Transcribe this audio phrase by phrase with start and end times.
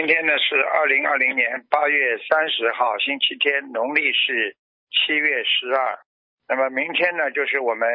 [0.00, 4.56] 今天呢是二零二零年八月三十号，星期天，农历是
[4.88, 5.98] 七月十二。
[6.48, 7.86] 那么明天呢，就是我们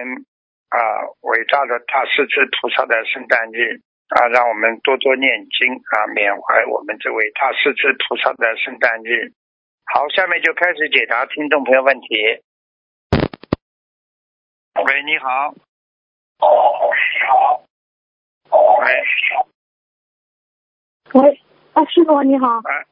[0.70, 0.78] 啊
[1.21, 9.33] 伟大的大势至菩萨的圣诞日啊，让我们多多念经啊，缅怀我们这位大势至菩萨的圣诞日。
[9.91, 12.07] 好，下面就开始解答听众朋友问题。
[14.85, 15.55] 喂，你好。
[16.37, 17.65] 哦，你好。
[18.79, 18.93] 喂。
[21.19, 21.41] 喂。
[21.76, 22.48] 啊，师傅你好。
[22.64, 22.86] 哎，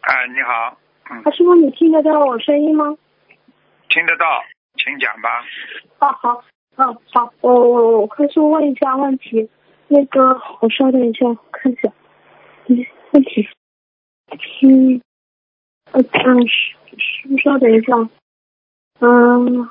[0.00, 0.78] 哎，你好。
[1.10, 1.20] 嗯。
[1.24, 2.96] 啊，师傅，你听得到我声音吗？
[3.90, 4.42] 听得到，
[4.78, 5.44] 请讲吧。
[5.98, 6.42] 啊，好，
[6.76, 9.50] 嗯，好，我我我快速问一下问题。
[9.88, 11.92] 那个，我稍等一下，看一下。
[12.68, 13.46] 嗯，问题。
[14.62, 15.02] 嗯，
[15.92, 17.92] 呃，嗯，师师傅稍等一下。
[19.00, 19.68] 嗯，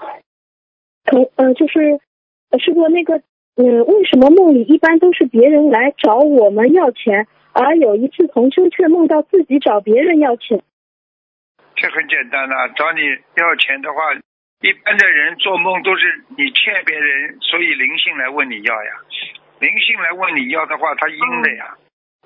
[1.05, 1.99] 可呃，就是，
[2.59, 3.17] 师傅那个，
[3.55, 7.27] 嗯，为什么梦里一般都是别人来找我们要钱？
[7.53, 10.61] 而有一次，同修却梦到自己找别人要钱。
[11.75, 13.01] 这很简单了，找你
[13.37, 14.13] 要钱的话，
[14.61, 18.91] 一般的人做梦都是你欠别人，所以灵性来问你要呀。
[19.59, 21.75] 灵性来问你要的话，他阴的呀，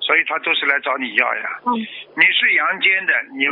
[0.00, 1.60] 所以他都是来找你要呀。
[1.66, 3.44] 你是阳间的，你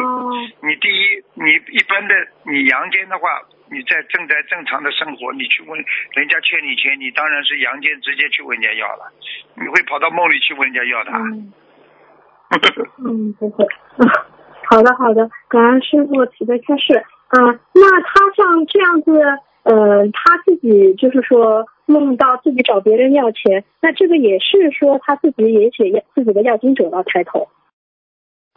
[0.66, 5.84] 你第一，你一般的你阳间的话，你在正在正常的生活，你去问
[6.14, 9.12] 人家欠你钱，你当然是阳间直接去问人家要了，
[9.54, 11.12] 你会跑到梦里去问人家要的。
[11.12, 11.52] 嗯，
[13.38, 13.66] 不会。
[14.68, 17.04] 好的，好的，感恩师傅提的开示。
[17.28, 19.12] 嗯，那他像这样子，
[19.64, 27.48] 呃，他自己就是说梦到自己找别人要钱，那这个也是说他自己也写自己的要经者了抬头。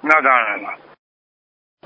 [0.01, 0.69] 那当然了。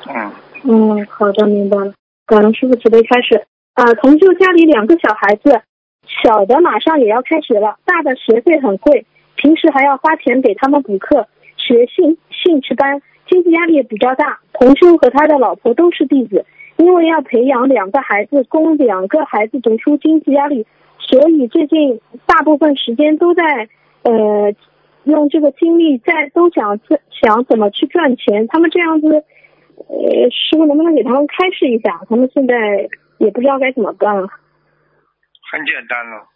[0.07, 0.31] 嗯。
[0.65, 1.93] 嗯，好的，明白了。
[2.25, 3.45] 感恩师傅提的开始。
[3.73, 5.61] 啊，同修家里两个小孩子，
[6.05, 11.27] 小的马上也要开学了，大的学费很贵，平时还要花钱给他们补课。
[11.65, 14.39] 学兴兴趣班，经济压力也比较大。
[14.53, 16.45] 同修和他的老婆都是弟子，
[16.77, 20.65] 因为要培养两个孩子，供两个孩子读书，经济压力，
[20.99, 23.69] 所以最近大部分时间都在
[24.03, 24.53] 呃
[25.05, 26.79] 用这个精力在都想
[27.21, 28.45] 想怎么去赚钱。
[28.47, 29.07] 他们这样子，
[29.87, 32.01] 呃，师傅能不能给他们开示一下？
[32.09, 34.27] 他们现在也不知道该怎么办了。
[35.51, 36.32] 很简单了。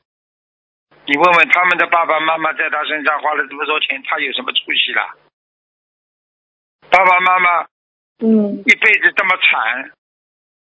[1.08, 5.16] 你问问他们的爸爸妈妈，在他身上花了这么多钱，他有什么出息啦？
[6.92, 7.62] 爸爸妈妈，
[8.20, 9.92] 嗯，一辈子这么惨，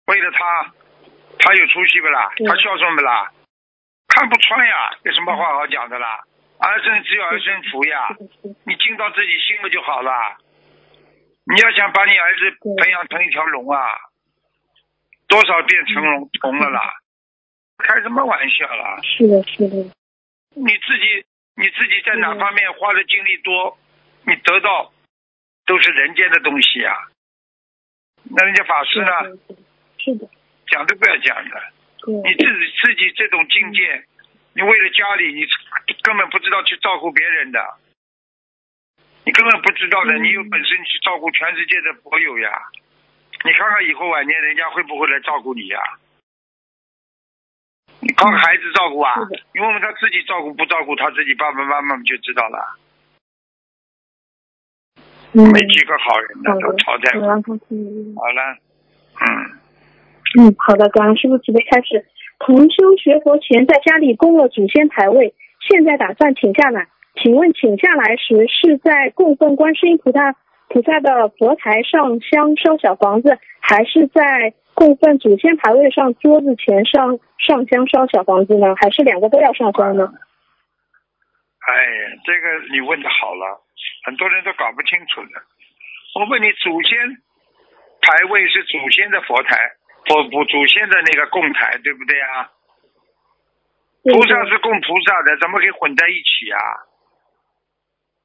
[0.06, 0.72] 为了他，
[1.40, 2.30] 他有出息不啦？
[2.46, 3.32] 他孝顺不啦？
[4.08, 6.22] 看不穿呀，有什么话好讲的啦？
[6.58, 8.16] 儿孙自有儿孙福呀，
[8.64, 10.12] 你尽到自己心了就好了。
[11.44, 13.80] 你要想把你儿子培养成一条龙啊，
[15.26, 16.94] 多少变成龙龙了啦？
[17.82, 19.00] 开什么玩笑啦？
[19.02, 19.90] 是的，是的。
[20.54, 21.24] 你自己
[21.56, 23.78] 你自己在哪方面花的精力多，
[24.26, 24.92] 你得到
[25.66, 26.94] 都是人间的东西啊。
[28.24, 29.10] 那人家法师呢？
[29.98, 30.28] 是的。
[30.66, 31.72] 讲都不要讲的。
[32.24, 34.04] 你自己自己这种境界，
[34.54, 35.46] 你为了家里，你
[36.02, 37.76] 根本不知道去照顾别人的，
[39.24, 40.18] 你根本不知道的。
[40.18, 42.50] 你有本事你去照顾全世界的佛友呀。
[43.44, 45.78] 你看看以后晚年人家会不会来照顾你呀？
[45.78, 46.09] 你
[48.16, 49.12] 靠孩子照顾啊？
[49.52, 52.76] 你问问他自己照顾不照顾他自己爸爸妈妈就知道了。
[55.32, 57.28] 没几个好人的都淘汰了。
[57.28, 58.56] 好了，
[59.20, 59.26] 嗯。
[60.38, 62.06] 嗯，好的，感恩师傅准备开始。
[62.38, 66.88] 同修学佛前在家里供了祖先牌位，现在打算请下来。
[67.16, 70.36] 请问请下来时是在供奉观世音菩萨
[70.70, 74.54] 菩萨的佛台上香烧小房子，还是在？
[74.72, 80.08] 供奉祖先牌位上桌子前上上香烧小房子呢，还是两个都要上香呢？
[81.68, 81.74] 哎，
[82.24, 83.60] 这个你问的好了，
[84.06, 85.42] 很多人都搞不清楚的。
[86.14, 86.96] 我问你，祖先
[88.00, 89.58] 牌位是祖先的佛台，
[90.06, 92.48] 不不，祖先的那个供台，对不对啊？
[94.04, 96.62] 菩萨是供菩萨的，怎么可以混在一起啊？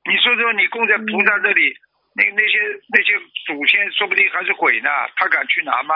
[0.07, 1.75] 你说说，你供在菩萨这里，
[2.17, 2.57] 那那些
[2.87, 3.13] 那些
[3.45, 5.93] 祖先说不定还是鬼呢，他敢去拿吗？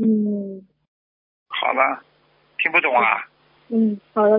[0.00, 0.64] 嗯，
[1.48, 2.02] 好了，
[2.58, 3.26] 听不懂啊？
[3.68, 4.38] 嗯，好的，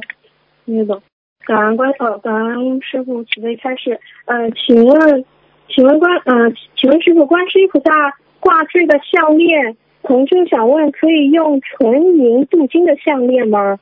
[0.65, 1.03] 听得懂。
[1.45, 3.99] 感恩观呃，感恩师傅慈悲开示。
[4.25, 5.25] 呃，请问，
[5.67, 13.77] 请问关呃，请问师傅，观世音菩萨挂坠的项链，同学想问，可以用纯银镀金的项链吗？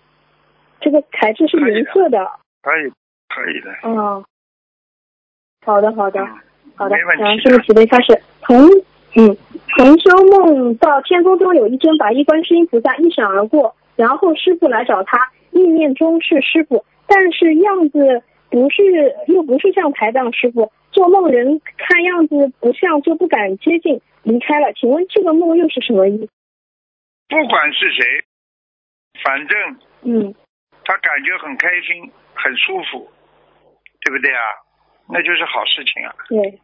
[0.80, 2.40] 这个材质是银色的。
[2.64, 2.92] 可以，
[3.30, 3.72] 可以的。
[3.84, 4.24] 嗯，
[5.66, 6.26] 好的，好的，
[6.78, 6.96] 好的。
[7.18, 8.22] 感恩师傅慈悲开始。
[8.42, 8.56] 同
[9.16, 9.36] 嗯。
[9.76, 18.82] 同修梦到天空中有一尊白衣观世音菩萨一闪而过，然后师傅来找他，意念中是师傅，但是样子不是
[19.28, 26.30] 又不是像台长师傅做梦人看样子不像就不敢接近离开了，请问这个梦又是什么意思？
[27.28, 28.04] 不管是谁，
[29.22, 29.60] 反正
[30.04, 30.34] 嗯，
[30.86, 33.08] 他感觉很开心很舒服，
[34.02, 34.42] 对不对啊？
[35.10, 36.16] 那就是好事情啊。
[36.30, 36.60] 对。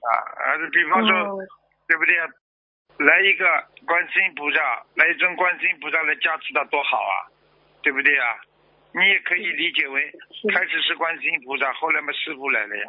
[0.00, 0.08] 啊，
[0.46, 1.38] 而是比方说，
[1.86, 2.16] 对不对？
[3.06, 3.46] 来一个
[3.86, 7.28] 观世音菩萨，来一尊观世音菩萨来加持他多好啊，
[7.82, 8.36] 对不对啊？
[8.92, 10.12] 你也可以理解为，
[10.52, 12.84] 开始是观世音菩萨，后来嘛师傅来了呀，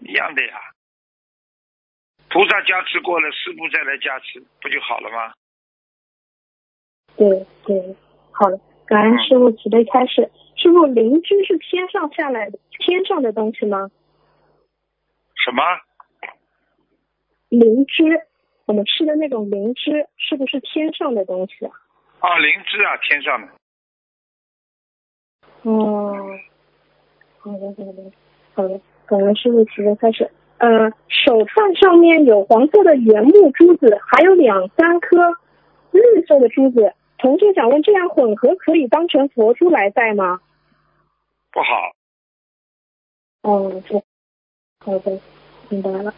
[0.00, 0.60] 一样的呀。
[2.30, 5.34] 菩萨加持过了，师傅再来加持，不就好了吗？
[7.16, 7.28] 对
[7.64, 7.96] 对，
[8.30, 10.30] 好的，感恩师傅慈悲开示。
[10.56, 13.90] 师傅，灵芝是天上下来的，天上的东西吗？
[15.44, 15.62] 什么？
[17.48, 18.02] 灵芝，
[18.64, 21.72] 我们吃的那种灵芝，是不是天上的东西啊？
[22.20, 23.48] 啊，灵芝啊，天上的。
[25.62, 26.26] 哦，
[27.38, 28.12] 好的好的
[28.54, 30.30] 好的，感恩师傅慈悲开始。
[30.58, 35.16] 呃，手串上面有黄色的原木珠子，还有两三颗
[35.90, 36.94] 绿色的珠子。
[37.18, 40.40] 同学想问，这样混合可以当成佛珠来戴吗？
[41.52, 41.92] 不好。
[43.42, 44.02] 哦，不，
[44.84, 45.20] 好的，
[45.68, 46.12] 明白了。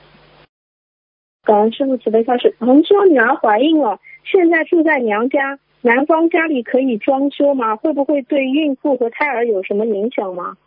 [1.48, 2.54] 感恩师傅慈悲开始。
[2.58, 5.58] 同修女儿怀孕了，现在住在娘家。
[5.80, 7.74] 男方家里可以装修吗？
[7.74, 10.58] 会不会对孕妇和胎儿有什么影响吗？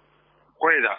[0.57, 0.89] 会的。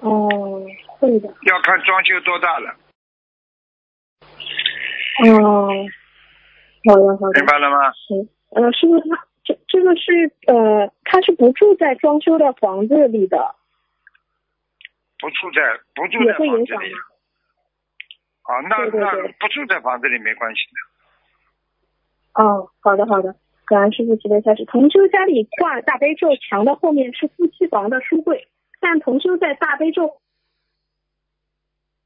[0.00, 1.28] 哦，会的。
[1.42, 2.74] 要看装修多大了。
[5.26, 5.68] 哦，
[6.88, 7.40] 好的好的。
[7.40, 7.92] 明白了吗？
[7.92, 13.54] 行，呃，师傅他这这个是呃，他是不住在装修的房子里的。
[15.18, 15.60] 不住在
[15.94, 16.94] 不住在房子里。
[18.48, 22.42] 啊，那那不住在房子里没关系的。
[22.42, 23.36] 哦，好的好的，
[23.66, 24.64] 感恩师傅慈悲开始。
[24.64, 28.48] 同修家里挂大悲咒，墙的后面是夫妻房的书柜，
[28.80, 30.18] 但同修在大悲咒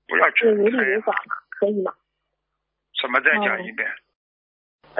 [0.08, 1.36] 不要是无理无法吗？
[1.48, 1.92] 可以吗？
[2.94, 3.20] 什么？
[3.20, 3.88] 再讲一遍。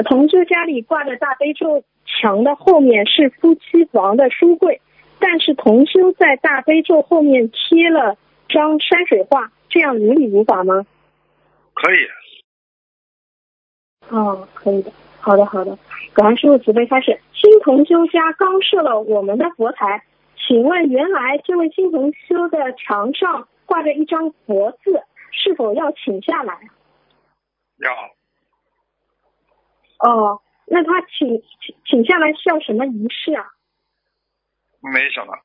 [0.05, 4.81] 同修家里挂的大悲咒，墙的后面是夫妻房的书柜，
[5.19, 8.17] 但是同修在大悲咒后面贴了
[8.49, 10.87] 张山水画，这样无理无法吗？
[11.75, 12.09] 可以。
[14.09, 14.93] 哦，可以的。
[15.21, 15.79] 好的，好的。
[16.15, 17.21] 感恩师傅慈悲开始。
[17.33, 20.05] 新同修家刚设了我们的佛台，
[20.37, 25.03] 请问原来这位新同修的墙上挂着一张佛字，
[25.33, 26.61] 是否要请下来？
[27.79, 27.93] 要。
[29.99, 33.51] 哦，那他请请请下来需要什么仪式啊？
[34.81, 35.39] 没什么。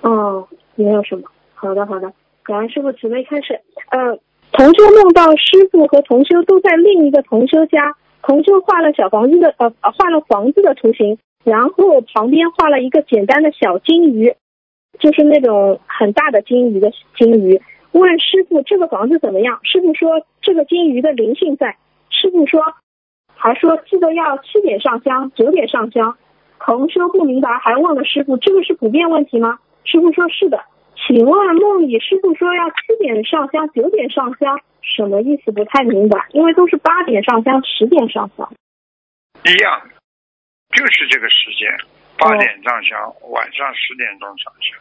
[0.00, 1.30] 哦，没有什么。
[1.54, 2.12] 好的，好的。
[2.44, 3.60] 感恩师傅慈悲开始。
[3.90, 4.18] 呃。
[4.54, 14.34] 同修梦到师傅和同修都在另一个同修家，同修画了小房子的呃画了房子的图形，然后旁边画了一个简单的小金鱼，
[14.98, 17.62] 就是那种很大的金鱼的金鱼。
[17.92, 19.58] 问师傅这个房子怎么样？
[19.62, 21.78] 师傅说这个金鱼的灵性在。
[22.10, 22.60] 师傅说，
[23.34, 26.18] 还说记得要七点上香，九点上香。
[26.60, 29.60] 同修不明白，还问了师傅这个是普遍问题吗？
[29.84, 30.60] 师傅说是的。
[30.94, 35.50] 请问梦里师傅说要七点上香，九点上香，什么意思？
[35.50, 38.48] 不太明白，因为都是八点上香，十点上香。
[39.44, 39.82] 一样，
[40.70, 41.68] 就是这个时间，
[42.18, 42.98] 八点上香，
[43.30, 44.78] 晚上十点钟上香，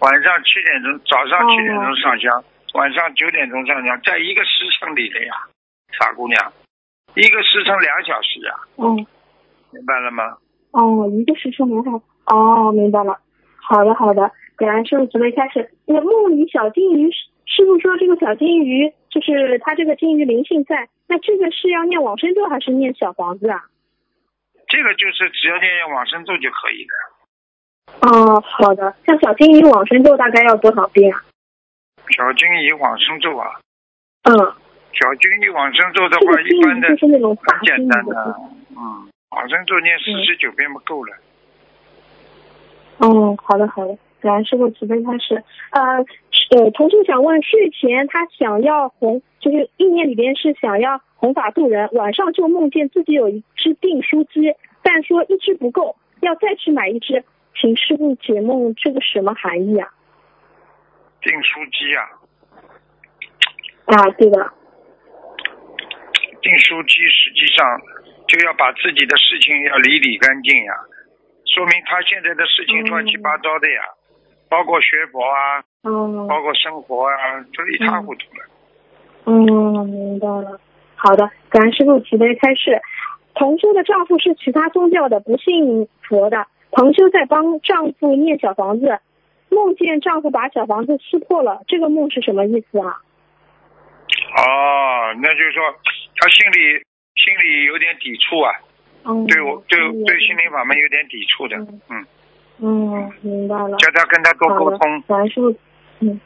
[0.00, 5.34] 晚上七点钟，早上七点钟上香，晚上九点钟上香，在一个时辰里的呀，
[5.98, 6.52] 傻姑娘，
[7.14, 8.54] 一个时辰两小时呀。
[8.78, 8.96] 嗯，
[9.70, 10.38] 明白了吗？
[10.70, 12.06] 哦，一个时辰两小时。
[12.26, 13.18] 哦，明白了。
[13.60, 14.30] 好的，好的。
[14.62, 15.74] 感恩师傅准备开始。
[15.86, 17.10] 那梦里小金鱼，
[17.46, 23.64] 师傅说这个小金鱼就是它这个金鱼灵性在，那这个是要念往生咒还是念小房子啊？
[24.68, 26.94] 这个就是只要念念往生咒就可以的。
[28.06, 28.94] 哦，好的。
[29.04, 31.24] 像小金鱼往生咒大概要多少遍啊？
[32.16, 33.58] 小金鱼往生咒啊？
[34.22, 34.32] 嗯。
[34.94, 36.96] 小金鱼往生咒的话，一般的很
[37.64, 38.36] 简单的，
[38.76, 41.16] 嗯，往生咒念四十九遍不够了。
[42.98, 43.98] 嗯，好的，好的。
[44.22, 45.98] 感恩师傅慈悲开始，呃
[46.56, 57.24] 呃，同学想问，睡前他想要弘，就是意念里边是想要弘法度人，晚上就梦见自己有一只订书机，但说一只不够，要再去买一只，
[57.54, 59.88] 请师傅解梦，这个什么含义啊？
[61.20, 62.02] 订书机啊？
[63.86, 64.52] 啊，对的。
[66.42, 67.80] 订书机实际上
[68.26, 70.74] 就要把自己的事情要理理干净呀，
[71.46, 73.80] 说明他现在的事情乱七八糟的呀。
[74.52, 78.44] 包括学佛啊，嗯，包括生活啊，都一塌糊涂了。
[79.24, 80.60] 嗯，明白了。
[80.94, 82.82] 好的，感恩师傅慈悲开示。
[83.34, 86.46] 同修的丈夫是其他宗教的，不信佛的。
[86.70, 89.00] 同修在帮丈夫念小房子，
[89.48, 93.00] 梦见丈夫把小房子撕破了，这个梦是什么意思啊？
[94.36, 95.62] 哦，那就是说
[96.16, 96.76] 他心里
[97.16, 98.52] 心里有点抵触啊，
[99.06, 101.80] 嗯，对我对对心灵法门有点抵触的，嗯。
[101.88, 102.06] 嗯，
[103.22, 103.76] 明白了。
[103.78, 105.02] 叫他跟他多沟通。
[105.08, 105.54] 感恩师傅，
[106.00, 106.20] 嗯，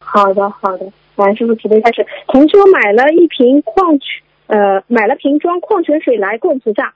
[0.00, 0.86] 好的好的，
[1.16, 2.06] 感恩师傅，准备开始。
[2.26, 6.92] 同修买了一瓶矿泉，呃，买了瓶装矿泉水来供菩萨，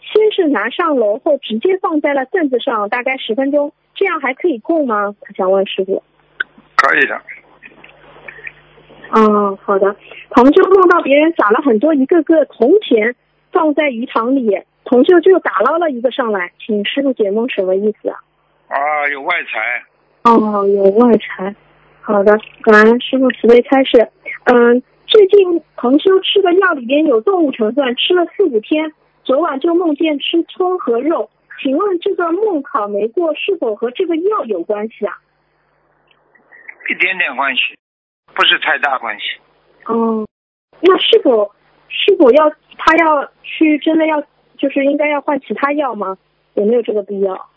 [0.00, 5.14] 先是拿上楼后直接放在了凳子上，大概十分钟，这样还可以供吗？
[5.20, 6.02] 他想问师傅。
[6.76, 7.20] 可以的。
[9.12, 9.96] 嗯，好的。
[10.30, 13.16] 同修梦到别人撒了很多一个个铜钱
[13.50, 14.62] 放在鱼塘里。
[14.90, 18.18] 同修就打捞了一个上来，请师傅解梦什么意思啊？
[18.66, 19.84] 啊，有外财。
[20.24, 21.54] 哦，有外财。
[22.00, 24.10] 好的，感恩师傅慈悲开示。
[24.46, 28.92] 嗯，最近同修吃的药里边有动物成分，吃了四五天，
[29.22, 31.30] 昨晚就梦见吃葱和肉，
[31.62, 35.14] 请问这个梦考没过，是否和这个药有关系啊？
[36.88, 37.60] 一点点关系，
[38.34, 39.38] 不是太大关系。
[39.86, 40.26] 哦，
[40.80, 41.54] 那是否
[41.88, 44.20] 是否要他要去真的要？
[44.60, 46.18] 就是应该要换其他药吗？
[46.54, 47.48] 有没有这个必要？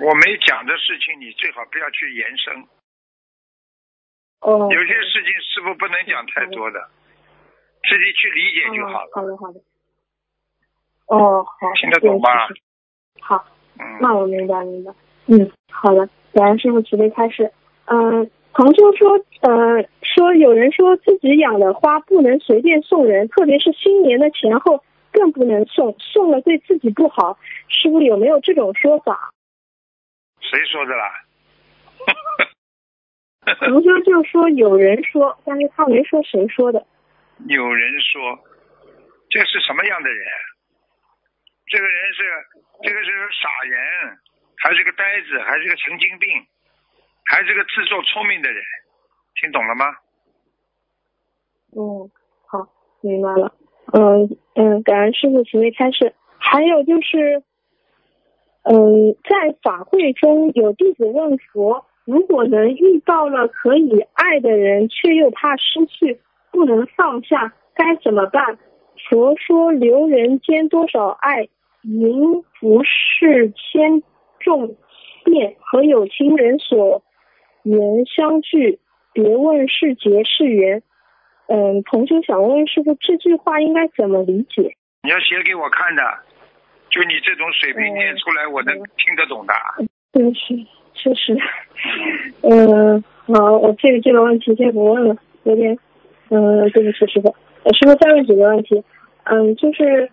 [0.00, 2.54] 我没讲的事情，你最好不要去延伸。
[4.40, 4.68] 哦。
[4.70, 6.88] 有些事情师傅不能讲太多的，
[7.88, 9.10] 自己去理解就好了。
[9.14, 9.60] 好的，好的。
[11.06, 11.72] 哦，好。
[11.80, 12.48] 听得懂吧？
[13.20, 13.44] 好。
[13.78, 13.98] 嗯。
[14.00, 14.92] 那我明白，明白。
[15.26, 16.08] 嗯，好的。
[16.34, 17.52] 感恩师傅慈悲开示。
[17.86, 24.84] 嗯，同修说，呃，说有人说自己养的花不能随便送人，特别是新年的前后。
[25.18, 27.36] 更不能送，送了对自己不好。
[27.66, 29.34] 师傅有没有这种说法？
[30.40, 31.24] 谁说的啦？
[33.58, 36.86] 同修就说有人说，但是他没说谁说的。
[37.50, 38.38] 有人说，
[39.28, 40.24] 这是什么样的人？
[41.66, 42.22] 这个人是
[42.84, 44.18] 这个是个傻人，
[44.58, 46.46] 还是个呆子，还是个神经病，
[47.24, 48.62] 还是个自作聪明的人？
[49.34, 49.96] 听懂了吗？
[51.76, 52.08] 嗯，
[52.46, 52.68] 好，
[53.02, 53.52] 明白了。
[53.92, 56.14] 嗯嗯，感恩师傅慈悲开示。
[56.36, 57.42] 还有就是，
[58.62, 66.20] 嗯，在法会中有弟子问佛：如果能遇到了可以爱的人，却又怕失去，
[66.52, 68.58] 不能放下，该怎么办？
[69.08, 71.48] 佛说：留人间多少爱，
[71.82, 74.02] 迎不是千
[74.38, 74.76] 众
[75.24, 77.02] 变，和有情人所
[77.62, 78.78] 缘相聚，
[79.12, 80.82] 别问是劫是缘。
[81.48, 84.74] 嗯，同学想问师傅，这句话应该怎么理解？
[85.02, 86.02] 你要写给我看的，
[86.90, 89.54] 就你这种水平念出来，我能听得懂的。
[90.12, 90.54] 对，是
[90.92, 91.36] 确实。
[92.42, 95.78] 嗯，好，我这个这个问题先不问了，有点，
[96.28, 97.34] 嗯，对不起师傅。
[97.72, 98.84] 师傅再问几个问题。
[99.24, 100.10] 嗯，就是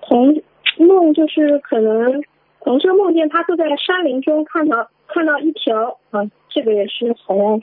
[0.00, 0.42] 同
[0.78, 2.22] 梦，就是可能
[2.60, 7.60] 同学梦见他坐在山林中，看到看到一条啊，这个也是好像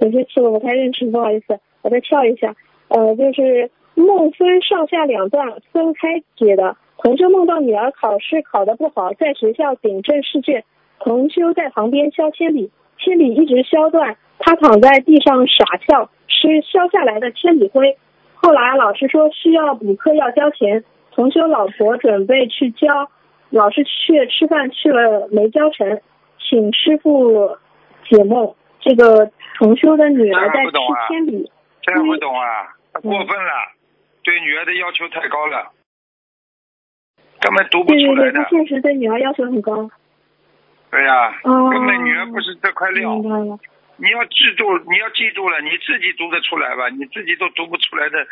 [0.00, 1.60] 有些词我不太认识，不好意思。
[1.86, 2.52] 我再跳一下，
[2.88, 6.76] 呃，就是梦分上下两段分开解的。
[6.98, 10.64] 同修梦到女儿考试考得不好，在学校顶正试卷，
[10.98, 17.96] 同修在旁边削铅笔，铅笔一直削断，他躺在地上傻笑，吃削下来的铅笔灰。
[18.34, 22.88] 后来老师说需要补课要交钱，同修老婆准备去交，
[23.50, 26.00] 老师却吃饭去了没交成，
[26.40, 27.56] 请师傅
[28.08, 28.52] 解梦。
[28.80, 30.72] 这个同修的女儿在吃
[31.08, 31.48] 铅笔。
[31.86, 33.52] 听不懂啊，过分了，
[34.22, 35.72] 对女儿的要求太高了，
[37.40, 38.32] 根本读不出来的。
[38.32, 39.90] 对对对，他确实对女儿要求很高。
[40.90, 43.14] 对呀，根本女儿不是这块料。
[43.98, 46.88] 你要记住，你要记住了，你自己读得出来吧？
[46.90, 48.26] 你自己都读不出来的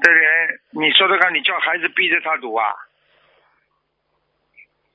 [0.00, 2.70] 的人，你说说看，你叫孩子逼着他读啊？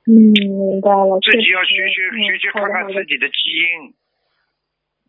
[0.08, 1.20] 嗯，明白了。
[1.20, 3.92] 自己要学学学学，看看自己的基因，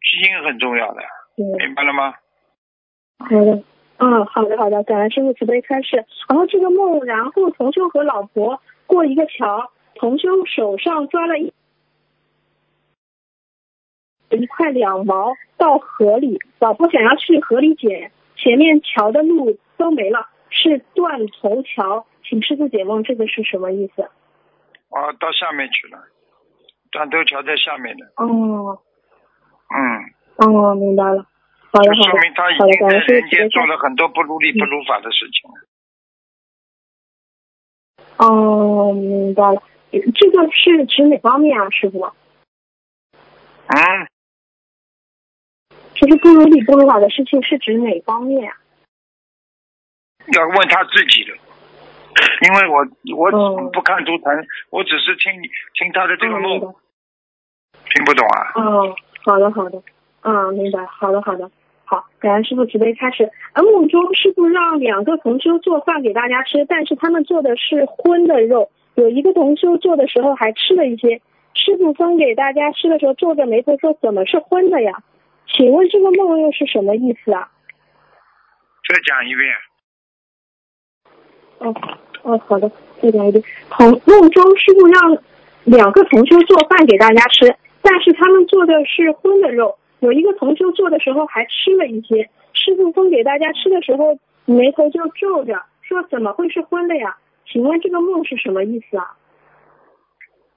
[0.02, 1.02] 基因很重要的，
[1.37, 2.14] 明白了吗？
[3.18, 3.62] 好的，
[3.98, 6.04] 嗯，好的，好的，感恩师傅慈悲开示。
[6.28, 11.52] 然后这个梦，然后同修和老婆过一个桥，同修手上抓了一
[14.30, 24.02] 一块两毛到河里，老婆想要去河里捡，前面桥的路都没了，是断头桥，请师傅解梦，这个是什么意思？
[24.02, 25.98] 啊，到下面去了，
[26.92, 28.06] 断头桥在下面的。
[28.16, 28.78] 哦。
[29.75, 30.46] 嗯。
[30.46, 31.26] 哦，明白了。
[31.70, 35.50] 好的，说明他已经在人间做了很多不如理不如法的事情。
[38.16, 39.62] 哦，明白了。
[39.90, 42.12] 这个是指哪方面啊，师傅？
[43.66, 44.08] 嗯。
[45.94, 48.56] 就是不如理不如法的事情是指哪方面啊？
[50.32, 51.37] 要问他自己的。
[52.40, 55.32] 因为我我不看图腾，我只是听
[55.75, 56.60] 听他的这个梦，
[57.94, 58.52] 听不懂啊。
[58.56, 59.82] 哦，好的好的，
[60.22, 61.50] 嗯，明白，好的好的，
[61.90, 63.30] 好，感恩师傅慈悲开始。
[63.54, 71.23] 而梦中师傅让两个同修做饭给大家吃，但是他们做的是荤的肉，有一个同修做的时候还吃了一些。
[71.54, 75.02] 师傅分给大家吃的时候皱着眉头说：“怎么是荤的呀？”
[75.49, 77.49] 请问这个梦又是什么意思啊？
[78.87, 79.49] 再讲一遍。
[81.61, 81.75] 哦
[82.23, 83.42] 哦，好的，再讲一遍。
[83.71, 85.18] 同梦中师傅让
[85.64, 92.31] 两个同修做饭给大家吃，但是他们做的是荤的肉，有一个同修做的时候还吃了一些。
[92.52, 99.17] 师傅分给大家吃的时候眉头就皱着，说：“怎么会是荤的呀？”请问这个梦是什么意思啊？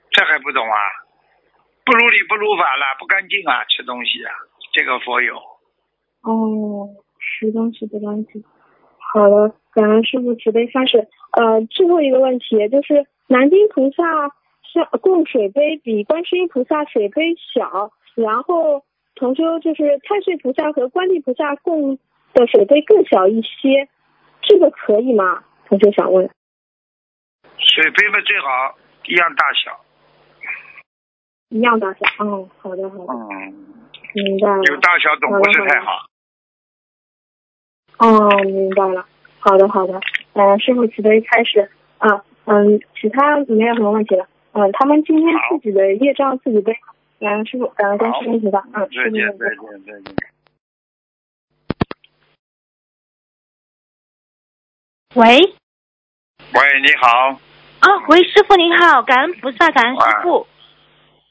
[0.09, 0.77] 这还不懂啊？
[1.85, 3.63] 不如理不如法了，不干净啊！
[3.65, 4.31] 吃东西啊，
[4.73, 5.35] 这个佛有。
[6.23, 8.43] 哦，吃东西不干净。
[9.13, 11.07] 好的，感恩师傅慈悲开始。
[11.31, 14.03] 呃，最后一个问题就是，南京菩萨
[14.73, 18.83] 像供水杯比观世音菩萨水杯小，然后
[19.21, 21.99] 同修就是太岁菩萨和观地菩萨供
[22.33, 23.87] 的水杯更小一些，
[24.41, 25.43] 这个可以吗？
[25.67, 26.27] 同修想问。
[27.59, 28.75] 水杯嘛最好
[29.05, 29.79] 一样大小。
[31.49, 33.53] 一样大小，嗯，好的好的，嗯，
[34.15, 34.63] 明白了。
[34.63, 36.07] 有大小总不是太好。
[37.99, 39.05] 哦，明白了，
[39.37, 40.01] 好的好的，
[40.33, 46.75] 嗯，师傅慈悲开始，啊，嗯，其他没有什么问题了，嗯，他们今天自己的业障自己背，
[47.23, 50.15] 嗯，师傅，感恩观世音菩萨，嗯，再见再见再见。
[55.13, 55.37] 喂。
[55.37, 57.39] 喂，你好。
[57.81, 60.47] 啊，喂，师傅您好，感恩菩萨，感恩师傅。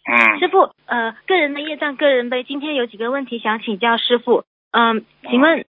[0.07, 2.45] 嗯，师傅，呃，个人的业障个人背。
[2.45, 4.45] 今天有几个问题想请教师傅。
[4.71, 5.65] 嗯，请问，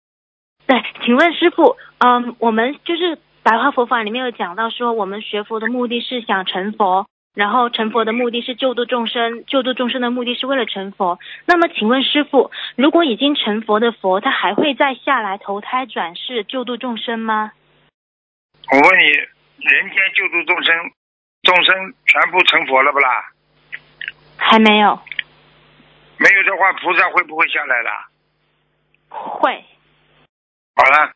[0.66, 7.06] 对，请问师傅，嗯，我们就是白话佛法里面有讲到说，我们学佛的目的是想成佛，
[7.38, 11.20] 然后成佛的目的是救度众生，救度众生的目的是为了成佛。
[11.46, 17.52] 那么，请问师傅，如果已经成佛的佛，他还会再下来投胎转世救度众生吗？
[18.72, 20.74] 我问你，人间救度众生，
[21.42, 23.30] 众生全部成佛了不啦？
[24.36, 25.00] 还没有，
[26.16, 27.90] 没有的话，菩萨会不会下来了？
[29.10, 29.64] 会。
[30.74, 31.12] 好了，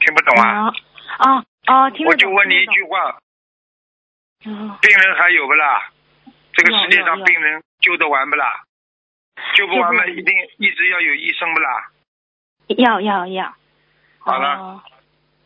[0.00, 0.68] 听不懂啊？
[1.20, 3.16] 哦哦，听我就问你一句话。
[4.44, 5.90] 病人还有不啦？
[6.52, 8.62] 这个世界上病人救得完不啦？
[9.54, 11.90] 救不完了，一定一直要有医生不啦？
[12.68, 13.54] 要要要。
[14.20, 14.82] 好了。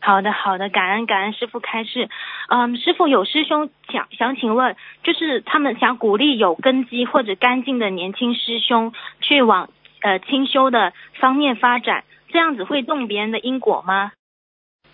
[0.01, 2.09] 好的，好的，感恩感恩师傅开示。
[2.47, 9.69] 嗯，师傅有师兄想想请问，就是他们想鼓励有根基或者干净的年轻师兄去往
[10.01, 14.13] 呃清修的方面发展，这样子会动别人的因果吗？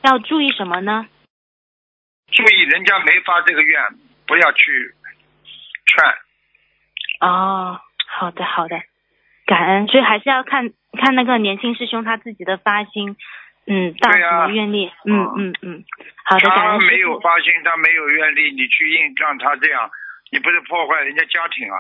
[0.02, 1.08] 要注意什么呢？
[2.36, 3.82] 注意人家没发这个愿，
[4.28, 4.94] 不要去
[5.88, 6.04] 劝。
[7.22, 8.80] 哦，好的好的，
[9.46, 10.70] 感恩，所以还是要看
[11.02, 13.16] 看那个年轻师兄他自己的发心。
[13.68, 14.92] 嗯，大什么愿力？
[15.06, 15.84] 嗯嗯嗯，
[16.26, 19.90] 好的，他没有发心，他没有愿力，你去硬让他这样，
[20.32, 21.78] 你不是破坏人家家庭啊？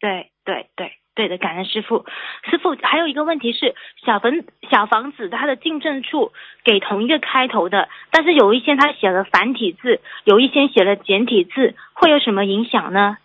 [0.00, 2.06] 对对对对的，感恩师傅。
[2.48, 4.32] 师傅还有一个问题是，小房
[4.70, 6.32] 小房子它的进证处
[6.64, 13.18] 给同一个开头的，但是有一些他写了繁体字，有一些写了简体字，会有什么影响呢？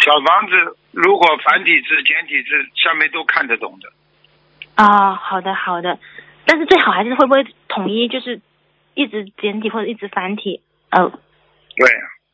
[0.00, 3.92] 小房子如果繁体字、简体字下面都看得懂的。
[4.74, 5.98] 啊，好的好的，
[6.44, 8.40] 但是最好还是会不会统一，就是
[8.94, 10.60] 一直简体或者一直繁体？
[10.90, 11.12] 哦，
[11.76, 11.88] 对，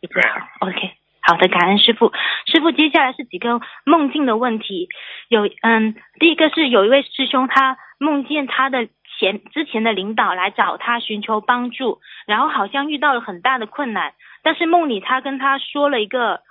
[0.08, 0.22] 对
[0.60, 2.12] ，OK，好的，感恩师傅。
[2.46, 4.88] 师傅，接下来是几个梦境的问题，
[5.28, 16.42] 有嗯，第一个是有一位师兄，他梦见他的前之前的领导来找他寻求帮助，然后好像遇到了很大的困难，但是梦里他跟他说了一个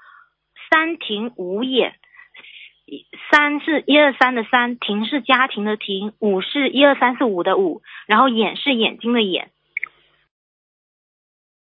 [0.70, 1.96] 三庭五眼。
[3.32, 9.50] 三是一二三的三，庭是家庭的庭，五是一二三四五的五，然后眼是眼睛的眼。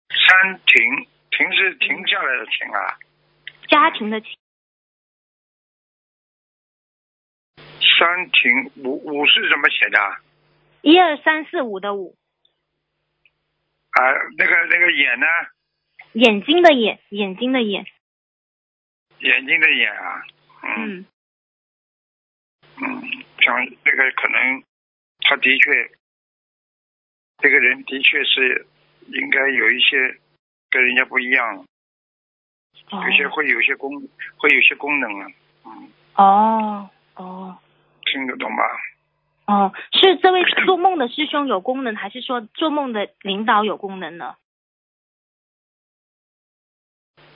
[0.10, 1.08] 三庭，
[1.40, 3.00] 停是停下来的停啊。
[3.70, 4.36] 家庭的庭。
[7.98, 10.18] 三停五五是怎么写的？
[10.82, 12.18] 一二三四五的五。
[13.92, 14.02] 啊，
[14.38, 15.26] 那个那个眼呢？
[16.12, 17.86] 眼睛的眼，眼睛的眼。
[19.20, 20.22] 眼睛的眼啊。
[20.62, 21.06] 嗯，
[22.82, 23.02] 嗯，
[23.40, 24.64] 像这个可能，
[25.20, 25.72] 他的确，
[27.38, 28.68] 这个人的确是
[29.08, 30.20] 应该有一些
[30.70, 31.66] 跟人家不一样，
[32.92, 33.92] 有些会有些功，
[34.38, 35.28] 会有些功能啊，
[35.66, 35.90] 嗯。
[36.16, 37.58] 哦哦。
[38.06, 38.64] 听得懂吧？
[39.46, 44.36] 哦，是这位做梦的师兄有功能，还是说做梦的领导有功能呢？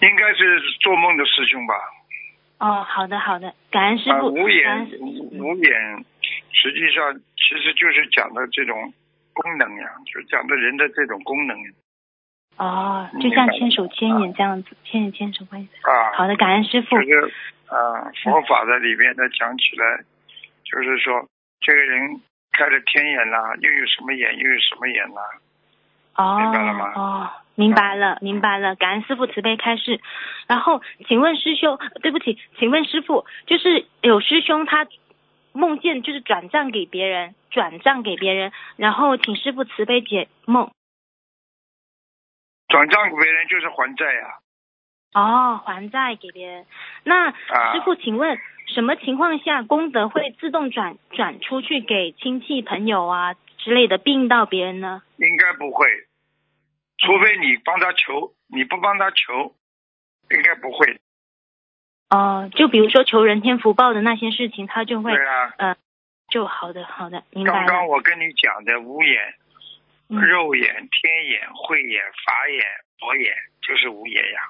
[0.02, 1.76] 应该是做梦的师兄吧。
[2.60, 4.28] 哦，好的好的，感恩师傅。
[4.34, 4.89] 无眼
[5.32, 6.06] 无眼，
[6.52, 8.93] 实际上其实就是讲的这种
[9.34, 11.58] 功能呀，就讲的人的这种功能。
[12.57, 16.97] 哦，就像千手千眼这样子，千眼千手观啊，好的，感恩师傅。
[16.97, 17.27] 这个
[17.67, 20.03] 啊，佛法的里面呢讲起来，
[20.63, 21.27] 就是说
[21.61, 25.21] 这个人开了天眼啦，又有什么眼，又有什么眼啦？
[26.15, 26.93] 哦，明白了吗？
[26.95, 28.75] 哦，明白了，明白了。
[28.75, 29.99] 感恩师傅慈悲开示。
[30.45, 34.85] 然后，请问师兄，对不起，请问师傅，就是有师兄他
[35.53, 40.69] 梦见就是转账给别人，转账给别人，然后请师傅慈悲解梦。
[42.73, 44.39] 转账给别人就是还债呀。
[45.13, 46.65] 哦，还债给别人。
[47.03, 53.36] 那师傅，请问什么情况下功德会自动转转出去给亲戚朋友啊？
[53.59, 55.03] 之类的并到别人呢？
[55.17, 55.86] 应该不会，
[56.97, 59.53] 除非你帮他求，你不帮他求，
[60.31, 60.99] 应该不会。
[62.09, 65.75] 哦，就比如说求人天福报的那些事情，他就会，对啊，嗯，
[66.29, 69.36] 就好的，好的，明白刚刚我跟你讲的无眼、
[70.21, 72.65] 肉眼、天眼、慧眼、法眼、
[72.99, 74.41] 佛眼，就是五眼呀。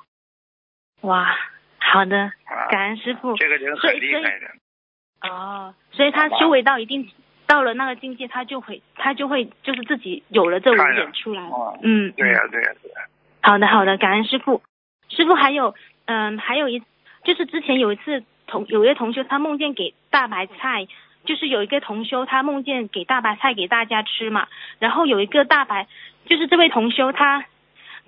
[1.01, 1.35] 哇，
[1.79, 2.31] 好的，
[2.69, 3.35] 感恩师傅。
[3.37, 5.29] 这个人很厉害的。
[5.29, 7.09] 哦，所以他修为到一定。
[7.45, 11.43] 到了那个境界，他就会，他就会，就是自己有了这五眼出来。
[11.83, 12.97] 嗯，对呀，对呀，对呀。
[13.41, 14.63] 好的，好的，感恩师傅。
[15.09, 16.81] 师傅还有，嗯，还有一，
[17.25, 20.87] 就是之前有一次同有一位同学，他梦见给大白菜，
[21.25, 24.47] 就是有一个同修他梦见给大白菜给大家吃嘛，
[24.79, 25.87] 然后有一个大白，
[26.25, 27.45] 就是这位同修他，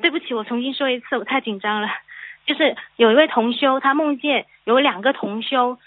[0.01, 1.89] 对不起，我重新说一次，我太紧张了。
[2.45, 5.79] 就是有一位同修他梦见有两个同修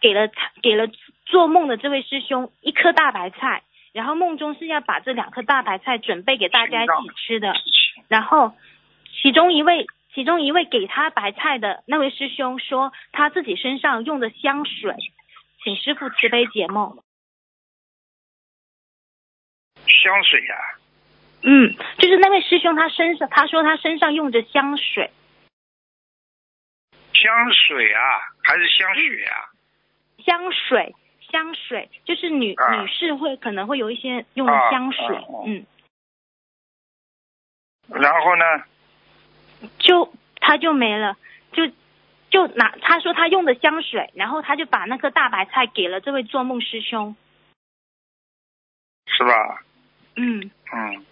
[0.00, 0.88] 给了他给了。
[1.24, 3.62] 做梦的这位师兄一颗大白菜，
[3.94, 7.54] 然后梦中是要把这两颗大白菜准备给大家一起吃的。
[8.08, 8.52] 然后
[9.22, 14.94] 其中一位其中一位给他白菜的那位师兄说他自己身上用的香水，
[15.62, 17.02] 请师傅慈悲解梦。
[19.86, 20.56] 香水呀？
[21.42, 25.10] 嗯，就是那位师兄他身上他说他身上用着香水。
[27.14, 28.00] 香水啊，
[28.42, 29.50] 还是香水啊？
[30.18, 30.94] 香水。
[31.30, 35.64] 香水就是女女士会可能会有一些用的香水，嗯。
[37.88, 38.44] 然后呢？
[39.78, 41.16] 就他就没了，
[41.52, 41.62] 就
[42.32, 47.14] 就拿他说他用的香水，然后他就把那颗大白菜给了这位做梦师兄，
[49.04, 49.62] 是吧？
[50.16, 51.04] 嗯嗯。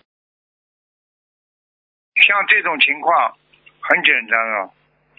[2.16, 3.36] 像这种情况
[3.80, 4.70] 很简单啊，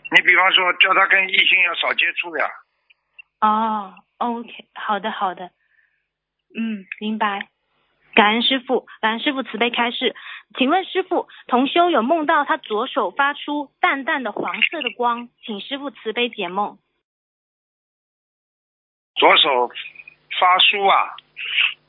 [0.10, 2.50] 你比方说叫他跟异性要少接触呀。
[3.42, 3.94] 哦。
[4.18, 5.52] OK，好的好的，
[6.56, 7.48] 嗯，明白。
[8.14, 10.16] 感恩师傅，感恩师傅慈悲开示。
[10.58, 16.78] 请问师傅，同修有梦到他左手发出淡淡的黄色的光，请师傅慈悲解梦。
[19.16, 19.70] 左手
[20.40, 21.16] 发出啊？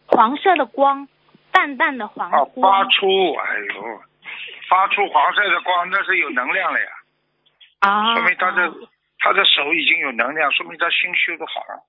[0.07, 1.09] 黄色的光，
[1.51, 2.85] 淡淡的黄光。
[2.85, 4.03] 发出，哎呦，
[4.68, 6.87] 发出黄色的光，那是有能量了呀。
[7.81, 8.14] 啊。
[8.14, 8.72] 说明他的
[9.18, 11.83] 他的手已经有能量，说明他心修的好了。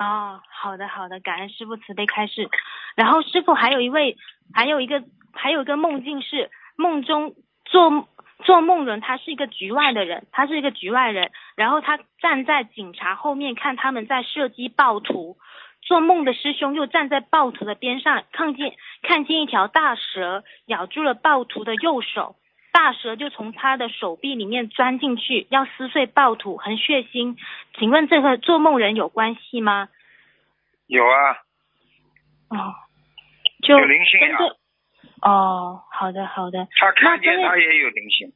[0.00, 2.48] 哦，好的好的，感恩师傅慈悲开示。
[2.96, 4.16] 然后师傅还有一位，
[4.54, 7.34] 还有一个，还有一个梦境是梦中
[7.66, 8.08] 做
[8.42, 11.30] 做梦人，他是一个局外的人，他是一个局外人。
[11.54, 15.36] 然后他站在警察后面看他们在射击暴徒，
[15.82, 22.36] 做梦的师兄又站在暴徒的边上，看见看见一条大蛇咬住了暴徒的右手。
[22.72, 27.36] 大蛇就从他的手臂里面钻进去，要撕碎暴徒，很血腥。
[27.78, 29.88] 请问这和做梦人有关系吗？
[30.86, 31.32] 有啊。
[32.48, 32.74] 哦。
[33.62, 34.38] 就有灵性啊。
[35.22, 36.66] 哦，好的好的。
[36.76, 38.32] 他看见他也有灵性。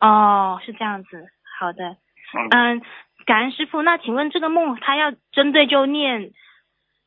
[0.00, 1.28] 哦，是这样子。
[1.58, 1.96] 好的。
[2.52, 2.82] 嗯。
[3.26, 6.30] 感恩师傅，那请问这个梦他要针对就念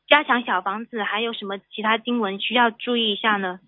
[0.06, 3.58] 加强小房子，还有什么其他经文需要注意一下呢？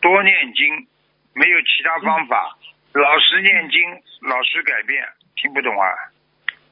[0.00, 0.86] 多念经，
[1.34, 2.56] 没有其他方法。
[2.92, 3.80] 老实念经，
[4.28, 5.04] 老实改变。
[5.36, 5.86] 听不懂啊？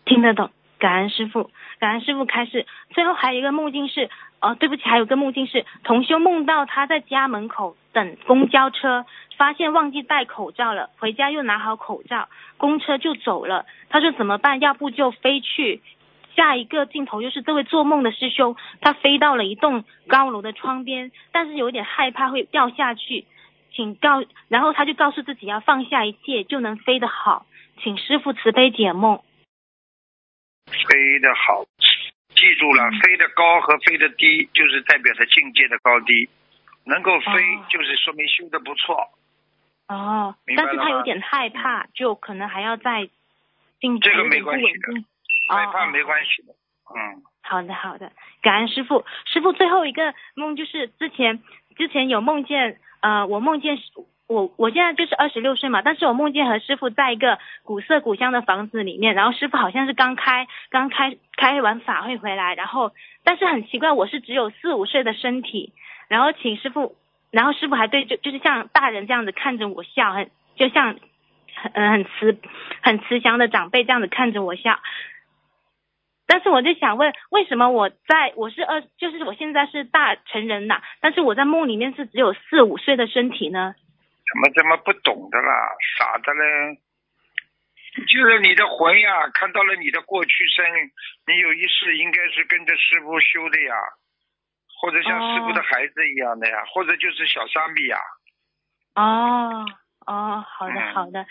[0.04, 0.50] 听得懂。
[0.78, 2.66] 感恩师傅，感恩师傅开示。
[2.90, 4.10] 最后还有一个梦境是，
[4.40, 9.06] 哦，对不起，还有个梦境是，同修梦到他在家门口等公交车，
[9.38, 13.64] 发现忘记戴口罩了，回家又拿好口罩，公车就走了。
[13.88, 14.60] 他说怎么办？
[14.60, 15.80] 要不就飞去。
[16.36, 23.26] 下一个镜头就是这位做梦的师兄，他飞到了一栋高楼的窗边，但是有点害怕会掉下去，
[23.72, 27.46] 请告，然后他就告诉自己要放下一切就能飞得好，
[27.82, 29.22] 请师傅慈悲解梦。
[30.66, 31.64] 飞得好，
[32.34, 36.28] 记住了，飞得高和飞得低就是代表着境界的高低，
[36.84, 37.32] 能够飞
[37.68, 38.96] 就是说明修的不错。
[39.88, 43.08] 哦，但是他有点害怕，就可能还要再
[43.80, 45.04] 进这个没关系的，
[45.48, 46.52] 害怕没关系的。
[46.94, 47.22] 嗯。
[47.46, 49.04] 好的，好的，感恩师傅。
[49.26, 51.42] 师傅最后一个梦就是之前
[51.76, 53.76] 之前有梦见，呃，我梦见
[54.26, 62.92] 我我现在就是二十六岁嘛，但是我梦见和师傅在一个古色古香的房子里面，然后师傅好像是刚开刚开开完法会回来，然后
[63.24, 65.74] 但是很奇怪，我是只有四五岁的身体，
[66.08, 66.96] 然后请师傅，
[67.30, 70.96] 然后师傅还对就就是像大人这样子看着我笑，很就像
[71.54, 72.40] 很嗯很慈
[72.80, 74.80] 很慈祥的长辈这样子看着我笑。
[76.26, 83.74] 但是我就想问，为什么我在我是二，就是我现在是大成人了，但是我在梦里面是只有四五岁的身体呢？
[83.76, 86.80] 怎么这么不懂的啦，傻的嘞？
[88.08, 90.64] 就是你的魂呀，看到了你的过去生，
[91.26, 93.74] 你有一世应该是跟着师傅修的呀，
[94.80, 97.98] 或者像师傅的孩子一样的呀，或者就是小沙弥呀。
[98.96, 99.64] 哦
[100.06, 101.24] 哦，好的好的。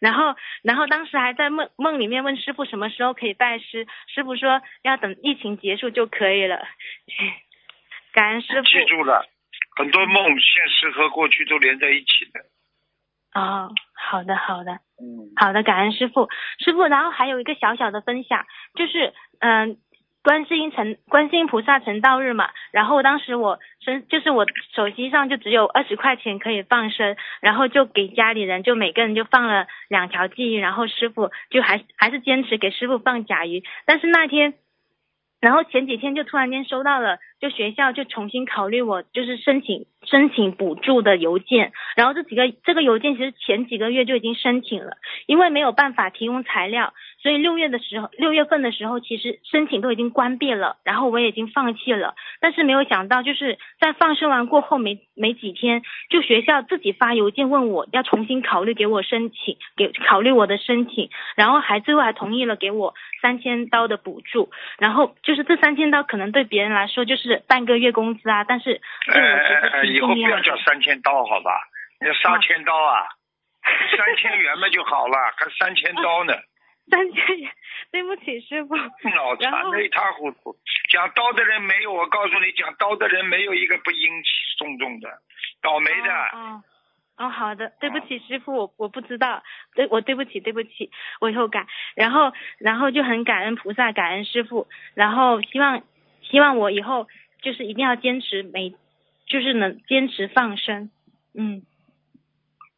[0.00, 6.66] 然后，然后当时还在梦梦里面问师傅什么时候可以拜师，师傅说要等疫情结束就可以了。
[8.12, 8.68] 感恩师傅。
[8.68, 9.26] 记住了，
[9.76, 12.40] 很多梦现实和过去都连在一起的。
[13.34, 19.78] 哦，好的，好的，嗯，好的，感恩师傅，师傅，然后还有一个小小的分享，就是嗯。
[20.22, 34.54] 观世音成观世音菩萨成道日嘛，然后当时我身就是我手机上就只有二十块钱可以放生，然后就给家里人就每个人就放了两条鲫鱼，然后师傅就还还是坚持给师傅放甲鱼，但是那天，
[35.40, 37.18] 然后前几天就突然间收到了。
[37.40, 44.96] 就学校就重新考虑我就是申请申请补助的邮件，然后这几个这个邮件其实前几个月就已经申请了，
[45.26, 67.27] 因为没有办法提供材料，所以六月的时候六月份的时候其实申请都已经关闭了，然后我也已经放弃了，但是没有想到就是在放生完过后没没几天，就学校自己发邮件问我要重新考虑给我申请给考虑我的申请，然后还最后还同意了给我三千刀的补助，然后就是这三千刀可能对别人来说就是。
[67.28, 68.80] 是半个月工资啊，但是
[69.12, 71.60] 对我其实以后不要叫三千刀好吧？
[72.04, 73.06] 要三千刀啊，
[73.96, 76.34] 三千元嘛就好了， 还三千刀呢。
[76.90, 77.50] 三千元，
[77.92, 78.74] 对不起师傅。
[79.14, 80.56] 脑残的一塌糊涂，
[80.90, 85.10] 讲刀的人没有，我告诉你，讲刀的人没有一个不阴气重重的，
[85.60, 86.10] 倒霉的。
[86.32, 86.62] 哦
[87.18, 89.42] 哦，好的，对不起师傅，我我不知道，
[89.74, 91.66] 对我对不起对不起，我以后改。
[91.94, 95.82] 然后然后就很感恩菩萨，感恩师傅，然后希望。
[96.30, 97.08] 希望我以后
[97.42, 98.74] 就是一定要坚持每，
[99.26, 100.90] 就是能坚持放生，
[101.34, 101.62] 嗯。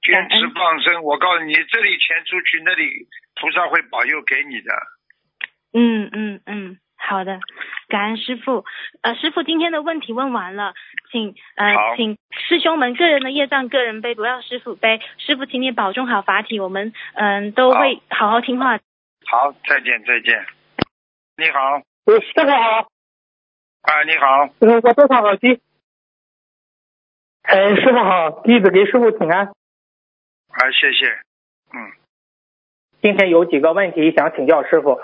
[0.03, 3.07] 坚持放生，我告诉你，这里钱出去，那里
[3.39, 4.73] 菩萨会保佑给你的。
[5.75, 7.39] 嗯嗯嗯，好的，
[7.89, 8.65] 感恩师傅。
[9.03, 10.73] 呃，师傅今天的问题问完了，
[11.13, 12.17] 请呃，请
[12.49, 15.03] 师兄们个人的业障个人背，不要师傅背。
[15.19, 18.79] 师傅，请你保重好法体，我们嗯都会好好听话。
[19.27, 20.47] 好，再见再见。
[21.37, 21.81] 你好。
[22.07, 22.89] 师傅好。
[23.83, 25.59] 啊，你好，师傅，我多少耳机？
[27.43, 29.47] 哎，师傅好，弟子给师傅请安。
[29.47, 31.07] 啊，谢谢。
[31.73, 31.91] 嗯，
[33.01, 35.01] 今天有几个问题想请教师傅。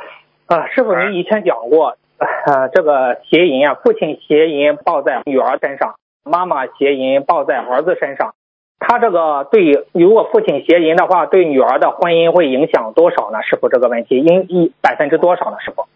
[0.47, 8.35] 啊，师傅，您以前讲过，啊，这个邪淫啊，父亲邪淫抱在女儿身上，妈妈邪淫抱在儿子身上。
[8.79, 13.43] 他这个对，如果父亲邪淫的话，对女儿的婚姻会影响多少呢？
[13.43, 15.57] 师傅，这个问题，应一百分之多少呢？
[15.61, 15.89] 师傅？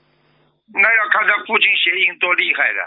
[0.73, 2.81] 那要看他父亲邪淫多厉害的，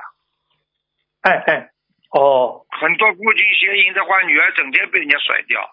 [1.22, 1.70] 哎哎，
[2.12, 5.70] 哦，很多父亲邪淫的话，女儿整天被人家甩掉，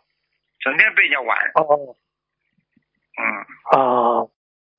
[0.61, 1.39] 整天被人家玩。
[1.55, 1.97] 哦，
[3.19, 4.31] 嗯，哦，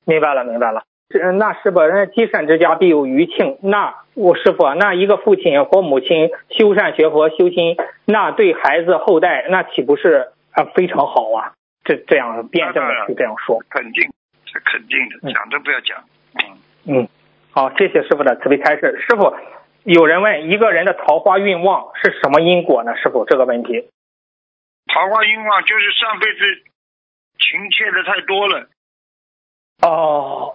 [0.05, 0.83] 明白了明白了。
[1.09, 3.57] 这那师傅，人积善之家必有余庆。
[3.61, 11.53] 那我师傅，那一个父亲或母亲修善学佛修心，那对孩子后代那岂不是啊非常好啊？
[11.83, 14.03] 这这样辩证的去这样说，肯定
[14.45, 16.01] 是肯定的，讲都不要讲。
[16.35, 17.09] 嗯嗯。
[17.53, 18.97] 好，谢谢师傅的慈悲开示。
[19.01, 19.35] 师傅，
[19.83, 22.95] 有人问一个人的桃花运旺是什么因果呢？
[22.95, 23.89] 师傅，这个问题。
[24.87, 26.39] 桃花运旺就是上辈子
[27.37, 28.69] 情欠的太多了。
[29.81, 30.53] 哦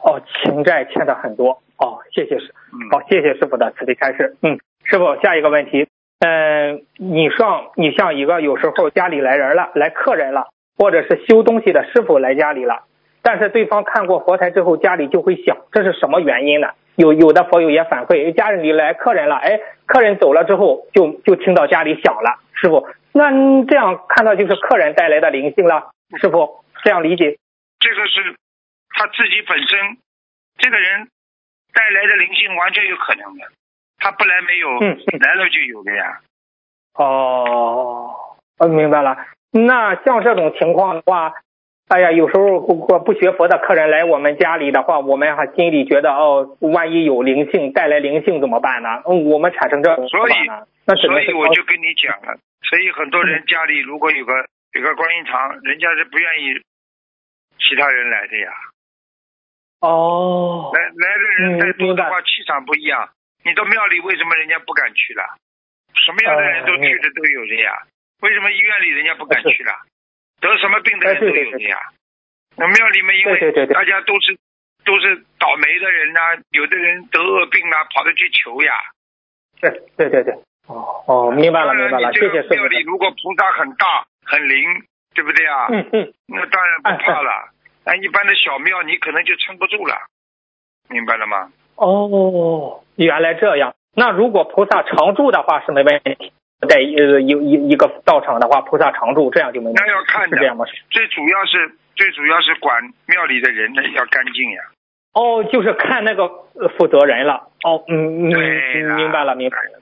[0.00, 1.62] 哦，情债欠的很多。
[1.76, 2.54] 哦，谢谢师。
[2.90, 4.36] 好，谢谢师傅的慈悲开示。
[4.40, 5.86] 嗯，师傅，下一个问题。
[6.20, 12.84] 嗯，你上你像一个有时候家里来人了，来客人了，或者是修东西的师傅来家里了。
[13.28, 16.68] 但是对方看过佛台之后，家里就会想，这是什么原因呢？
[16.96, 22.40] 有有的佛友也反馈，家里来客人了，哎，客人走了之后，就就听到家里响了。
[22.54, 23.28] 师傅，那
[23.66, 25.90] 这样看到就是客人带来的灵性了。
[26.18, 27.36] 师傅，这样理解？
[27.80, 28.34] 这个是
[28.96, 29.98] 他自己本身，
[30.56, 31.08] 这个人
[31.74, 33.44] 带来的灵性完全有可能的，
[33.98, 36.20] 他不来没有，来了就有的呀。
[36.94, 38.10] 哦，
[38.56, 39.18] 我明白了。
[39.50, 41.34] 那像这种情况的话，
[41.88, 49.02] 哎呀，有时候不不学佛的客人来我们家里的话，我们还心里觉得哦，万一有灵性带来灵性怎么办呢？
[49.06, 50.32] 嗯，我们产生这种所以，
[50.84, 54.34] 所以我就跟你讲了，所以很多人家里如果有个
[54.74, 56.60] 有个观音堂，人家是不愿意
[57.58, 58.52] 其他人来的呀。
[59.80, 63.08] 哦，来来的人再多的话，气场不一样。
[63.44, 65.24] 你到庙里为什么人家不敢去了？
[65.94, 67.72] 什么样的人都去的都有的呀。
[68.20, 69.72] 为什么医院里人家不敢去了？
[70.40, 71.78] 得什么病的人都有的呀。
[72.56, 74.38] 那庙里面因为大家都是
[74.84, 76.20] 都是倒霉的人呐，
[76.50, 78.72] 有的人得恶病啊，跑着去求呀。
[79.60, 80.34] 对对对对。
[80.66, 84.82] 哦哦，明白了明白了，谢谢庙里如果菩萨很大很灵，
[85.14, 85.66] 对不对啊？
[85.70, 86.12] 嗯嗯。
[86.26, 87.50] 那当然不怕了。
[87.84, 89.96] 但一般的小庙，你可能就撑不住了，
[90.88, 91.50] 明白了吗？
[91.76, 93.74] 哦，原来这样。
[93.94, 96.32] 那如果菩萨常住的话是没问题，
[96.66, 99.70] 在呃一一一个道场的话，菩萨常住，这样就没。
[99.74, 100.64] 那要看是这样吗？
[100.90, 104.62] 最主要是最主要是管庙里的人呢要干净呀。
[105.14, 106.28] 哦，就是看那个
[106.76, 107.48] 负责人了。
[107.64, 109.78] 哦，嗯嗯，明白了，明白了。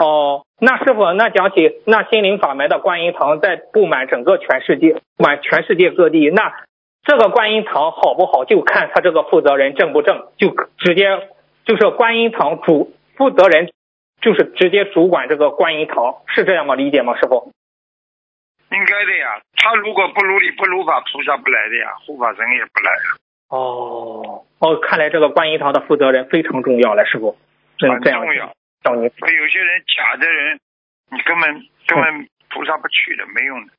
[0.00, 6.28] 哦，那师傅，那讲起那心灵法门的观音堂，在布满整个全世界，满全世界各地。
[6.28, 6.52] 那
[7.04, 11.28] 这个观音堂好不好，就看他这个负责人正不正，就直接
[11.64, 13.70] 就是观音堂主负责人，
[14.20, 16.74] 就是直接主管这个观音堂，是这样吗？
[16.74, 17.52] 理解吗，师傅？
[18.70, 22.92] 应该的呀，他如果不如理不如法，菩萨不来的呀，护法神也不来。
[23.48, 27.36] 哦哦，看来这个观音堂的负责人非常重要了，师傅。
[27.80, 28.52] 很重要。
[28.82, 30.60] 所以有些人假的人，
[31.10, 31.54] 你根本
[31.86, 33.72] 根本菩萨不去的，没用的。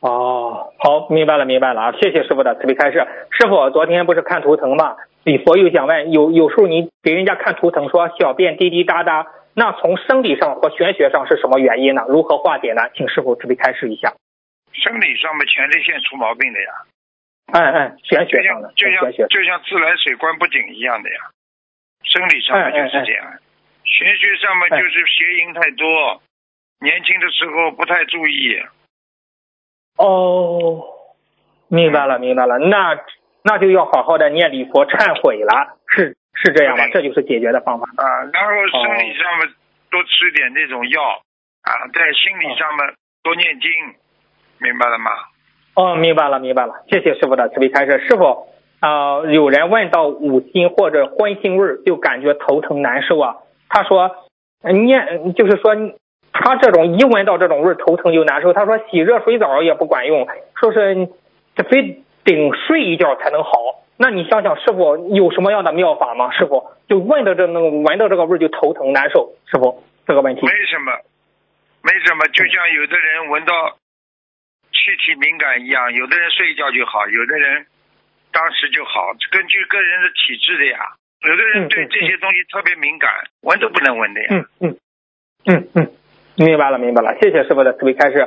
[0.00, 1.92] 哦，好，明白了，明白了啊！
[1.92, 3.06] 谢谢师傅的慈悲开示。
[3.30, 4.96] 师傅，昨天不是看图腾吗？
[5.24, 12.04] 李佛又想问，有有时候你给人家看图腾，说小便滴滴答答，那从生理上和玄学上是什么原因呢？
[12.08, 12.88] 如何化解呢？
[12.94, 14.14] 请师傅慈悲开示一下。
[14.72, 16.68] 生理上面前列腺出毛病的呀。
[17.52, 21.16] 嗯嗯，玄学上的，就像就像自来水关不紧一样的呀。
[22.04, 23.26] 生理上面就是这样。
[23.84, 26.22] 玄学上面就是邪淫太多，
[26.80, 28.56] 年轻的时候不太注意。
[29.98, 30.82] 哦，
[31.68, 32.94] 明白了，明白了，那
[33.42, 36.84] 那就要好好的念礼佛忏悔了，是是这样吗？
[36.92, 38.04] 这就是解决的方法啊。
[38.32, 39.48] 然后生理上面
[39.90, 41.02] 多吃点这种药
[41.62, 43.70] 啊，在心理上面多念经，
[44.58, 45.10] 明白了吗？
[45.74, 48.06] 哦，明白了，明白了，谢谢师傅的慈悲开示。
[48.06, 48.48] 师傅
[48.80, 53.36] 啊，有人问到五辛或者荤腥味儿，就感觉头疼难受啊。
[53.68, 54.10] 他说，
[54.62, 55.74] 念就是说，
[56.32, 58.52] 他这种一闻到这种味儿，头疼就难受。
[58.52, 60.26] 他说洗热水澡也不管用，
[60.56, 61.08] 说是
[61.54, 63.50] 这非得睡一觉才能好。
[63.96, 66.30] 那你想想，师傅有什么样的妙法吗？
[66.32, 69.34] 师傅就闻到这那个闻到这个味儿就头疼难受。
[69.46, 70.92] 师傅这个问题没什么，
[71.82, 73.52] 没什么，就像有的人闻到
[74.72, 77.66] 气体敏感一样，有的人睡一觉就好，有的人
[78.32, 80.78] 当时就好，根据个人的体质的呀。
[81.22, 83.10] 有的人对这些东西特别敏感，
[83.42, 84.28] 闻都不能闻的呀。
[84.30, 84.76] 嗯嗯
[85.44, 85.92] 嗯嗯，
[86.36, 88.26] 明白了明白了，谢谢师傅的慈悲开示。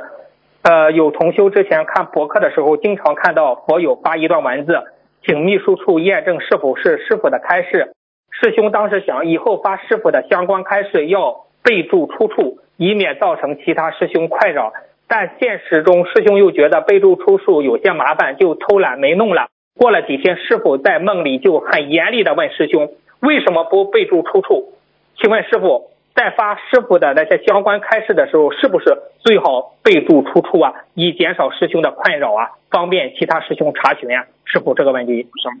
[0.64, 4.82] 呃，有同修之前看博客的时候，经常看到佛友发一段文字，
[5.22, 7.92] 请秘书处验证是否是师傅的开示。
[8.30, 14.72] 师兄当时想，以后发师傅的相关开示要备注出处，以免造成其他师兄困扰。
[15.06, 19.48] 但现实中，师兄又觉得备注出处有些麻烦，就偷懒没弄了。
[19.78, 22.88] 过了几天，师傅在梦里就很严厉的问师兄
[23.20, 24.72] ：“为什么不备注出处？”
[25.20, 34.26] 请问师傅，在发师傅的那些相关开示的时候，是不是最好备注出处啊，以减少师兄的困扰啊，方便其他师兄查询呀？
[34.44, 35.60] 师傅这个问题，什么？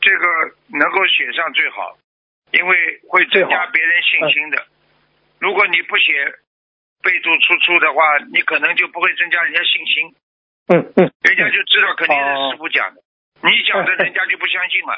[0.00, 0.26] 这个
[0.78, 1.96] 能够写上最好，
[2.50, 2.76] 因为
[3.08, 4.58] 会增加别人信心的。
[5.38, 6.12] 如果你不写
[7.02, 10.14] 备注出处的话，你可能就不会增加人家信心。
[10.74, 13.02] 嗯嗯，人家就知道肯定是师傅讲的。
[13.42, 14.94] 你讲的，人家就不相信了，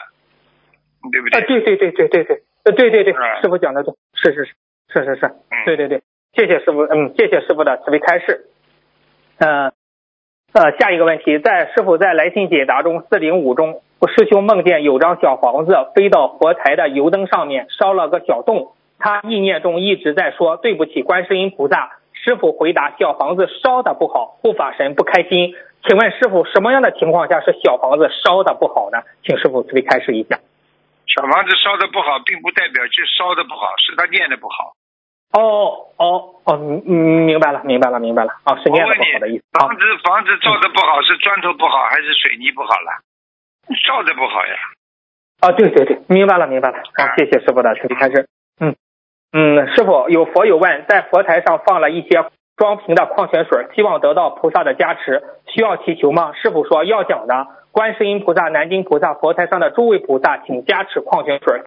[1.12, 1.40] 对不对？
[1.40, 4.54] 啊，对对对对对对，呃，对对对，师傅讲的对，是是是
[4.94, 5.34] 是是是，
[5.64, 6.02] 对对对，
[6.34, 8.46] 谢谢师傅，嗯，谢谢师傅的慈悲开示。
[9.38, 9.72] 呃
[10.52, 21.98] 呃，下一个问题，在师傅在来信解答中四零五中，我师兄梦见有张小房子飞到佛台的油灯上面，烧了个小洞，他意念中一直在说对不起观世音菩萨。
[22.12, 25.56] 师傅回答：小房子烧的不好，护法神不开心。
[25.82, 29.02] 请问师傅，什么样的情况下是小房子烧的不好呢？
[29.24, 30.38] 请师傅慈悲开示一下。
[31.06, 34.72] 小房子烧的不好，并不代表就烧的不好，是他念的不好。
[35.34, 36.54] 哦哦哦，
[36.86, 38.32] 嗯，明白了，明白了，明白了。
[38.44, 39.44] 啊，是念的不好的意思。
[39.52, 43.02] 房子房子造的不好，是砖头不好，还是水泥不好了？
[43.86, 44.54] 造的不好呀。
[45.40, 46.78] 啊，对对对，明白了明白了。
[46.96, 48.28] 好，谢谢师傅的慈悲开示。
[48.60, 48.76] 嗯
[49.32, 52.24] 嗯，师傅有佛友问，在佛台上放了一些
[52.56, 56.32] 装瓶的矿泉水，希望得到菩萨的加持，需要祈求吗？
[56.34, 57.48] 师傅说要讲的。
[57.72, 61.62] 观世音菩萨、南京菩萨、佛台上的诸位菩萨，请加持矿泉水，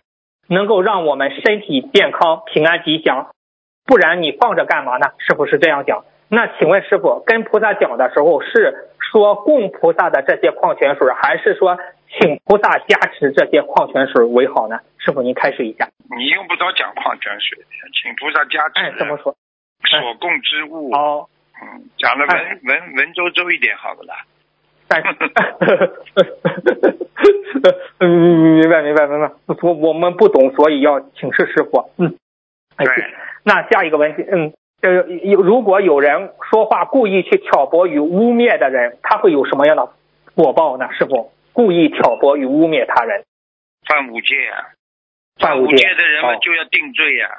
[0.48, 3.28] 能够让我们身体健康、平安吉祥。
[3.88, 5.08] 不然你放着干嘛呢？
[5.18, 6.06] 师傅是这样讲？
[6.30, 11.80] 那请问师傅，跟菩萨讲的时候是说供菩萨的这些矿泉水，还是说
[12.10, 14.82] 请菩萨加持这些矿泉水为好呢？
[14.98, 15.88] 师傅您开始一下。
[16.18, 17.64] 你用不着讲矿泉水，
[17.94, 18.82] 请菩萨加持。
[18.82, 19.36] 哎，怎么说？
[19.86, 20.92] 所供之物。
[20.92, 21.30] 哦。
[21.60, 24.14] 嗯，讲的文文文绉绉一点，好不啦？
[24.90, 25.08] 但是，
[28.00, 28.08] 嗯，
[28.60, 29.32] 明白明白明白，
[29.64, 31.90] 我我们不懂，所以要请示师傅。
[31.98, 32.16] 嗯，
[32.78, 32.86] 对。
[33.48, 39.90] 那下一个问题，嗯，呃，有如果有人说话故意去挑拨与污蔑的人，他会有什么样的
[40.36, 40.90] 果报呢？
[40.92, 43.24] 师傅，故意挑拨与污蔑他人，
[43.88, 44.76] 犯五戒啊！
[45.40, 47.30] 犯五戒的人们就要定罪呀。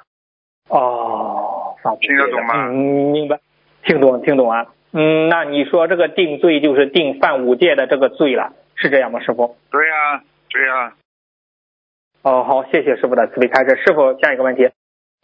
[0.71, 2.55] 哦，听得懂吗？
[2.69, 2.73] 嗯，
[3.13, 3.39] 明白，
[3.85, 4.69] 听懂听懂啊。
[4.93, 9.59] 嗯，那你说这个定罪就是定犯五戒的这个罪了，是这样吗，师傅？
[9.71, 10.95] 对呀，对呀。
[12.23, 13.77] 哦，好，谢谢师傅的慈悲开示。
[13.85, 14.71] 师傅，下一个问题，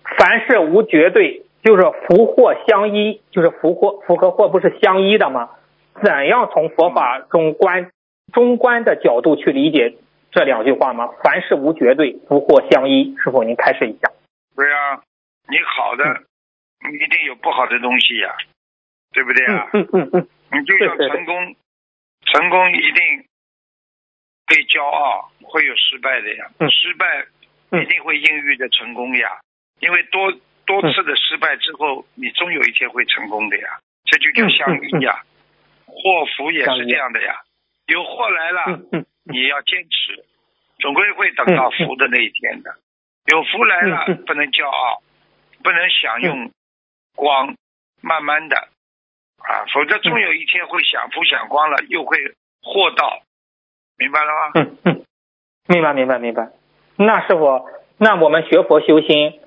[0.05, 5.51] 凡事无绝对，就是福祸相依，就是福祸福和祸不是相依的吗？
[6.03, 7.91] 怎样从佛法中观
[8.33, 9.95] 中观的角度去理解
[10.31, 11.09] 这两句话吗？
[11.23, 14.11] 凡事无绝对，福祸相依，师傅您开示一下。
[14.55, 15.03] 对呀，
[15.49, 16.05] 你好的，
[16.89, 18.37] 你一定有不好的东西呀。
[19.13, 19.71] 对不对啊？
[19.73, 21.55] 嗯嗯嗯，你就像成功，
[22.27, 23.25] 成功一定
[24.49, 26.51] 会骄傲，会有失败的呀。
[26.69, 27.25] 失败
[27.81, 29.39] 一定会孕育着成功呀。
[29.81, 30.33] 因为多
[30.67, 33.79] 多次的失败之后，你终有一天会成功的呀。
[34.05, 35.23] 这就叫相遇呀。
[35.87, 37.41] 祸福也是这样的呀。
[37.87, 38.81] 有祸来了，
[39.25, 40.25] 你要坚持，
[40.79, 42.75] 总归会等到福的那一天的。
[43.27, 45.03] 有福来了，不能骄傲，
[45.63, 46.51] 不能享用
[47.15, 47.55] 光，
[48.01, 48.57] 慢慢的。
[49.39, 52.17] 啊，否则终有一天会享福享光了，又会
[52.63, 53.23] 祸到，
[53.99, 54.53] 明白了吗？
[54.55, 55.05] 嗯嗯，
[55.69, 56.49] 明白明白明白。
[56.97, 57.69] 那师傅，
[57.99, 59.41] 那我们学佛修心，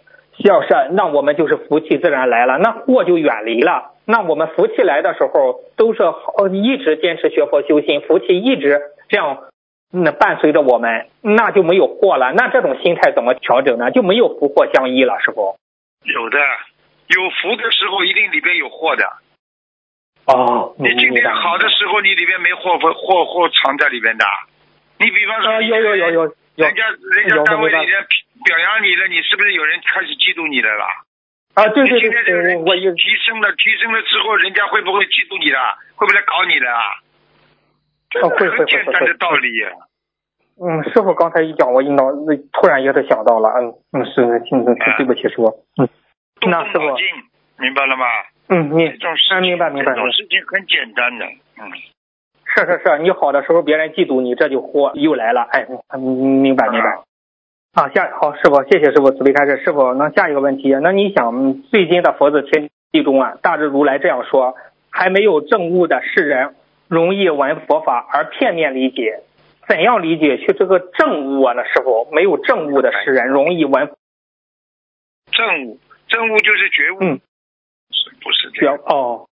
[0.43, 3.93] 要是那我们就是福气自然来了，那祸就远离了。
[4.05, 8.79] 那我们福气来的时候，都是好一直坚持学佛修心，福气一直
[9.09, 9.45] 这样
[9.91, 12.31] 那伴随着我们，那就没有祸了。
[12.33, 13.91] 那这种心态怎么调整呢？
[13.91, 15.55] 就没有福祸相依了，是不。
[16.03, 16.37] 有的，
[17.07, 19.05] 有福的时候一定里边有祸的。
[20.25, 24.25] 哦，你今天好的时候，你里边没货货货藏在里边的。
[24.99, 26.23] 你比方说，有有有有，
[26.55, 27.87] 人家人家单位里面
[28.43, 30.85] 表扬你了，你是不是有人开始嫉妒你的了？
[31.55, 32.01] 啊，对对对。
[32.01, 35.57] 今天这个人提升了，提升了之后，人家会不会嫉妒你的？
[35.95, 36.67] 会不会来搞你的？
[38.09, 39.49] 这很简单的道理。
[40.59, 42.19] 嗯，师傅刚才一讲，我一脑子
[42.53, 45.87] 突然也是想到了，嗯嗯，是，听对不起，师傅，嗯，
[46.49, 46.85] 那师傅
[47.59, 48.05] 明白了吗？
[48.49, 49.93] 嗯，你啊，明白明白。
[49.93, 51.25] 这种事情很简单的，
[51.59, 51.69] 嗯，
[52.45, 55.41] 是是是，你好的时候别人嫉妒你，这就祸又来了。
[55.51, 55.65] 哎，
[55.97, 56.97] 明白明白。
[57.77, 59.61] 啊，下好师傅，谢谢师傅慈悲开示。
[59.63, 64.55] 师傅，那下一个问题，那你想最近的佛子天地中啊，大智如来这样说：
[64.89, 66.55] 还没有证悟的世人，
[66.87, 69.21] 容易闻佛法而片面理解。
[69.67, 71.53] 怎样理解去这个证悟啊？
[71.53, 71.63] 那？
[71.65, 73.91] 师傅，没有证悟的世人容易闻
[75.29, 76.97] 证悟，证悟就是觉悟。
[77.01, 77.19] 嗯。
[78.23, 79.27] 不是这样哦，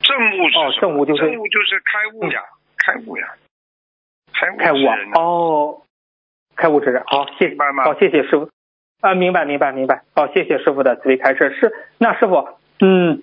[0.00, 2.42] 正悟是哦，正悟就是正悟就是开悟呀，
[2.76, 3.34] 开悟呀，
[4.32, 5.82] 开悟开悟啊哦，
[6.56, 8.48] 开悟之人好，谢谢好，谢谢师傅
[9.00, 11.54] 啊，明白明白明白，好，谢谢师傅的慈悲开示。
[11.60, 12.48] 是那师傅，
[12.80, 13.22] 嗯，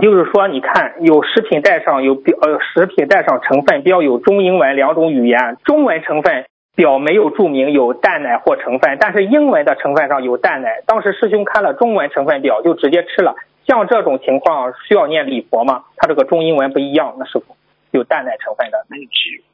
[0.00, 6.46] 就是说你看有食品袋上有标呃食品袋上成分标有中英文两种语言，中文成分。
[6.74, 10.80] 表没有注明有蛋奶或成分，但是英文的成分上有蛋奶。
[10.86, 13.34] 当时师兄看了中文成分表就直接吃了。
[13.66, 15.84] 像这种情况需要念礼佛吗？
[15.98, 17.54] 他这个中英文不一样，那师傅
[17.90, 18.86] 有蛋奶成分的。
[18.88, 19.44] 你记，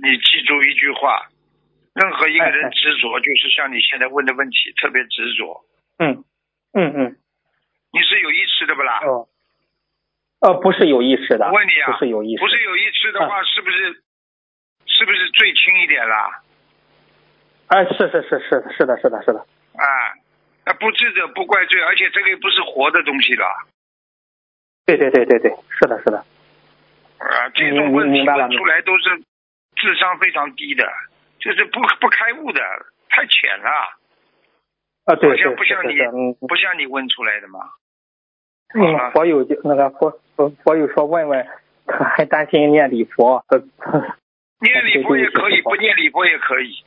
[0.00, 1.26] 你记住一句话：
[1.98, 5.64] 任何一个人执着，就是像你现在问的问题， 特别执着。
[5.98, 6.24] 嗯
[6.72, 7.16] 嗯嗯。
[7.92, 9.00] 你是有意识的不啦？
[9.04, 9.26] 哦。
[10.40, 11.50] 呃，不是有意识的。
[11.50, 12.40] 问你啊，不是有意识。
[12.40, 14.02] 不是有意识的话，是不是
[14.86, 16.42] 是不是最轻一点啦？
[17.66, 19.40] 哎，是是是是是的，是的，是的。
[19.74, 20.14] 啊，
[20.64, 23.44] 那不智者不怪罪，而且这个不是活的东西了。
[24.86, 26.18] 对对对对对，是的，是的。
[27.18, 29.10] 啊，这种问题问出来都是
[29.74, 30.88] 智商非常低的，
[31.40, 32.60] 就是不不开悟的，
[33.08, 33.70] 太浅了。
[35.04, 35.96] 啊，对好像不像你，
[36.46, 37.60] 不像你问出来的嘛。
[38.74, 41.46] 嗯，佛友就那个佛佛佛友说问问，
[41.86, 43.42] 他还担心念礼佛。
[44.60, 46.84] 念礼佛也可以，不念礼佛也可以。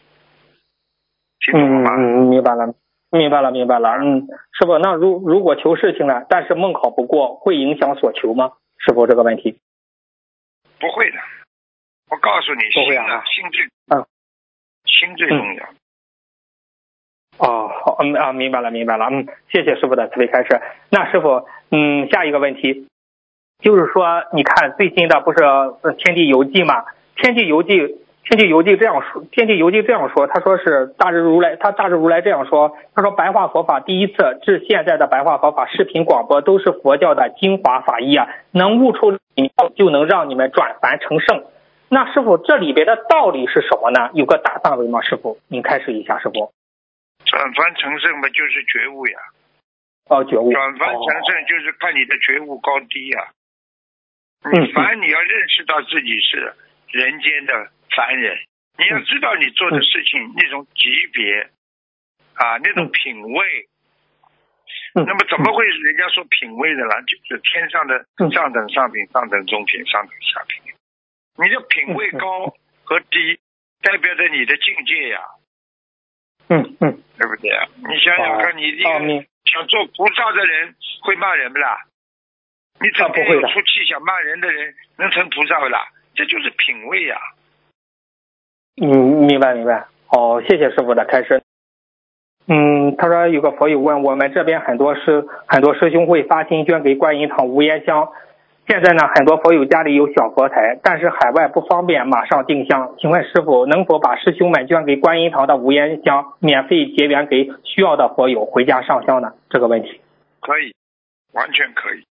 [1.39, 1.95] 听懂吗？
[1.95, 2.75] 嗯，明白了，
[3.09, 3.89] 明白了，明白了。
[3.97, 8.51] 嗯，师傅，那如如果求事情呢，但是梦考不过，会影响所求吗？
[8.77, 9.59] 师傅这个问题。
[10.79, 11.17] 不会的，
[12.09, 14.05] 我告诉你，心啊，心最嗯，
[15.07, 15.65] 心最重要。
[17.39, 20.61] 哦，好，嗯啊，明白了，明白了，嗯，谢谢师傅的慈悲开示。
[20.89, 22.87] 那师傅，嗯，下一个问题，
[23.59, 25.39] 就是说，你看最新的不是
[25.95, 26.81] 《天地游记》吗？
[27.15, 27.81] 《天地游记》
[28.23, 39.17] 《天地游记》这样说，《天地游记》这样说，他说是大智如来，他大智如来这样说，他说白话佛法第一次至现在的白话佛法视频广播都是佛教的精华法义啊，能悟出
[39.75, 41.43] 就能让你们转凡成圣。
[41.93, 44.09] 那师傅这里边的道理是什么呢？
[44.13, 45.01] 有个大范围吗？
[45.01, 46.53] 师傅，您开始一下，师傅。
[47.25, 49.19] 转凡成圣嘛，就是觉悟呀。
[50.05, 50.53] 哦，觉悟。
[50.53, 53.27] 转凡成圣就是看你的觉悟高低呀。
[54.53, 56.55] 你凡你要认识到自己是
[56.91, 58.37] 人间的凡人，
[58.79, 61.49] 你要知道你做的事情那种级别
[62.35, 63.67] 啊，那种品位。
[64.93, 66.95] 那么怎么会人家说品位的呢？
[67.05, 70.70] 就是天上的上等、上品、上等、中品、上等、下品。
[71.37, 72.53] 你的品位高
[72.83, 73.39] 和低，
[73.81, 75.21] 代表着你的境界呀。
[76.49, 77.65] 嗯嗯，对不对啊？
[77.77, 78.89] 你想想看，你一个
[79.45, 81.77] 想做菩萨的人会骂人不啦？
[82.81, 85.87] 你整天有出气想骂人的人能成菩萨不啦？
[86.13, 87.17] 这就是品位呀。
[88.81, 89.85] 嗯，明白明白。
[90.07, 91.41] 好，谢谢师傅的开示。
[92.47, 98.11] 嗯，他说有个佛友问我们这边很多师很多师兄会发心捐给观音堂无烟香。
[98.67, 102.95] 现在呢，很多佛友家里有小佛台，但是海外不方便马上定香。
[102.99, 109.33] 请问师傅，能否把师兄们捐给观音堂的无烟香免费结缘给需要的佛友回家上香呢？
[109.49, 109.99] 这个问题
[110.39, 110.73] 可以，
[111.33, 112.03] 完全可以。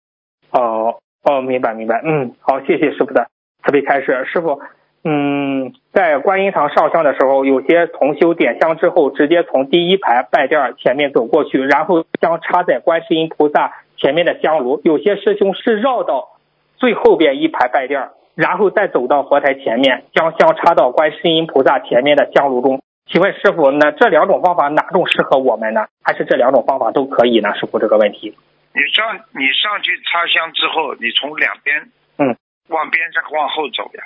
[0.51, 2.01] 哦哦，明白明白。
[2.03, 3.27] 嗯，好，谢谢师傅的
[3.63, 4.25] 慈悲开示。
[4.25, 4.59] 师傅，
[5.05, 14.81] 嗯，在观音堂上香的时候，有些同修点香之后，直接从第一排拜垫前面走过去，然后将插在观世音菩萨前面的香炉。
[14.83, 16.35] 有些师兄是绕到。
[16.79, 22.81] 最后边一排拜垫，然后再走到佛台前面，将香插到观世音菩萨前面的香炉中。
[23.11, 25.87] 请问师傅，那这两种方法哪种适合我们呢？
[26.03, 27.53] 还是这两种方法都可以呢？
[27.55, 28.37] 师傅这个问题。
[28.71, 32.37] 你上你上去插香之后，你从两边嗯
[32.69, 34.03] 往边上往后走呀，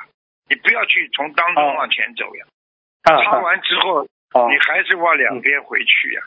[0.49, 2.45] 你不要去从当中往前走呀。
[3.03, 4.03] 插完之后，
[4.49, 6.21] 你还是往两边回去呀。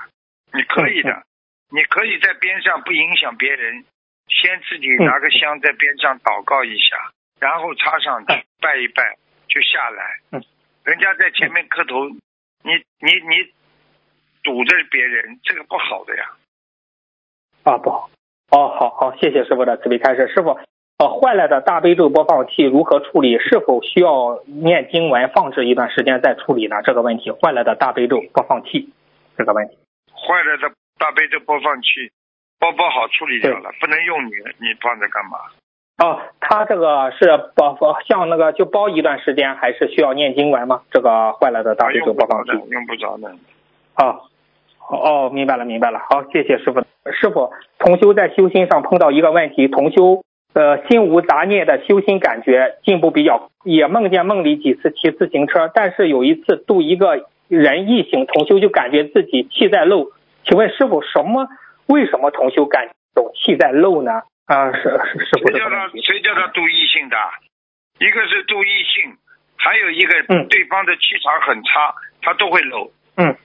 [0.53, 1.22] 你可以的，
[1.70, 3.84] 你可以在边上不影响别人。
[4.29, 6.97] 先自己拿个香在边上祷告一下，
[7.41, 8.27] 然后插上去
[8.61, 9.16] 拜一拜
[9.49, 10.43] 就下来。
[10.85, 12.09] 人家在前面磕头，
[12.62, 13.53] 你你你
[14.43, 16.24] 堵着别人，这个不好的呀。
[17.64, 18.11] 啊，不好。
[18.51, 20.29] 哦，好好，谢谢师傅的慈悲开示。
[20.29, 20.59] 师傅，
[20.99, 23.39] 呃，坏了的大悲咒播放器如何处理？
[23.39, 26.77] 是否需要念经文放置一段时间再处理呢？
[26.85, 28.93] 这个问题，坏了的大悲咒播放器
[29.37, 29.77] 这个问题。
[30.12, 32.12] 坏了的大悲咒播放器。
[32.59, 35.38] 包包好处理掉了，不能用你，你放着干嘛？
[35.98, 40.82] 哦，他这个是包包像那个就包一段时间，还是需要念经文吗？
[40.90, 43.34] 这个坏了的大悲咒播放器用不着的。
[43.96, 44.20] 哦，
[44.90, 45.98] 哦，明白了，明白了。
[46.11, 46.80] 好，谢谢师傅。
[47.12, 60.09] 师傅，同修在修心上碰到一个问题，同修呃心无杂念的修心感觉进步比较，也梦见梦里几次骑自行车，但是有一次度一个人一醒，同修就感觉自己气在漏。
[60.44, 61.48] 请问师傅什么？
[61.87, 64.22] 为什么同修感总气在漏呢？
[64.47, 67.16] 啊，是是是不谁叫他谁叫他度异性的？
[67.99, 69.16] 一个是度异性，
[69.57, 72.93] 还有一个对方的气场很差，他都会漏。
[73.16, 73.37] 嗯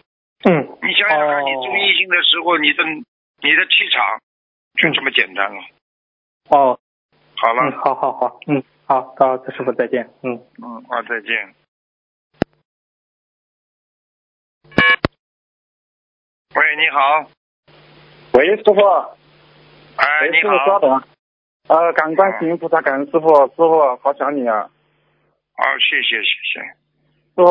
[0.43, 0.77] 嗯。
[0.83, 4.19] 你想想看，你度异性的时候，你的你的气场
[4.75, 5.61] 就这么简单了。
[6.49, 6.79] 哦，
[7.35, 7.71] 好了。
[7.71, 10.09] 好好好，嗯，好，好，师傅再见。
[10.21, 11.55] 嗯嗯，好，再见。
[16.53, 17.40] 喂，你好。
[18.33, 18.79] 喂，师傅。
[19.97, 20.53] 哎，你好。
[20.53, 21.03] 师傅稍等。
[21.67, 24.69] 呃，感观世音菩萨，感恩师傅，师傅好想你啊。
[25.53, 26.61] 好，谢谢谢谢。
[26.61, 27.45] 师傅，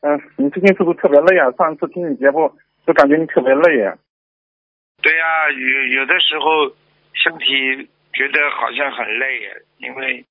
[0.00, 1.50] 嗯，你最近是不是特别累啊？
[1.58, 2.56] 上次听你节目，
[2.86, 3.92] 就感觉你特别累。
[5.02, 6.72] 对呀，有有的时候
[7.14, 9.42] 身体觉得好像很累，
[9.78, 10.24] 因为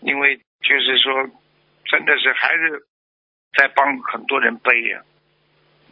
[0.00, 1.12] 因为就是说，
[1.84, 2.86] 真的是还是
[3.58, 5.02] 在帮很多人背呀，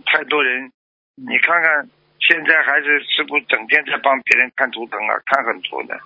[0.07, 0.72] 太多人，
[1.16, 1.91] 你看看。
[2.29, 5.99] 现在还是师傅整天在帮别人看图腾啊，看很多的，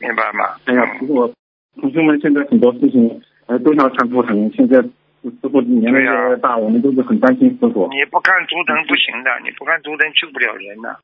[0.00, 0.56] 明白吗？
[0.64, 1.30] 哎呀，师傅，
[1.78, 7.86] 同学们现在很多事情呃都要看图腾，现在师傅年龄越来越大，我们都是很担心师傅。
[7.92, 10.98] 你不看图腾不行的，你不看图腾救不了人的，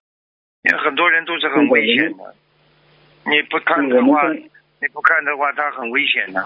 [0.63, 2.35] 因为很多人都是很危险的。
[3.27, 6.41] 你不看的话，你不看的话，他很危险的。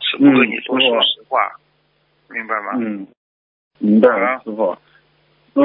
[0.00, 1.40] 师傅跟你多说实话，
[2.28, 2.72] 明白吗？
[2.76, 3.06] 嗯，
[3.78, 4.76] 明白了，师傅。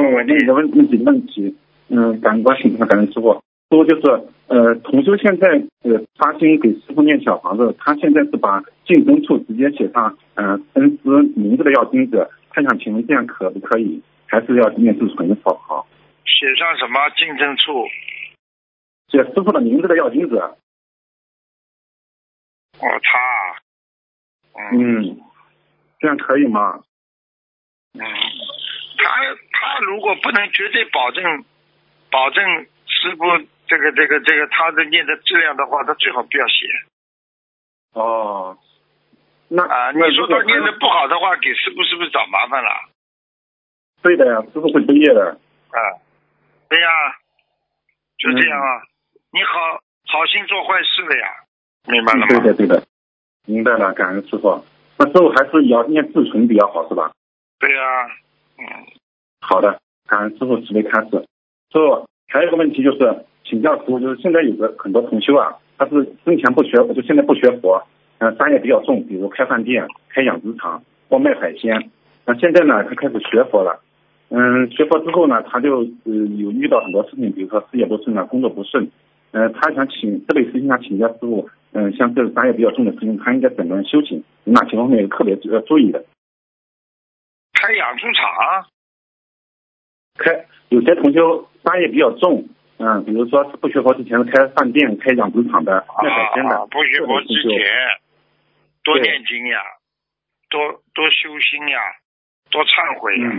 [0.02, 1.56] 我问一个问问题问题，
[1.88, 3.42] 嗯，感恩关心，感恩师傅。
[3.70, 5.48] 说就是呃，同修现在
[5.82, 14.02] 呃发心给师傅念小房子，他现在是把净身处直接写上嗯恩师名字的要经者，他想请问这样可不可以？
[14.26, 15.54] 还是要念自存好？
[15.54, 15.86] 好，
[16.24, 17.86] 写上什么净身处？
[19.08, 20.56] 写师傅的名字的要经者。
[22.80, 23.18] 哦，他，
[24.72, 25.20] 嗯，
[26.00, 26.80] 这样可以吗？
[27.92, 29.20] 嗯，他
[29.64, 31.44] 他如果不能绝对保证
[32.10, 33.24] 保证师傅。
[33.66, 36.68] 这个这个这个，他的念的质量的话，他最好不要写。
[37.94, 38.58] 哦，
[39.48, 42.68] 那啊，你说他念的不好的话，给师傅是不是找麻烦了？
[44.02, 45.40] 对的呀，师傅会不业的。
[45.70, 45.78] 啊，
[46.68, 46.88] 对呀，
[48.18, 48.82] 就这样啊。
[49.32, 51.28] 你好好心做坏事了呀，
[51.88, 52.26] 明白了吗？
[52.28, 52.86] 对的对的，
[53.46, 54.62] 明白了，感恩师傅。
[54.98, 57.12] 那师傅还是要念自存比较好，是吧？
[57.58, 58.08] 对呀，
[58.58, 58.92] 嗯。
[59.48, 59.78] 好的，
[60.08, 61.10] 感恩师傅慈悲开示。
[61.72, 63.24] 师傅还有一个问题就是。
[63.46, 67.86] 请教师傅，就是现在有个很多同修啊，他是之前不学，就现在不学佛，
[68.16, 71.90] 嗯，商业比较重，比如开饭店、开养殖场或卖海鲜。
[72.24, 73.82] 那现在呢，他开始学佛了，
[74.30, 78.90] 嗯，学佛之后呢，他就呃有遇到很多事情，比如说事业不顺啊，工作不顺，
[79.32, 84.24] 嗯，他想请这类事情想请教师傅，嗯，像这个商业比较重的事情，他应该怎么修行？
[84.44, 86.02] 有哪些方面特别要注意的？
[87.52, 88.64] 开养猪场，
[90.18, 91.20] 开有些同学
[91.62, 92.44] 杀业比较重。
[92.76, 97.50] 嗯，比如说不学佛之前是开饭店、开养殖场的卖海鲜的，不学佛之前
[98.82, 99.60] 多念经呀，
[100.50, 101.78] 多多修心呀，
[102.50, 103.30] 多忏悔呀，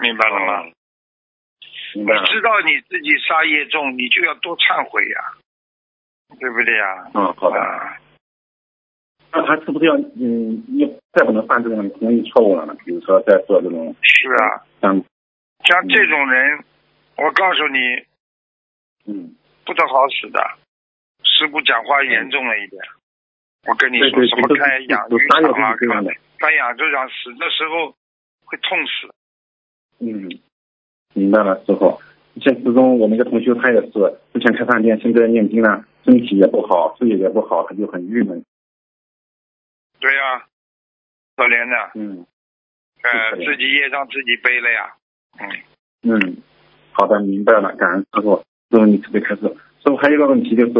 [0.00, 0.64] 明白了吗？
[1.94, 2.18] 明白。
[2.18, 5.20] 你知道你自己杀业重，你就要多忏悔呀，
[6.40, 7.10] 对不对呀？
[7.14, 7.58] 嗯，好的。
[9.30, 12.74] 那他是不是要嗯，你再不能犯这种容易错误了呢？
[12.82, 15.04] 比如说在做这种是啊，像
[15.66, 16.64] 像这种人。
[17.18, 17.78] 我告诉你，
[19.06, 20.38] 嗯，不得好死的。
[21.24, 22.82] 师傅讲话严重了一点。
[23.66, 27.96] 我跟你说，什么开养殖场啊，开养殖场死的时候
[28.44, 29.14] 会痛死。
[29.98, 30.28] 嗯，
[31.14, 31.98] 明白了，师傅。
[32.42, 33.92] 现实中我们一个同学，他也是
[34.34, 38.44] 之前开饭店，现在念经了，身体也不好，事业也不好，他就很郁闷。
[39.98, 40.46] 对呀，
[41.34, 41.92] 可怜的。
[41.94, 42.26] 嗯。
[43.02, 44.94] 呃，自己业障自己背了呀。
[46.02, 46.12] 嗯。
[46.12, 46.36] 嗯。
[46.92, 48.42] 好的，明白了，感恩师傅。
[48.70, 49.42] 师傅，你准备开始。
[49.42, 50.72] 师傅还有一个问题就是，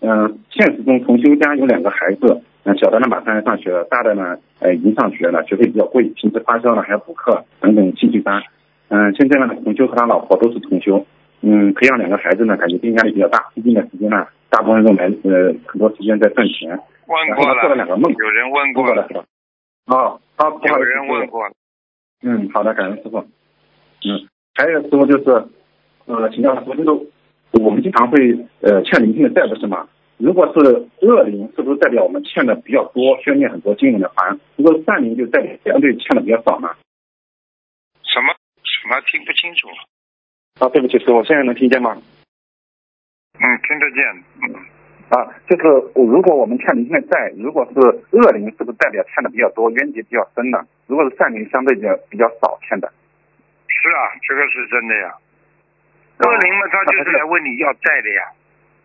[0.00, 8.42] 嗯，现实中同修家有两个孩子，嗯，小的呢马上要上学了，大的呢，呃，已经上学了，学费比较贵，平时发烧了还要补课等等兴趣班。
[8.88, 11.06] 嗯，现在呢，同修和他老婆都是同修，
[11.40, 13.46] 嗯，培养两个孩子呢，感觉压力比较大。
[13.54, 16.78] 最近的时间呢，大部分用来呃很多时间在赚钱。
[17.06, 17.60] 问过了。
[17.60, 18.12] 做了两个梦。
[18.12, 19.08] 有人问过了。
[19.86, 21.48] 哦，好，有人问过。
[22.22, 23.24] 嗯，好的，感恩师傅。
[24.04, 24.28] 嗯。
[24.54, 25.30] 还有时候就是，
[26.06, 27.08] 呃，请教师傅，就是
[27.62, 29.88] 我们经常会呃欠灵性的债，不是吗？
[30.16, 30.60] 如果是
[31.00, 34.38] 恶灵，是不是代表我们欠的比较多，需要念很多经文的还？
[34.56, 36.68] 如果是善灵，就代表相对欠的比较少呢？
[38.02, 38.32] 什么
[38.62, 39.68] 什么听不清楚？
[40.60, 42.00] 啊，对不起，师傅，现在能听见吗？
[43.34, 44.04] 嗯，听得见。
[44.46, 44.62] 嗯。
[45.10, 45.62] 啊，就是
[45.94, 50.64] 如果我们欠灵性的债，如果是恶灵，是不是代表欠的比较多，冤结比较深呢？
[50.86, 52.90] 如果是善灵，相对比较比较少欠的。
[53.84, 55.12] 是啊，这个是真的呀。
[56.24, 58.24] 恶灵嘛，他就是来问你要债的呀，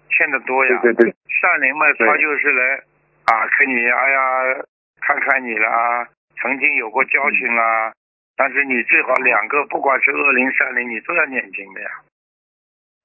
[0.09, 0.79] 欠的多呀。
[0.81, 1.15] 对对对。
[1.39, 2.83] 善灵嘛，他就是来
[3.31, 4.65] 啊，跟你哎呀，
[4.99, 7.93] 看看你啦，曾经有过交情啦。
[8.35, 11.89] 但是你最好两个，不管是恶灵善灵，你都要念经的呀。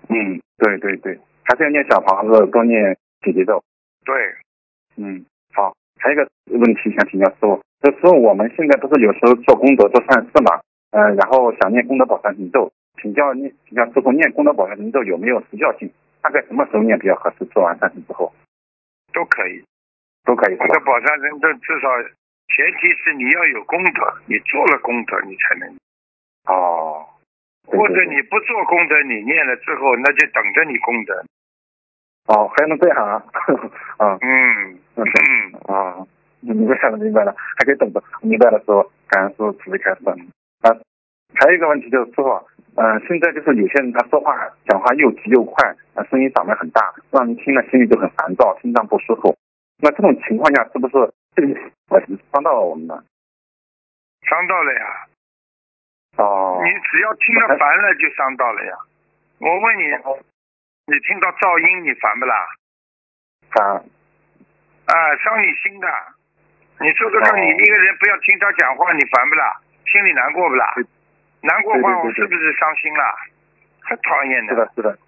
[0.08, 3.62] 嗯，对对对，还是要念小房子，多念姐姐咒。
[4.04, 4.34] 对。
[4.96, 10.60] 嗯，好，还有一个问题想请教师傅，就是我们现在不是有时候做功德做善事嘛？
[10.94, 12.70] 嗯，然后想念功德宝山神咒，
[13.02, 15.90] 请教念，请教师傅念功德宝山神咒有没有时效性？
[16.22, 17.44] 大概什么时候念比较合适？
[17.46, 18.32] 做完善事之后，
[19.12, 19.64] 都可以，
[20.24, 20.56] 都可以。
[20.56, 25.68] 功德宝山神咒至少前提是你要有功德，你做了功德你才能。
[26.46, 27.04] 哦。
[27.66, 31.24] 或者你不做功德，你念了之后，那就等着你功德。
[32.28, 33.24] 哦，还能这样啊？
[33.98, 34.18] 啊。
[34.22, 34.78] 嗯。
[34.94, 35.04] 嗯。
[35.66, 36.06] 啊，
[36.40, 38.00] 明白了，明白了，还可以等着。
[38.22, 40.00] 明白了，师傅，感恩师傅慈悲开示。
[41.34, 42.30] 还有一个问题就是师傅，
[42.76, 44.34] 嗯，现在就是有些人他说话
[44.68, 49.36] 讲话又急又快，啊，声音嗓门很大，让人听了心里就很烦躁，心脏不舒服。
[49.78, 51.48] 那这种情况下是不是这个
[52.32, 53.02] 伤到了我们呢？
[54.22, 55.06] 伤到了呀。
[56.16, 56.60] 哦。
[56.62, 58.72] 你只要听了烦了就伤到了呀。
[59.38, 59.82] 我问你，
[60.86, 62.34] 你听到噪音你烦不啦？
[63.50, 63.84] 烦。
[64.86, 65.88] 啊，伤你心的。
[66.80, 69.60] 你说说看，你一个人不要听他讲话，你烦不啦？
[69.86, 70.74] 心里难过不啦？
[71.44, 73.04] 难过话我是不是伤心了？
[73.82, 74.54] 很讨厌的。
[74.54, 74.98] 是的，是的。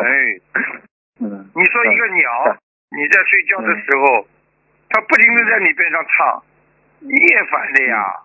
[0.00, 0.40] 哎，
[1.20, 1.50] 嗯。
[1.54, 2.56] 你说一个鸟，
[2.96, 4.26] 你在睡觉的时候，
[4.88, 6.42] 它不停的在你边上唱，
[7.00, 8.22] 你也烦的呀。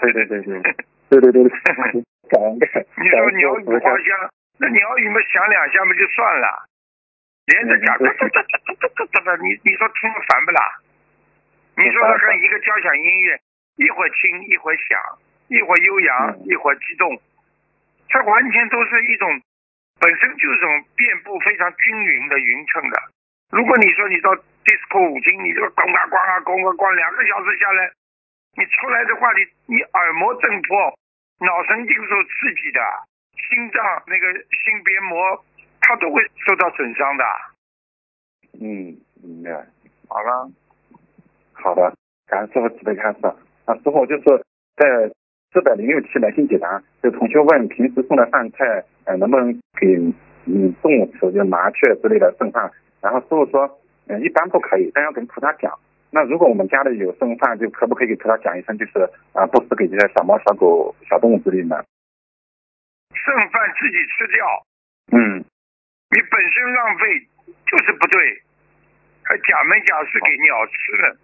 [0.00, 0.62] 对对对对，
[1.10, 1.50] 对对对对。
[2.94, 6.64] 你说鸟语花香，那鸟语嘛响两下嘛就算了，
[7.46, 7.98] 连着讲，
[9.42, 10.78] 你你说听了烦不啦？
[11.80, 13.40] 你说他跟一个交响音乐，
[13.76, 15.00] 一会儿轻一会儿响，
[15.48, 17.16] 一会儿悠扬一会儿激动，
[18.08, 19.40] 它完全都是一种
[19.98, 23.00] 本身就是一种遍布非常均匀的匀称的。
[23.50, 24.30] 如果你说你到
[24.64, 27.90] disco 舞厅，你这个咣啊咣啊咣啊咣，两个小时下来，
[28.56, 30.94] 你出来的话，你你耳膜震破。
[31.42, 32.80] 脑神经受刺激的，
[33.48, 35.42] 心脏那个心别膜，
[35.80, 37.24] 它都会受到损伤的。
[38.60, 39.50] 嗯，明白。
[40.06, 40.50] 好了，
[41.62, 41.92] 好的，
[42.26, 43.18] 感恩师傅慈悲开示。
[43.66, 44.24] 那，师傅就是
[44.76, 45.10] 在
[45.52, 49.86] 四百零六期来信解答，就同学问平时送的饭菜，呃，能不能给
[50.46, 52.70] 嗯动物吃，就麻雀之类的剩饭？
[53.00, 55.72] 然后师傅说，嗯，一般不可以，但要跟菩萨讲。
[56.10, 61.84] 那如果我们家里有剩饭，就可不可以给菩萨讲一声，就是啊，不是给这些小猫、小狗、小动物之类的。
[63.14, 64.46] 剩饭自己吃掉。
[65.12, 65.44] 嗯。
[66.10, 67.06] 你本身浪费
[67.70, 68.18] 就是不对，
[69.22, 71.16] 还假门假式给鸟吃呢。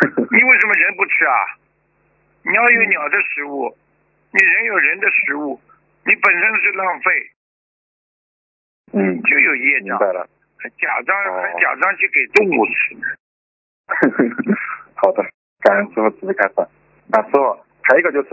[0.30, 1.34] 你为什么人不吃啊？
[2.44, 3.74] 鸟有鸟的食物，
[4.32, 5.60] 你人有人的食物，
[6.04, 7.30] 你本身是浪费。
[8.92, 9.22] 嗯。
[9.22, 9.88] 就有业障。
[9.88, 10.26] 明白了。
[10.58, 12.96] 还假装还假装去给动物吃。
[14.94, 15.24] 好的，
[15.60, 16.54] 感恩师傅慈悲开示。
[17.10, 18.28] 啊，师傅，还有一个就是，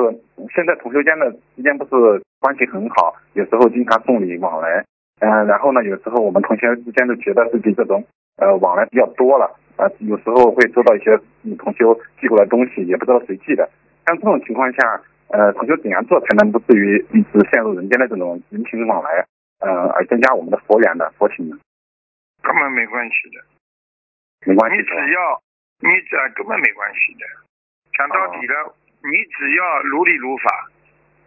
[0.54, 4.86] 现在同学间的之间不是关系很好，有时候经常送礼往来。
[5.22, 8.06] 嗯，然后呢，有时候我们同学之间都觉得自己这种
[8.38, 11.16] 呃往来比较多了，啊，有时候会收到一些
[11.56, 11.86] 同学
[12.20, 13.64] 寄过来东西，也不知道谁寄的。
[14.06, 19.26] 像这种情况下，呃，同学怎样做才能不至于一直陷入人间的这种人情往来，
[19.60, 21.58] 呃，而增加我们的佛缘的佛情呢？
[22.44, 23.40] 根本没关系的。
[24.46, 25.42] 没关系，你只要，
[25.80, 27.24] 你只要根本没关系的。
[27.98, 30.68] 讲到底了，你只要如理如法，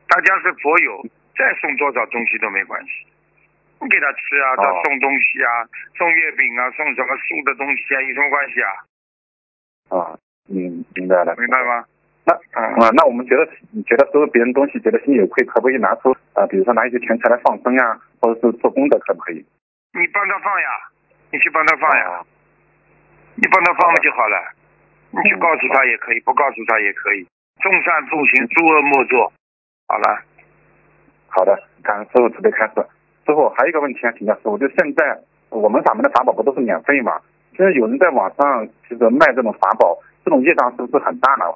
[0.08, 3.06] 大家是佛友，再送多少东西都没关系。
[3.82, 5.66] 你给他吃啊，他送东西啊，
[5.98, 8.70] 送月饼啊，送什么素的东西啊，有什么关系啊？
[9.90, 11.84] 啊，明明白了，明白吗？
[12.24, 16.46] 那啊，那我们觉得，你觉得收别人东西，觉得心里有愧，可不可以拿出啊？
[16.46, 19.44] 比如说拿一些钱财来放生呀，或者是做功德，可不可以？
[19.92, 20.68] 你帮他放呀，
[21.32, 22.22] 你去帮他放呀。
[23.34, 24.36] 你帮他放了就好了，
[25.10, 27.26] 你去告诉他也可以，不告诉他也可以。
[27.60, 29.32] 众善奉行，诸恶莫作。
[29.88, 30.22] 好了，
[31.28, 32.74] 好的，感恩师傅慈悲开示。
[33.26, 35.20] 师傅还有一个问题想请教师傅，就现在
[35.50, 37.20] 我们法门的法宝不都是免费吗？
[37.56, 41.46] 现在有人在网上就是卖这种法宝，这种业障是不是很大呢？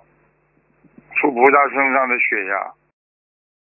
[1.14, 2.72] 出菩萨身上的血呀。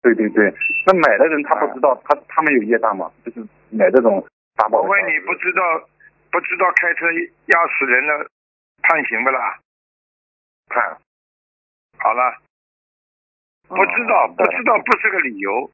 [0.02, 0.54] 对对对，
[0.86, 3.12] 那买的人他不知道，他他们有业障吗？
[3.26, 4.26] 就是买这种
[4.56, 4.82] 法宝。
[4.82, 5.62] 我问你不知道。
[6.30, 7.10] 不知道开车
[7.46, 8.28] 压死人了，
[8.84, 9.58] 判刑不啦？
[10.68, 10.98] 判。
[11.98, 12.36] 好了。
[13.70, 15.72] 不知道，不知道不是个理由，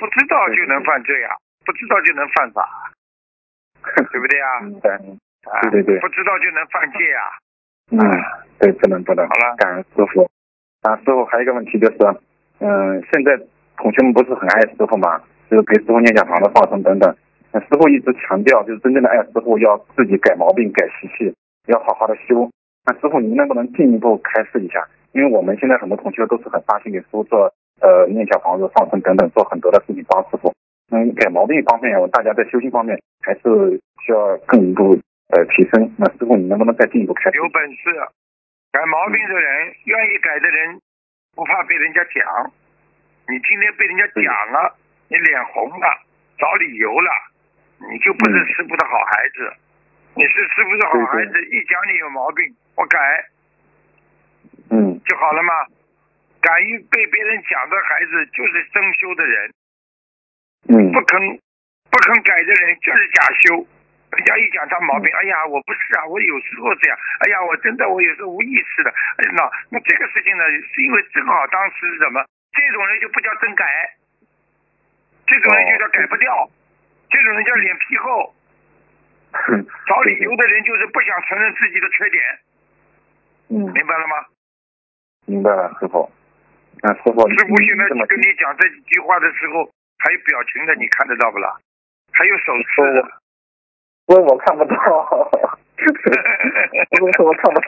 [0.00, 1.36] 不知道就能犯罪啊？
[1.66, 2.90] 不知道就能犯法，
[3.84, 4.48] 对不对啊？
[5.60, 6.00] 对对对。
[6.00, 7.22] 不知道就能犯戒啊？
[7.92, 8.00] 嗯，
[8.58, 9.28] 对，不能不能。
[9.28, 10.24] 好了，感恩师傅。
[10.82, 11.98] 啊，师傅还有一个问题就是，
[12.60, 13.36] 嗯，现在
[13.76, 15.20] 同学们不是很爱师傅嘛？
[15.50, 17.14] 就是给师傅念讲堂的放生等等。
[17.52, 21.34] 那师傅一直强调，就是真正的爱师傅要自己改毛病、改习气，
[21.66, 22.48] 要好好的修。
[22.86, 24.86] 那师傅，您能不能进一步开示一下？
[25.12, 30.52] 因为我们现在很多同学都是很发心给师傅做，呃，念小房子、放生等等，做很多的事情帮师傅。
[30.92, 33.40] 嗯，改毛病方面，大家在修行方面还是
[34.04, 34.98] 需要更一步
[35.30, 35.94] 呃提升。
[35.96, 37.30] 那师傅，你能不能再进一步开？
[37.30, 37.90] 有本事
[38.72, 40.80] 改毛病的人，愿意改的人，
[41.34, 42.52] 不怕被人家讲。
[43.28, 44.74] 你今天被人家讲了，
[45.08, 45.86] 你脸红了，
[46.36, 47.10] 找理由了。
[47.90, 49.50] 你就不是师傅的好孩子，
[50.14, 52.98] 你是师傅的好孩子，一讲你有毛病，我改，
[54.70, 55.52] 嗯，就好了吗？
[56.40, 59.52] 敢于被别人讲的孩子就是真修的人，
[60.68, 61.20] 嗯，不肯
[61.90, 63.66] 不肯改的人就是假修。
[64.10, 70.42] 人家一讲他毛病，哎呀，我不是啊，我有时候这样，哎呀，我真的我有时候无意识的，哎，那那这个事情呢，
[70.74, 73.64] 是因为正好当时是什么，这种人就不叫真改，
[75.26, 76.50] 这种人就叫改不掉。
[77.08, 78.34] 这种人叫脸皮厚，
[79.86, 82.22] 找理由的人就是不想承认自己的缺点。
[83.48, 84.26] 嗯，明白了吗？
[85.26, 86.10] 明白了，师傅。
[86.82, 89.68] 那师傅，师傅现在跟你讲这几句话的时候，
[89.98, 91.52] 还有表情的，你看得到不啦？
[92.12, 93.04] 还有手势。
[94.06, 94.74] 我我看不到。
[97.00, 97.66] 我我看不到。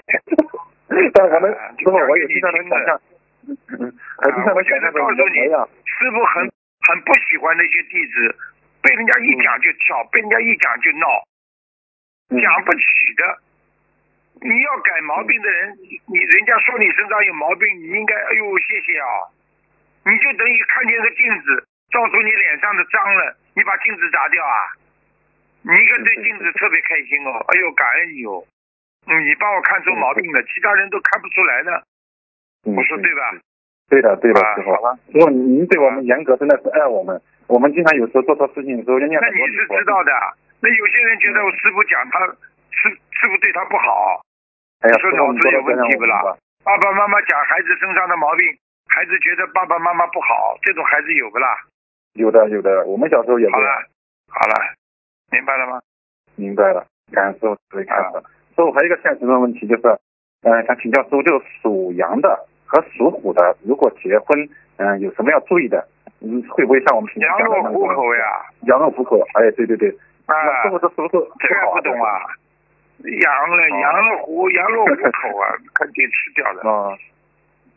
[1.14, 3.00] 但我们师傅我也经常能想象，
[3.46, 5.38] 我经常能想象告诉你，
[5.84, 6.50] 师傅很
[6.88, 8.34] 很不喜欢那些弟子，
[8.82, 11.06] 被人家一讲就跳，被人家一讲就闹，
[12.40, 12.80] 讲不起
[13.16, 13.38] 的。
[14.42, 19.06] 你要改毛病的人，你人家说你身上有毛病，你应该哎呦谢谢啊，
[20.04, 24.74] 你就等于看见个镜子，照出你脸上的脏了，你把镜子砸掉啊？
[25.62, 28.42] 你应该对镜子特别开心哦，哎呦感恩你哦，
[29.06, 31.84] 你帮我看出毛病了，其他人都看不出来的，
[32.64, 33.30] 我说对吧？
[33.88, 34.74] 对的对的，师傅，
[35.12, 37.14] 师傅您对我们严格真的是爱我们，
[37.46, 40.12] 我们经常有时候做错事情的时候人家那你是知道的，
[40.60, 42.26] 那有些人觉得我师傅讲他
[42.74, 44.20] 师师傅对他不好。
[44.82, 46.36] 你说脑子有问题不啦？
[46.64, 48.46] 爸爸妈妈讲孩子身上的毛病，
[48.88, 51.56] 孩子觉得爸爸妈妈不好，这种孩子有不啦？
[52.14, 53.68] 有的有的，我们小时候也好了
[54.28, 54.54] 好了，
[55.30, 55.80] 明白了吗？
[56.34, 58.18] 明白了，感恩师傅慈悲开示。
[58.54, 59.82] 师傅还有一个现实的问题就是，
[60.42, 65.86] 嗯，想请教师傅，就属羊的和属虎的，如果结婚，嗯，有什么要注意的？
[66.20, 67.56] 嗯，会不会像我们平常讲的？
[67.56, 68.46] 羊入虎口呀。
[68.62, 69.90] 羊入虎口，哎，对对对。
[70.26, 70.62] 啊。
[70.62, 72.26] 师傅这是不是这个不懂啊？
[73.04, 76.62] 羊了，羊了虎，羊肉虎口啊， 肯定吃掉了。
[76.70, 76.96] 啊，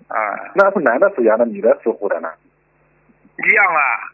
[0.09, 2.31] 啊，那是男的属羊的，女的属虎的呢？
[3.37, 4.11] 一样啊。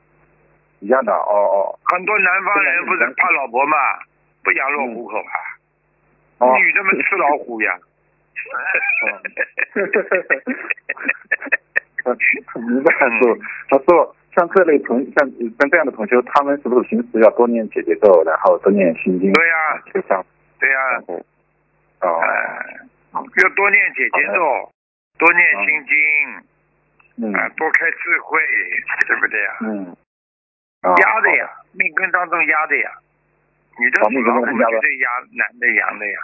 [0.79, 1.79] 一样的，哦哦。
[1.83, 3.77] 很多南方人不是怕老婆嘛，
[4.43, 5.35] 不羊肉虎口啊。
[6.39, 6.57] 哦。
[6.57, 7.77] 女的们吃老虎呀。
[12.55, 13.39] 明白是，
[13.69, 19.31] 他说像这类同像像这样的同学，他们是不是平时要多念姐姐咒，然后多念心经？
[19.33, 19.81] 对呀。
[19.93, 20.25] 就像。
[20.61, 20.77] 对呀，
[22.01, 22.21] 哦，
[23.17, 24.71] 要多念姐姐咒，
[25.17, 25.65] 多念心
[27.17, 28.39] 经，啊，多开智慧，
[29.07, 29.57] 对不对呀？
[29.61, 29.95] 嗯，
[30.85, 32.91] 压的呀，命根当中压的呀，
[33.79, 36.19] 你的属老虎绝对压男的阳的呀。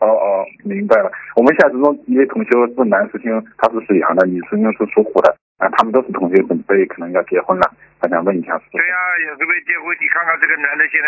[0.00, 1.12] 哦哦，明白了。
[1.36, 8.60] 我们现实中一位同学是男师兄，他是属羊的，女师兄是属虎的，啊，他们都是同学，准备可能要结婚了，他想问一下。
[8.72, 11.06] 对呀，也准备结婚，你看看这个男的现在。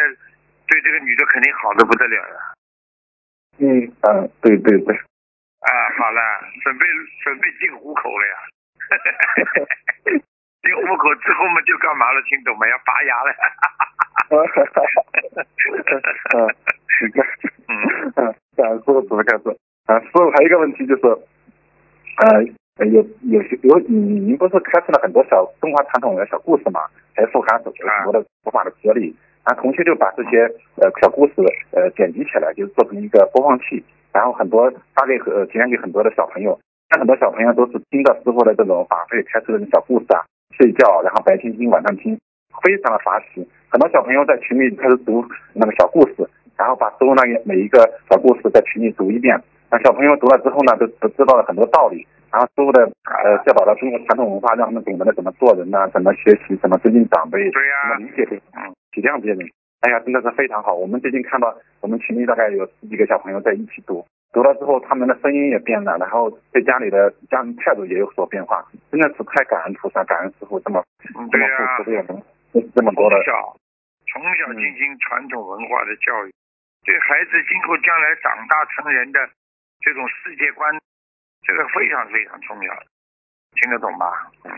[0.69, 2.37] 对这个女的肯定好的不得了呀。
[3.59, 4.95] 嗯嗯，对对对。
[4.95, 6.21] 啊，好了，
[6.62, 6.87] 准备
[7.25, 8.35] 准备进虎口了呀。
[10.62, 12.23] 进虎口之后嘛，就干嘛了？
[12.23, 12.69] 听懂没？
[12.71, 13.33] 要拔牙了。
[14.29, 15.03] 哈哈哈哈
[15.35, 15.43] 哈。
[16.37, 16.37] 嗯
[18.14, 19.57] 嗯，感师傅怎么开始？
[19.87, 21.03] 啊，师傅还有一个问题就是，
[22.19, 22.45] 呃，
[22.87, 26.81] 有有些有您您不是开设了很多小中华传统的小故事嘛？
[27.16, 27.73] 还富含很
[28.05, 29.01] 多的佛法的哲理。
[29.09, 30.42] 然后同学就把这些
[30.76, 31.34] 呃小故事
[31.72, 33.82] 呃剪辑起来，就是做成一个播放器，
[34.12, 36.59] 然后很多发给呃提供给很多的小朋友，
[36.90, 40.20] 那很多小朋友都是听到师傅的这种法会开始的小故事啊，
[40.57, 42.18] 睡觉，然后白天听晚上听，
[42.62, 43.49] 非常的法喜。
[43.70, 45.24] 很多小朋友在群里开始读
[45.55, 47.78] 那个小故事，然后把师傅那个每一个
[48.11, 49.38] 小故事在群里读一遍，
[49.70, 52.07] 那小朋友读了之后呢，都都知道了很多道理。
[52.30, 59.46] 然后师傅的呃教导了中国传统文化，让他们懂得了怎么做人呐，怎么学习，怎么尊敬长辈，对呀，怎么理解别人，体谅别人。
[59.80, 60.74] 哎呀，真的是非常好。
[60.74, 70.82] 我们最近看到我们群里大概有十几个小朋友在一起读，读了之后他们的声音也变了，然后对家里的家人态度也有所变化，真的是太感恩菩萨，感恩师傅这么
[71.30, 71.46] 这么
[71.78, 72.03] 付出的
[72.74, 73.14] 这么多的。
[73.22, 73.57] 从小
[74.11, 76.34] 从小进行传统文化的教育，
[76.82, 79.20] 对孩子今后将来长大成人的
[79.78, 80.76] 这种世界观。
[81.46, 82.74] 这个非常非常重要，
[83.55, 84.28] 听得懂吧？
[84.44, 84.51] 嗯，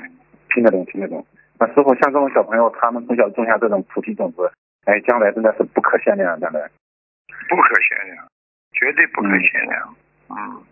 [0.49, 1.25] 听得懂，听得懂。
[1.61, 4.51] 那师傅，像这种小朋友，他们从小种下这种菩提种子，
[4.87, 6.59] 哎，将来真的是不可限量，将来。
[7.49, 8.27] 不可限量，
[8.73, 9.95] 绝对不可限量。
[10.31, 10.65] 嗯。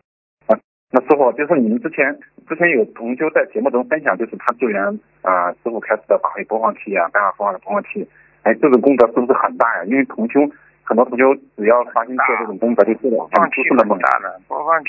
[0.49, 0.59] 啊，
[0.91, 2.19] 那师傅，就是你们之前
[2.49, 4.83] 之前有同修在节目中分享，就是他救援
[5.21, 8.09] 啊，师傅开始的法会播放器啊，白话佛法的播放器，
[8.45, 9.85] 哎，这个功德是不是很大呀？
[9.85, 10.41] 因为同修
[10.85, 14.89] 很多同修只要发心做这种功德就做了，放弃那么大的播放器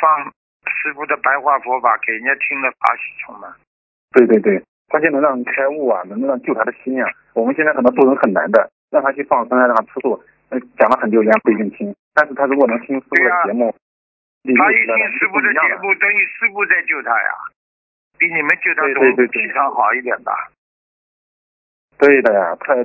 [0.00, 0.32] 放。
[0.68, 3.50] 师傅的白话佛法给人家听了法喜充满。
[4.12, 7.08] 对对对，关键能让人开悟啊，能让救他的心啊。
[7.34, 10.20] 我们现在很多做人很难的，让他去放生啊，让他吃素，
[10.78, 11.94] 讲了很久人家不一定听。
[12.14, 13.74] 但是他如果能听师傅的节目，
[14.56, 17.30] 他一听师傅的节目，等于师傅在救他呀，
[18.18, 20.32] 比你们救他都气场好一点吧。
[21.98, 22.82] 对的呀，太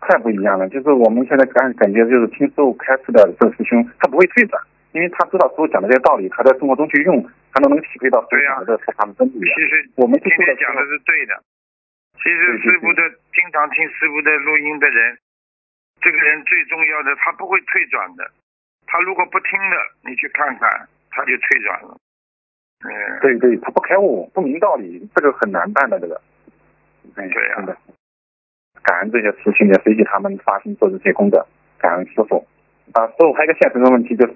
[0.00, 0.68] 太不一样了。
[0.68, 4.60] 就是我们现在感感觉就是听师傅开示的这师兄，他不会退转。
[4.94, 7.18] 因为他知道师傅讲的这些道理，他在生活中去用，
[7.50, 9.42] 他都能体会到师傅讲的这佛法的真理。
[9.42, 11.34] 其实我们今天讲的是对的。
[12.22, 13.02] 其实师傅的
[13.34, 15.18] 经常听师傅的录音的人，
[16.00, 18.30] 这个人最重要的，他不会退转的。
[18.86, 19.76] 他如果不听了，
[20.06, 21.98] 你去看看，他就退转了。
[22.86, 23.18] 嗯。
[23.20, 26.20] 对对，他不开悟，不明道理，这个很难办的这个。
[27.16, 27.56] 对呀。
[27.56, 27.76] 真的。
[28.84, 31.44] 感恩这些师兄也随喜他们发心做这些功德，
[31.78, 32.46] 感恩师傅。
[32.92, 34.32] 啊，师傅还有一个现实的问题就是。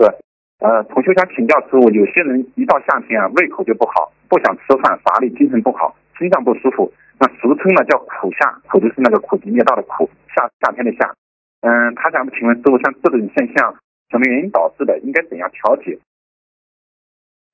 [0.59, 11.15] 呃，同学想请教师傅，有些人一到夏天啊，胃口就不好，不想吃饭，乏力，精神不好，心脏不舒服，那俗称呢叫苦夏，苦就是那个苦集灭道的苦，夏夏天的夏。
[11.61, 13.73] 嗯，他想请问师傅，像这种现象
[14.11, 14.99] 什么原因导致的？
[14.99, 15.97] 应该怎样调节？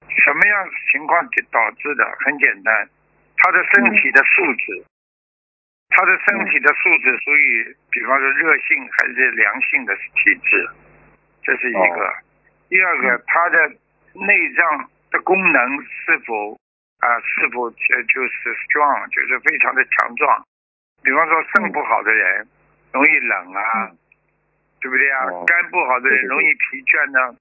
[0.09, 1.21] 什么样情况
[1.53, 2.05] 导致的？
[2.25, 2.89] 很简单，
[3.37, 4.83] 他的身体的素质，
[5.91, 10.69] 他的身体的素质属于，比方说热性还是凉性的体质，
[11.43, 12.15] 这是一个。
[12.75, 13.69] 第二个，他的
[14.15, 16.59] 内脏的功能是否
[16.99, 20.43] 啊，是否这就是 strong，就是非常的强壮。
[21.05, 22.49] 比方说肾不好的人。
[22.95, 23.91] 容易冷啊，
[24.81, 25.27] 对不对啊？
[25.49, 27.37] 肝不好的人容易疲倦呢。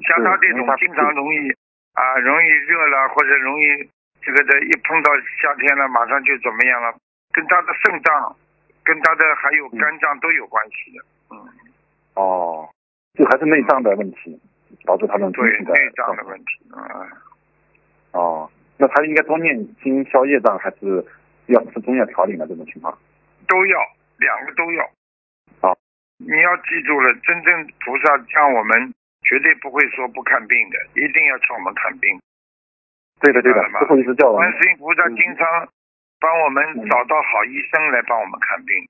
[0.00, 1.52] 像他这种经常容易
[1.92, 3.86] 啊，容易热了或者容易
[4.22, 5.12] 这个的，一碰到
[5.42, 6.96] 夏天了，马上就怎么样了？
[7.32, 8.34] 跟他的肾脏、
[8.82, 11.04] 跟他的还有肝脏都有关系的。
[11.32, 11.36] 嗯。
[12.14, 12.66] 哦，
[13.12, 14.40] 就还是内脏的问题
[14.84, 17.08] 导致他们对内脏的问题啊。
[18.12, 21.04] 哦，那他应该多念经消业障，还是
[21.46, 22.46] 要吃中药调理呢？
[22.46, 22.96] 这种情况
[23.48, 23.78] 都要。
[24.16, 24.88] 两个都要，
[25.60, 25.76] 好，
[26.18, 32.16] 你要记住了，真正菩萨像我们，绝对不会说不看病的，一定要请我们看病。
[33.20, 35.68] 对的，对的，最后一次叫我们观世音菩萨经常
[36.20, 38.88] 帮我们找到好医生来帮我们看病，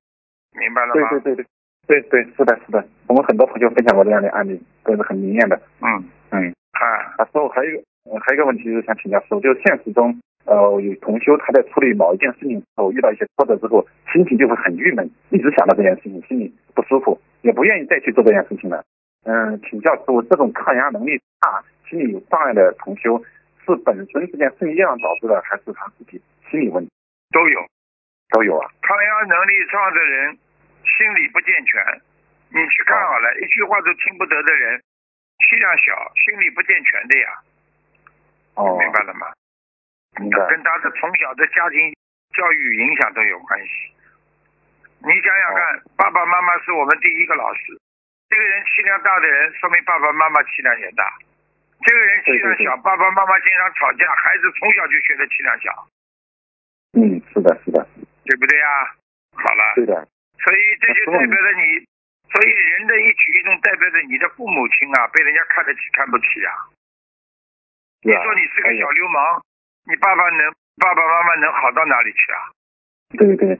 [0.60, 1.08] 明白了吗？
[1.08, 1.46] 对对对
[1.86, 5.60] 对，对对是的，是的，我们很多朋友分享过这样的案例，都是很灵验的。
[5.80, 6.84] 嗯嗯，啊，
[7.18, 7.82] 啊，师傅还有一个，
[8.20, 10.14] 还有一个问题就是想请教师傅，就是现实中。
[10.46, 13.80] 呃，有同修他在处理某一件事情时候遇到一些挫折之后，
[14.12, 18.84] 心情就会很郁闷，一直想到这件事情，心里不舒服，也不愿意再去做这件事情了。
[19.24, 23.16] 嗯，请教师傅，这种抗压能力差、心理有障碍的同修，
[23.64, 26.20] 是本身这件事情导致的，还是他自己
[26.50, 26.90] 心理问题？
[27.32, 27.60] 都有，
[28.28, 28.68] 都有啊。
[28.82, 30.36] 抗压能力差的人，
[30.84, 31.80] 心理不健全。
[32.50, 34.80] 你去看好了，一句话都听不得的人，
[35.48, 37.28] 气量小，心理不健全的呀。
[38.54, 39.32] 哦，明白了吗？
[40.14, 41.92] 跟他的从小的家庭
[42.32, 43.90] 教育影响都有关系。
[45.02, 47.76] 你想想看，爸爸妈妈是我们第一个老师。
[48.30, 51.12] 这个人气量大的人，说明爸爸妈妈气量也大。
[51.82, 55.88] 这个人气量小，爸爸妈妈经常吵架，孩子从小就学的气量小。
[56.94, 57.86] 嗯，是的，是的，
[58.24, 58.94] 对不对呀？
[59.32, 59.74] 好了。
[59.74, 60.08] 对的。
[60.38, 61.86] 所以这就代表着你，
[62.34, 66.50] 所以人的一举一动代表着你的父母亲啊，被人家看得起看不起啊。
[68.02, 69.40] 你说你是个小流氓。
[69.86, 72.40] 你爸爸能，爸爸妈妈能好到哪里去啊？
[73.18, 73.52] 对对，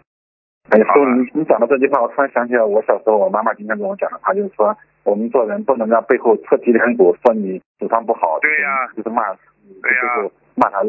[0.71, 9.37] 哎，说你你讲到这句话，我突然想起来，我小时候我妈妈经常跟我讲的，她就是说，我们做人不能让背后侧脊梁骨，说你祖上不好，对呀，就是骂，
[9.83, 10.85] 对呀，骂他，孩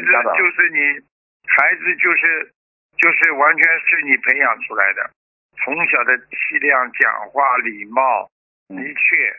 [0.00, 0.06] 子
[0.38, 1.04] 就是你，
[1.44, 2.50] 孩子就是
[2.96, 5.10] 就是完全是你培养出来的，
[5.64, 8.28] 从小的气量、讲话、礼貌，
[8.68, 9.32] 的确。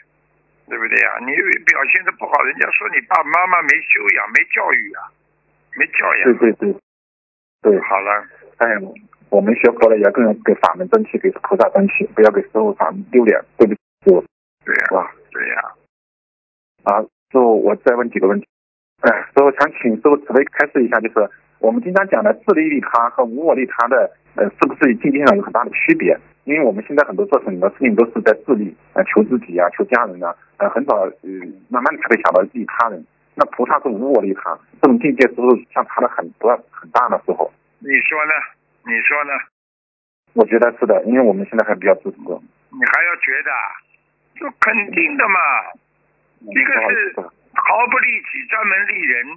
[0.67, 1.17] 对不对呀？
[1.19, 5.11] 你表现的不好，人家说你爸爸妈妈没修养、没教育啊，
[5.75, 6.23] 没教养。
[6.37, 6.79] 对对对，
[7.61, 8.25] 对，好了。
[8.55, 8.69] 哎，
[9.29, 13.73] 我们学佛了，也要跟给法门争气，给菩萨争气，不要给师傅法门丢脸，对不
[14.05, 14.23] 对？
[14.63, 14.87] 对呀。
[14.91, 15.55] 哇，对呀。
[16.83, 18.47] 啊，师傅，我再问几个问题。
[19.01, 26.17] 哎，师傅想请师傅慈悲开示一下，就是我们经常讲的自利利他和无我利他的，呃，是不是境界上有很大的区别？
[26.45, 31.29] 因为我们现在很多做很多事情都是在自利，呃，求自己啊，求家人啊，呃，很少，呃，
[31.69, 33.05] 慢慢的才会想到利他人。
[33.35, 37.51] 那菩萨是无我利他，这种境界是不是相差的很多很大的时候？
[37.79, 38.33] 你说呢？
[38.85, 39.31] 你说呢？
[40.33, 42.17] 我觉得是的，因为我们现在还比较自私。
[42.17, 43.51] 你还要觉得？
[44.35, 45.39] 这肯定的嘛。
[46.41, 47.13] 一个是
[47.53, 49.27] 毫不利己，专门利人；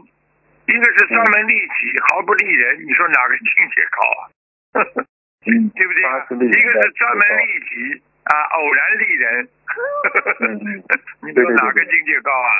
[0.67, 2.79] 一个是专门利己，毫不利人。
[2.87, 4.34] 你说哪个境界高啊？
[5.45, 5.93] 对不
[6.35, 6.49] 对？
[6.49, 9.49] 一个是专门利己啊，偶然利人。
[11.23, 12.51] 你说哪个境界高啊？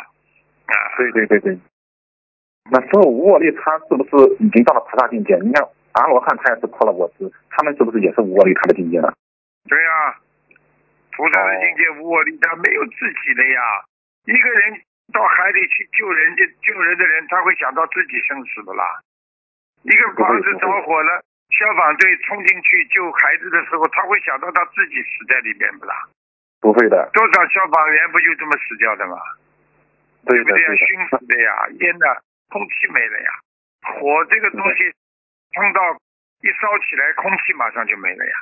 [0.67, 1.59] 啊，对对对对。
[2.71, 5.37] 那所有无我利他是不是已经到了菩萨境界？
[5.43, 9.13] 你看阿罗汉他也是破了我执，他们是不是也是无我利他的境界呢？
[9.69, 10.17] 对呀，
[11.17, 13.61] 菩萨的境界无我利他，没有自己的呀。
[14.27, 14.81] 一个人
[15.13, 19.01] 到海里去救人家救人的人，他会想到自己生死的啦？
[19.83, 21.25] 一个房子着火了。
[21.59, 25.95] 消防队冲进去救孩子的时候，他会想到他自己死在里面不啦？
[26.61, 27.09] 不会的。
[27.13, 29.17] 多少消防员不就这么死掉的吗？
[30.27, 30.77] 对不对？
[30.77, 33.31] 熏死的呀，烟的，空气没了呀。
[33.83, 34.91] 火这个东西
[35.53, 35.81] 碰到
[36.41, 38.33] 一烧起来，空气马上就没了呀。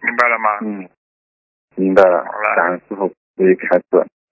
[0.00, 0.58] 明白了吗？
[0.62, 0.88] 嗯，
[1.76, 2.24] 明白了。
[2.24, 3.84] 好了，感恩师傅可以开始。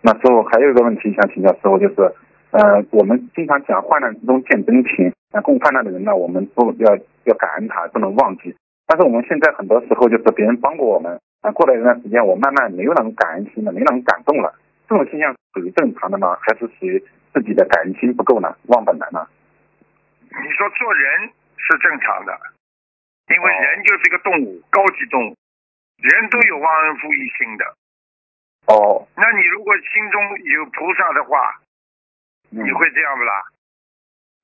[0.02, 2.14] 那师傅还有一个问题想请教师傅，就是，
[2.56, 5.12] 呃，我们经常讲患难之中见真情。
[5.30, 8.56] 那共患难的人呢，我们不要要感恩他，不能忘记。
[8.86, 14.54] 但是我们现在很多时候就是别人帮过我们，啊，过了一段时间，我慢慢没有那种感恩心了，没那种感动了。
[14.88, 16.38] 这种现象属于正常的吗？
[16.40, 17.02] 还是属于
[17.34, 18.56] 自己的感恩心不够呢？
[18.68, 19.26] 忘本了呢？
[20.30, 21.28] 你说做人
[21.58, 22.32] 是正常的，
[23.34, 25.36] 因为人就是一个动物，高级动物，
[26.00, 27.64] 人都有忘恩负义心的。
[28.72, 29.06] 哦。
[29.16, 31.60] 那你如果心中有菩萨的话，
[32.50, 33.42] 你会这样不啦？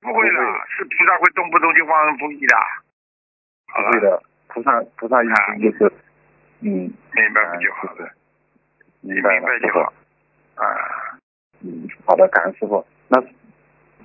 [0.01, 2.55] 不会啦，是菩萨会动不动就忘恩负义的。
[3.67, 5.91] 不会的，菩萨菩萨一心就是，
[6.59, 6.69] 嗯，
[7.13, 8.09] 明白就好了。
[9.01, 9.93] 明白就好。
[10.55, 10.65] 啊，
[11.61, 12.85] 嗯，好的，感恩师傅。
[13.07, 13.19] 那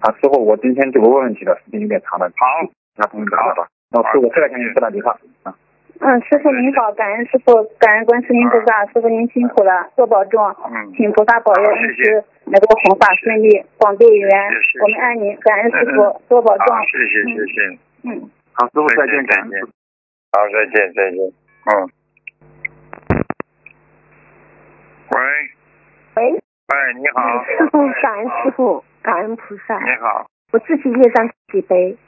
[0.00, 2.30] 啊，师傅，我今天这个问问题的时间有点长了。
[2.36, 3.68] 好，那不用打了吧。
[3.90, 5.54] 那师傅，再来看您，再打电话啊。
[6.00, 10.40] 嗯，师傅您好，感恩师傅，感恩观世音菩萨，师傅您辛苦了，多保重。
[10.70, 10.92] 嗯。
[10.94, 14.30] 请菩萨保佑一直能够弘法顺利，广度有缘。
[14.80, 16.66] 我们爱您，感恩师傅，多保重。
[16.86, 17.78] 谢谢谢谢。
[18.04, 18.30] 嗯。
[18.52, 19.60] 好，师傅再见再见。
[20.30, 21.18] 好，再见再见。
[21.66, 21.90] 嗯。
[25.10, 25.18] 喂。
[26.14, 26.38] 喂。
[26.68, 27.44] 哎，你好。
[27.44, 29.74] 师傅，感恩师傅，感恩菩萨。
[29.80, 30.26] 你好。
[30.52, 31.98] 我自己业障自己背，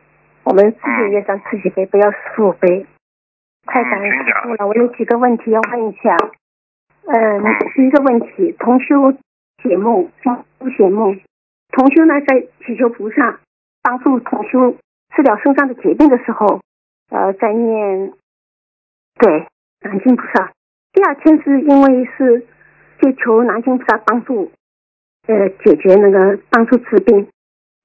[0.44, 2.86] 我们自己业障自己背，不要师傅背。
[3.72, 6.16] 太感恩师傅了，我有几个问题要问一下。
[7.06, 7.42] 嗯，
[7.74, 9.12] 第一个问题，同修
[9.62, 10.10] 解梦，
[10.58, 11.20] 不解梦。
[11.70, 13.38] 同修呢，在祈求菩萨
[13.82, 14.76] 帮助同修
[15.14, 16.60] 治疗身上的疾病的时候，
[17.10, 18.12] 呃，在念
[19.18, 19.46] 对
[19.82, 20.52] 南京菩萨。
[20.92, 22.46] 第二天是因为是。
[23.02, 24.52] 就求南京菩萨帮助，
[25.26, 27.28] 呃，解决那个帮助治病。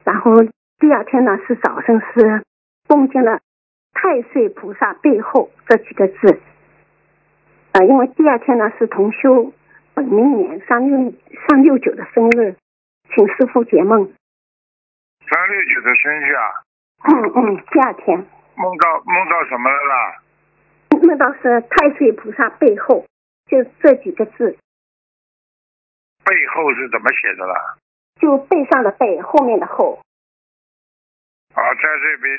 [0.03, 0.33] 然后
[0.77, 2.43] 第二天呢，是早上是
[2.89, 3.39] 梦见了
[3.95, 6.39] 太岁菩萨背后这几个字。
[7.71, 9.51] 呃，因为第二天呢是同修
[9.95, 11.11] 本命年三六
[11.47, 12.55] 三六九的生日，
[13.09, 14.13] 请师傅解梦。
[15.27, 16.43] 三六九的生日啊？
[17.07, 18.25] 嗯嗯，第二天。
[18.55, 20.21] 梦到梦到什么了啦？
[21.01, 23.05] 梦到是太岁菩萨背后，
[23.47, 24.57] 就这几个字。
[26.23, 27.75] 背后是怎么写的啦？
[28.21, 29.99] 就背上的背，后面的后。
[31.53, 32.37] 啊，在这边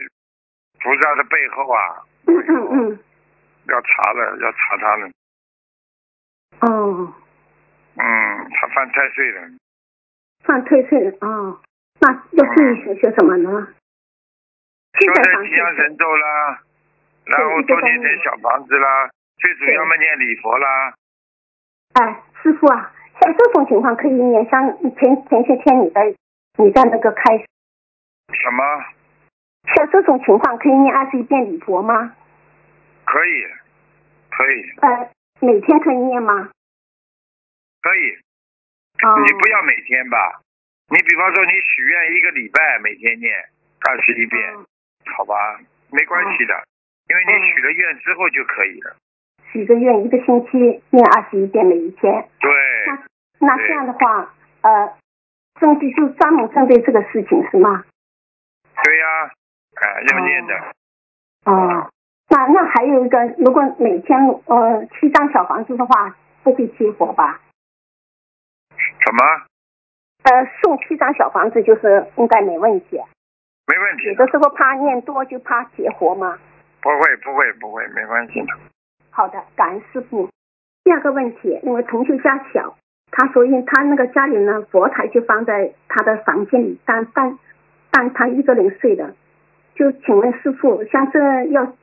[0.87, 2.07] 菩萨的背后啊。
[2.27, 2.99] 嗯嗯嗯。
[3.67, 5.11] 要查了，要查他了。
[6.61, 7.13] 哦。
[7.97, 9.49] 嗯，他犯太岁了。
[10.45, 11.59] 犯太岁了啊？
[11.99, 13.51] 那要注意些些什么呢？
[15.01, 16.61] 修点吉祥神咒啦，
[17.25, 20.95] 然后多念点小房子啦，最主要嘛念礼佛啦。
[21.95, 22.93] 哎，师傅啊。
[23.19, 26.15] 像这种情况可以念，像前前些天你在
[26.59, 28.63] 你在那个开什么？
[29.75, 32.15] 像这种情况可以念二十一遍礼佛吗？
[33.05, 33.45] 可以，
[34.31, 34.71] 可以。
[34.81, 35.11] 呃，
[35.41, 36.51] 每天可以念吗？
[37.83, 38.19] 可以。
[38.97, 40.41] 你不要每天吧，
[40.89, 43.31] 你比方说你许愿一个礼拜每天念
[43.87, 44.43] 二十一遍，
[45.17, 45.61] 好吧？
[45.91, 46.65] 没关系的，
[47.09, 48.97] 因为你许了愿之后就可以了。
[49.53, 52.27] 许个愿，一个星期念二十一遍每一天。
[52.41, 52.51] 对。
[52.87, 54.97] 那那这样的话，呃，
[55.61, 57.85] 针对就专门针对这个事情是吗？
[58.83, 59.31] 对呀，
[59.77, 60.55] 哎，要念的。
[61.45, 61.91] 哦。
[62.29, 67.41] 那那还有一个，如果每天呃七张小房子的话，不会起火吧？
[68.77, 69.25] 什么？
[70.25, 73.01] 呃，送七张小房子就是应该没问题。
[73.69, 74.07] 没问题。
[74.07, 76.37] 有的时候怕念多就怕结火吗？
[76.83, 78.49] 不会不会不会，没关系的。
[79.11, 80.29] 好的，感恩师傅。
[80.83, 82.77] 第二个问题，因为同学家小，
[83.13, 87.39] 他所以他那个家里呢，佛台就放在他的房间里，但但
[87.93, 89.15] 但他一个人睡的。
[89.77, 91.77] 就请问师傅，像这要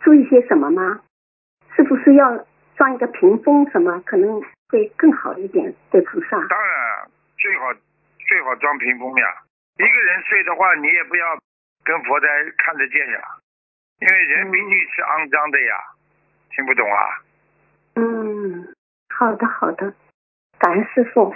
[0.00, 1.00] 注意些什么吗？
[1.74, 2.44] 是不是要
[2.76, 6.36] 装一个屏风什么，可能会更好一点对菩萨？
[6.48, 7.08] 当然，
[7.38, 7.72] 最好
[8.26, 9.26] 最好装屏风呀。
[9.78, 11.38] 一个人睡的话，你也不要
[11.84, 12.26] 跟佛台
[12.58, 13.20] 看得见呀，
[14.00, 15.74] 因为人毕竟是肮脏的呀。
[16.50, 16.98] 听不懂啊？
[17.94, 18.74] 嗯，
[19.14, 19.94] 好的好的，
[20.58, 21.32] 感恩师傅。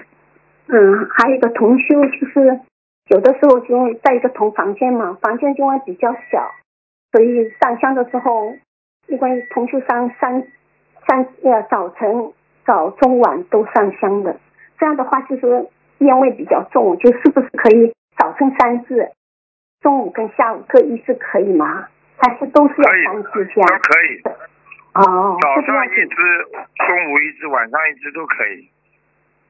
[0.66, 2.60] 嗯，还有一个同修，就是
[3.08, 6.50] 有的时候就在一个同房间嘛，房间就会比较小，
[7.10, 8.54] 所以上香的时候，
[9.08, 10.42] 因为同修上三
[11.06, 12.32] 三呃早晨
[12.64, 14.38] 早中晚都上香的，
[14.78, 15.68] 这样的话就是
[15.98, 19.10] 烟味比较重，就是不是可以早晨三次，
[19.80, 21.88] 中午跟下午各一次可以吗？
[22.18, 23.66] 还是都是要三次香？
[23.66, 24.22] 可以。
[24.94, 26.16] 哦，早上一只，
[26.86, 28.68] 中午一只，晚上一只都可以。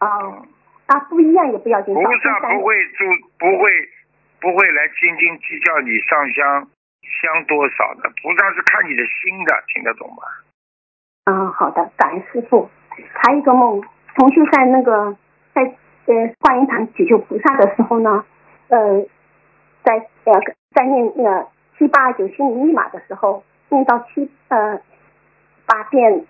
[0.01, 0.47] 哦，
[0.93, 1.95] 啊，不一样也不要紧。
[1.95, 3.05] 菩萨不会住，
[3.39, 3.71] 不会，
[4.41, 6.69] 不会来斤斤计较你上香
[7.01, 8.11] 香多少的。
[8.21, 10.23] 菩萨是看你的心的，听得懂吗？
[11.25, 12.69] 嗯，好的，感恩师傅。
[13.15, 13.81] 还有一个梦，
[14.17, 15.17] 同修在那个
[15.55, 15.63] 在
[16.07, 18.25] 呃观音堂祈求菩萨的时候呢，
[18.69, 19.07] 呃，
[19.83, 20.41] 在呃
[20.75, 21.49] 在念那个
[21.79, 24.81] 七八九心灵密码的时候，念到七呃。
[25.65, 26.27] 八遍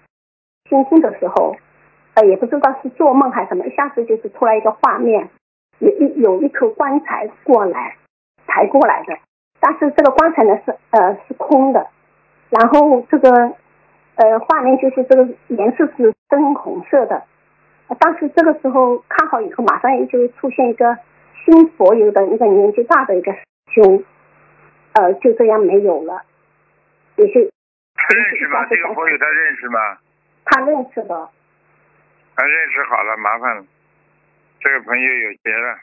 [0.68, 1.56] 心经的时候，
[2.14, 5.30] 呃，也不知道是做梦还是什么，一下子就是出来一个画面，
[5.78, 7.96] 有一有一口棺材过来，
[8.46, 9.16] 抬过来的，
[9.60, 11.86] 但是这个棺材呢是呃是空的，
[12.50, 13.30] 然后这个
[14.16, 17.22] 呃画面就是这个颜色是深红色的，
[17.98, 20.98] 但是这个时候看好以后，马上就出现一个
[21.46, 23.32] 新佛友的一个年纪大的一个
[23.72, 24.04] 兄，
[24.92, 26.22] 呃就这样没有了，
[27.16, 27.40] 也就
[27.94, 28.66] 他认识吗？
[28.68, 29.78] 这个佛友他认识吗？
[30.44, 31.30] 他认识的。
[32.42, 33.64] 他认识好了，麻烦了，
[34.58, 35.78] 这个朋友有结了。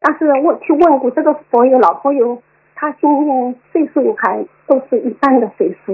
[0.00, 2.42] 但是我去问过这个朋友，老朋友，
[2.74, 5.92] 他今年岁数还都是一般的岁数。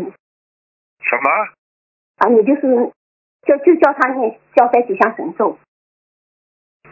[1.02, 1.30] 什么？
[2.18, 2.92] 啊，你就是
[3.42, 5.58] 就就叫他念消灾吉祥神咒，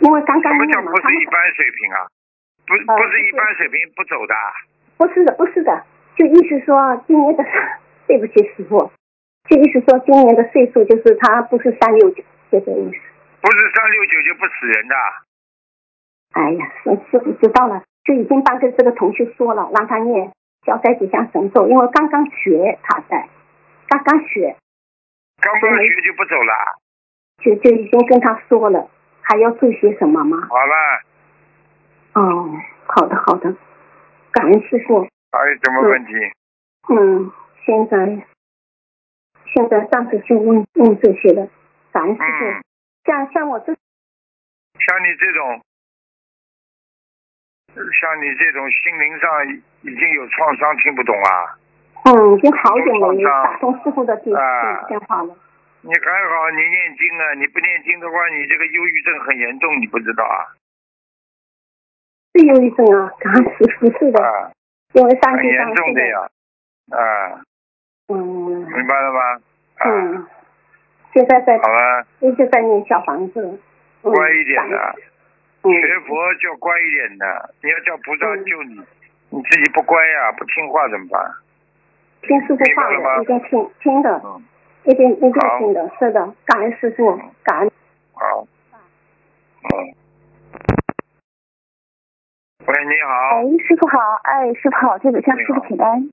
[0.00, 2.08] 因为刚刚什么叫不是一般水平啊？
[2.66, 4.34] 不不是一般水平不走的。
[4.96, 5.84] 不是的，不是的，
[6.16, 7.44] 就意思说今年的，
[8.08, 8.90] 对不起师傅，
[9.48, 12.24] 就意思说今年的岁数就是他不是三六九。
[12.50, 12.98] 就这意思，
[13.40, 14.94] 不是三六九就不死人的。
[16.32, 16.72] 哎呀，
[17.10, 20.32] 师傅知道了，就已经帮着这个同学说了，让他念
[20.66, 23.28] 消灾吉祥神咒，因为刚刚学他在，
[23.88, 24.56] 刚刚学，
[25.40, 26.52] 刚刚学就不走了，
[27.38, 28.88] 就就已经跟他说了，
[29.22, 30.48] 还要做些什么吗？
[30.48, 31.02] 好了。
[32.14, 32.50] 哦，
[32.86, 33.54] 好的好的，
[34.32, 35.06] 感恩师傅。
[35.32, 36.12] 还有什么问题？
[36.88, 37.32] 嗯，
[37.64, 38.26] 现在
[39.46, 41.48] 现在暂时就问问这些了。
[41.92, 42.62] 感恩师傅，
[43.04, 45.60] 像像我这，像你这种，
[47.74, 49.48] 像你这种心灵上
[49.82, 51.58] 已经有创伤，听不懂啊？
[52.04, 54.34] 嗯，已经好久没有打通师傅的电
[54.88, 55.36] 电话了。
[55.82, 57.34] 你还好，你念经啊！
[57.34, 60.46] 你不念经的话，你这个忧郁症很严重，你不知道啊？
[62.34, 64.52] 是忧郁症啊，感恩师傅是的，
[64.92, 66.30] 因为三很严重的呀，
[66.90, 67.40] 啊，
[68.08, 69.40] 嗯，明白了吗？
[69.84, 70.26] 嗯。
[71.12, 73.58] 现在在好了，一直在念小房子，
[74.00, 74.94] 乖一点的，
[75.62, 77.54] 学佛叫乖一点的。
[77.62, 78.80] 你要叫菩萨救你，
[79.30, 81.20] 你自己不乖呀，不听话怎么办？
[82.22, 84.22] 听师傅话了，一定听听的，
[84.84, 87.70] 一定一定听的，是的，感恩师傅，感恩。
[88.14, 88.46] 好。
[89.62, 89.68] 嗯。
[92.66, 93.10] 喂，你好。
[93.34, 96.08] 哎，师傅好，哎，师傅好，这里向师傅请安。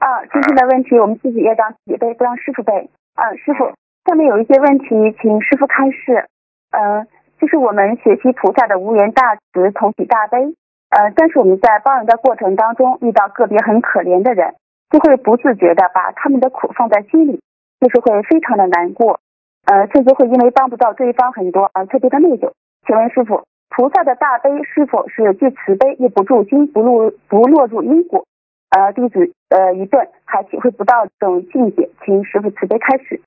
[0.00, 2.90] 啊，今天的问题我们自己要当自己背，不让师傅背。
[3.14, 3.72] 啊，师傅。
[4.04, 4.88] 下面有一些问题，
[5.20, 6.26] 请师傅开示。
[6.72, 7.06] 呃，
[7.40, 10.54] 就是我们学习菩萨的无缘大慈、同体大悲。
[10.90, 14.54] 呃，但是我们在帮人的过程当中，遇到个别很可怜的人，
[14.90, 17.40] 就会不自觉的把他们的苦放在心里，
[17.80, 19.20] 就是会非常的难过。
[19.64, 22.52] 呃，甚至会因为帮不到对方很多而特别的内疚。
[22.86, 28.26] 请问师傅，菩萨的大悲是否是既慈悲又不住心，不落不落入因果？
[28.68, 33.22] 呃，弟子呃一顿还体会不到这种境界，请师傅慈悲开始。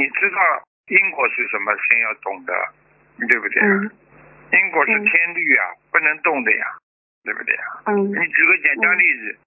[0.00, 0.40] 你知道
[0.88, 1.76] 因果是什么？
[1.76, 2.54] 先要懂得，
[3.28, 3.60] 对不对？
[4.58, 6.66] 因果是天律啊，不能动的呀，
[7.22, 7.62] 对不对呀？
[7.92, 9.38] 你举个简单例子，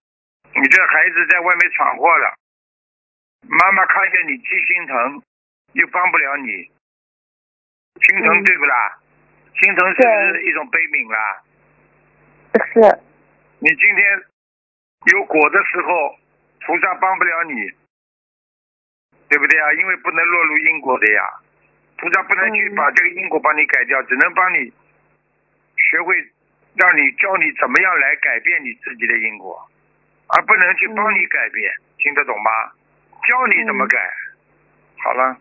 [0.53, 2.35] 你这孩子在外面闯祸了，
[3.49, 5.23] 妈妈看见你既心疼，
[5.73, 6.69] 又帮不了你，
[8.05, 8.99] 心疼对不啦？
[9.59, 11.41] 心疼是一种悲悯啦。
[12.71, 12.79] 是。
[13.59, 14.23] 你今天
[15.11, 16.15] 有果的时候，
[16.61, 17.71] 菩萨帮不了你。
[19.33, 19.73] 对不对啊？
[19.73, 21.25] 因为不能落入因果的呀，
[21.97, 24.71] 菩萨不能去把这个因果帮你改掉，只能帮你
[25.89, 26.13] 学会，
[26.77, 29.57] 让你教你怎么样来改变你自己的因果，
[30.27, 32.77] 而不能去帮你改变，听得懂吗？
[33.25, 33.97] 教你怎么改，
[35.01, 35.35] 好了。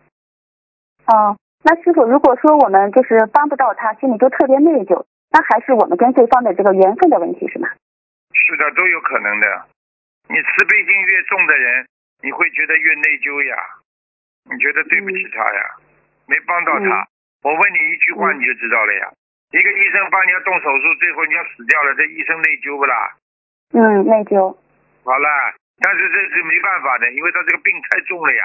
[1.05, 7.69] 哦，那师傅，如果说我们就是帮不到他，心里就特别内疚，那还是我们跟对方的这个缘分的问题，是吗？
[8.33, 9.65] 是的，都有可能的。
[10.29, 11.85] 你慈悲心越重的人，
[12.23, 13.55] 你会觉得越内疚呀。
[14.49, 15.61] 你觉得对不起他呀？
[16.25, 17.07] 没帮到他，
[17.43, 19.11] 我问你一句话你就知道了呀。
[19.51, 23.11] 一个医生帮你要动手术，最后你要死掉了，这医生内疚不啦？
[23.73, 24.55] 嗯，内疚。
[25.03, 25.29] 好了，
[25.79, 28.43] 但是这是没办法的，因为他这个病太重了呀。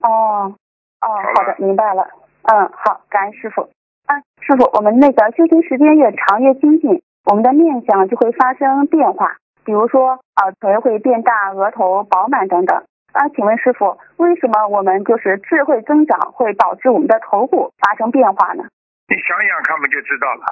[0.00, 0.54] 哦，
[1.02, 2.08] 哦，好的，明白了。
[2.42, 3.62] 嗯，好，感恩师傅。
[4.06, 12.82] 啊，师傅，我们那个修行时间越长越精进，我们的面相就会发生变化，比如说耳垂会变大，额头饱满等等。
[13.12, 18.64] 啊，请问师傅，为什么我们就是智慧增长会导致我们的头部发生变化呢？
[19.08, 20.44] 你想想看，不就知道了？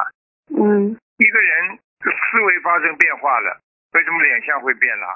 [0.58, 0.96] 嗯。
[1.18, 3.58] 一个人思维发生变化了，
[3.92, 5.06] 为什么脸相会变了？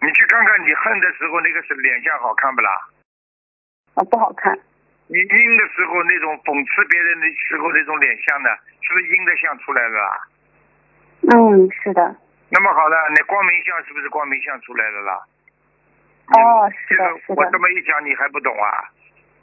[0.00, 2.70] 你去看看，你恨的时候那个是脸相好看不啦？
[3.94, 4.58] 啊，不好看。
[5.08, 8.48] 你阴的时候那种讽刺别人的时候那种脸相呢，
[8.80, 10.20] 是不是阴的相出来了啦？
[11.32, 12.14] 嗯，是的。
[12.50, 15.20] 那么好了，那光明相是不是光明相出来了啦？
[16.36, 17.34] 哦，是的，是的。
[17.34, 18.84] 我这么一讲，你还不懂啊？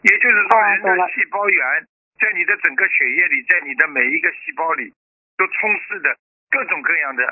[0.02, 1.88] 也就是说，人的细胞源
[2.20, 4.94] 在你的整个血液里，在你的每一个细胞里，
[5.36, 6.16] 都充斥着
[6.52, 7.26] 各种各样的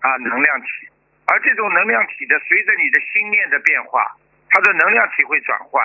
[0.00, 0.88] 啊能量体，
[1.26, 4.04] 而这种能量体的，随着你的心念的变化，
[4.50, 5.82] 它的能量体会转换，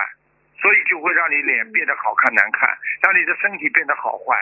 [0.60, 2.68] 所以就会让你脸变得好看难看，
[3.02, 4.36] 让你的身体变得好坏。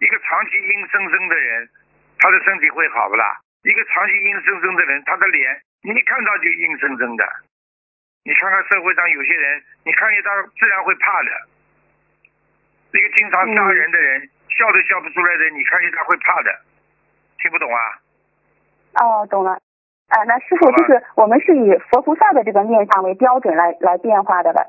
[0.00, 1.68] 一个长期阴森森的人，
[2.18, 3.38] 他的身体会好不啦？
[3.62, 7.24] 一个长期阴森森的人，他的脸你一看到就阴森森的。
[8.24, 11.30] 你看看社会上有些人，你看见他自然会怕的。
[12.92, 16.50] 一个经常杀人的人，笑都笑不出来的人，你看见他会怕的。
[17.38, 17.80] 听不懂啊？
[19.00, 19.52] 哦，懂了。
[20.08, 24.60] 啊，那师傅就是我们是以佛菩萨的这个面相为标准来来变化的呗？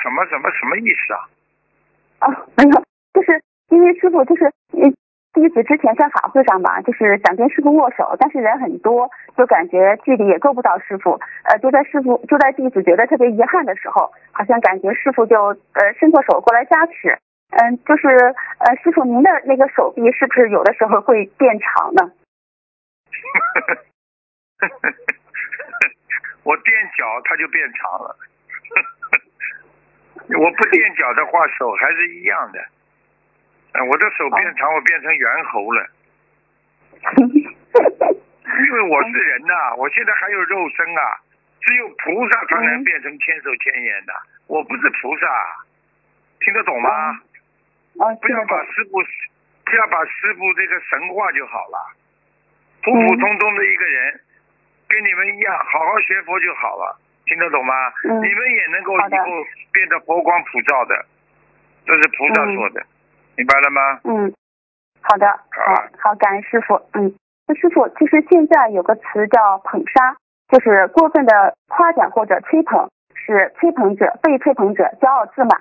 [0.00, 1.28] 什么什么什么意思啊？
[2.20, 4.50] 啊，没有，就是因为师傅就是
[5.32, 11.18] 弟子之前在法会上吧，就是想跟师傅握手，但是人很多，就感觉距离也够不到师傅。
[11.44, 15.36] 呃，就在师傅就在弟子觉得特别遗憾的时候，好像感觉师傅就
[15.72, 17.18] 呃伸过手过来加持。
[17.50, 18.08] 嗯，就是
[18.58, 22.12] 呃师傅您的那个手臂是不是有的时候会变长呢？
[26.44, 28.16] 我垫脚它就变长了，
[30.28, 32.58] 我不垫脚的话手还是一样的。
[33.72, 35.86] 哎，我的手变长，我变成猿猴了。
[38.66, 41.20] 因为我是人呐，我现在还有肉身啊。
[41.62, 44.12] 只有菩萨才能变成千手千眼的，
[44.48, 45.26] 我不是菩萨，
[46.40, 47.20] 听得懂吗？
[47.94, 48.98] 不要把师傅，
[49.64, 51.78] 不要把师傅这个神话就好了。
[52.82, 54.20] 普普通通的一个人，
[54.88, 57.74] 跟你们一样，好好学佛就好了，听得懂吗？
[58.02, 61.06] 你们也能够以后变得佛光普照的，
[61.86, 62.84] 这是菩萨说的。
[63.42, 63.98] 明白了吗？
[64.04, 64.32] 嗯，
[65.02, 66.80] 好的，好，好，感恩师傅。
[66.94, 67.12] 嗯，
[67.48, 70.14] 那师傅，其实现在有个词叫捧杀，
[70.48, 75.58] 就是过分的夸奖或者吹捧，使吹捧者、被吹捧者骄傲自满，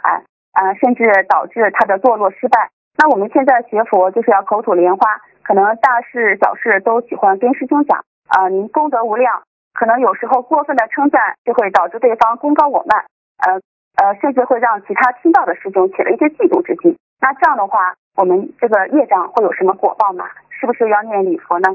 [0.54, 2.70] 啊，甚至导致他的堕落失败。
[3.00, 9.42] 那我们现在学佛就是要口吐莲花，可能大事小事都喜欢跟师兄讲啊，您功德无量。
[9.74, 13.06] 可能有时候过分的称赞就会导致对方功高我慢，
[13.40, 13.60] 呃
[13.96, 16.96] 呃，甚至会让其他听到的师兄起了一些嫉妒之心。
[17.22, 20.28] 那这样的话，我们这个业障会有什么果报吗？
[20.60, 21.70] 是不是要念礼佛呢？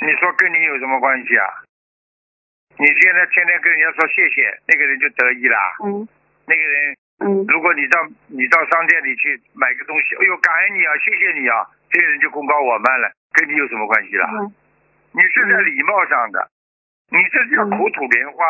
[0.00, 1.44] 你说跟你有什么关系啊？
[2.78, 5.58] 你现在天天跟人家说谢谢，那个人就得意啦。
[5.84, 6.06] 嗯。
[6.46, 7.98] 那个人，嗯，如果你到
[8.28, 14.30] 你到商店里去买个东西，哎呦，感恩你啊，谢谢你啊，这个人就功高我慢了，跟你有什么关系啦？
[14.38, 14.54] 嗯。
[15.10, 16.48] 你是在礼貌上的，
[17.10, 18.44] 你这叫口吐莲花，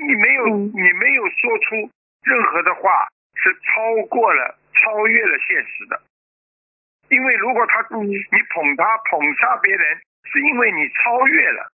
[0.00, 1.90] 你没有你没有说出
[2.24, 4.58] 任何的话是超过了。
[4.74, 6.00] 超越了现实的，
[7.08, 11.70] 因为如果他你捧他捧杀别人，是因为你超越了，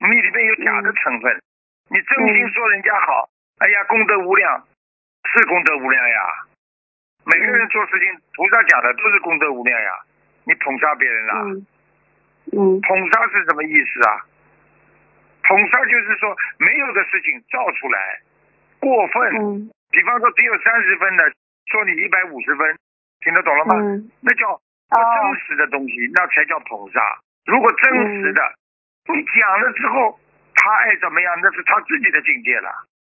[0.00, 1.42] 你里面有假的成分，
[1.90, 3.28] 你真心说人家好，
[3.58, 4.66] 哎呀功德无量，
[5.24, 6.20] 是功德无量呀。
[7.24, 9.90] 每个人做事情，菩萨讲的都是功德无量呀。
[10.44, 11.32] 你捧杀别人了，
[12.52, 14.22] 嗯，捧杀是什么意思啊？
[15.42, 18.20] 捧杀就是说没有的事情造出来，
[18.78, 21.32] 过分，比方说只有三十分的。
[21.66, 22.76] 说你一百五十分，
[23.20, 23.74] 听得懂了吗？
[24.20, 24.54] 那叫
[24.88, 27.00] 不真实的东西，那才叫捧杀。
[27.46, 28.40] 如果真实的，
[29.08, 30.18] 你讲了之后，
[30.54, 32.70] 他爱怎么样，那是他自己的境界了。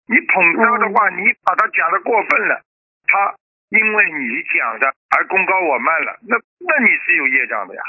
[0.06, 2.60] 你捧杀的话，你把他讲的过分了，
[3.06, 3.34] 他
[3.70, 7.82] 因为你讲的而功高我慢了，那那你是有业障的呀。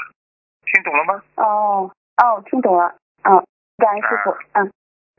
[0.66, 1.22] 听懂了吗？
[1.36, 1.90] 哦
[2.22, 2.94] 哦，听懂了。
[3.24, 3.36] 嗯，
[3.76, 4.36] 感恩师傅。
[4.52, 4.72] 嗯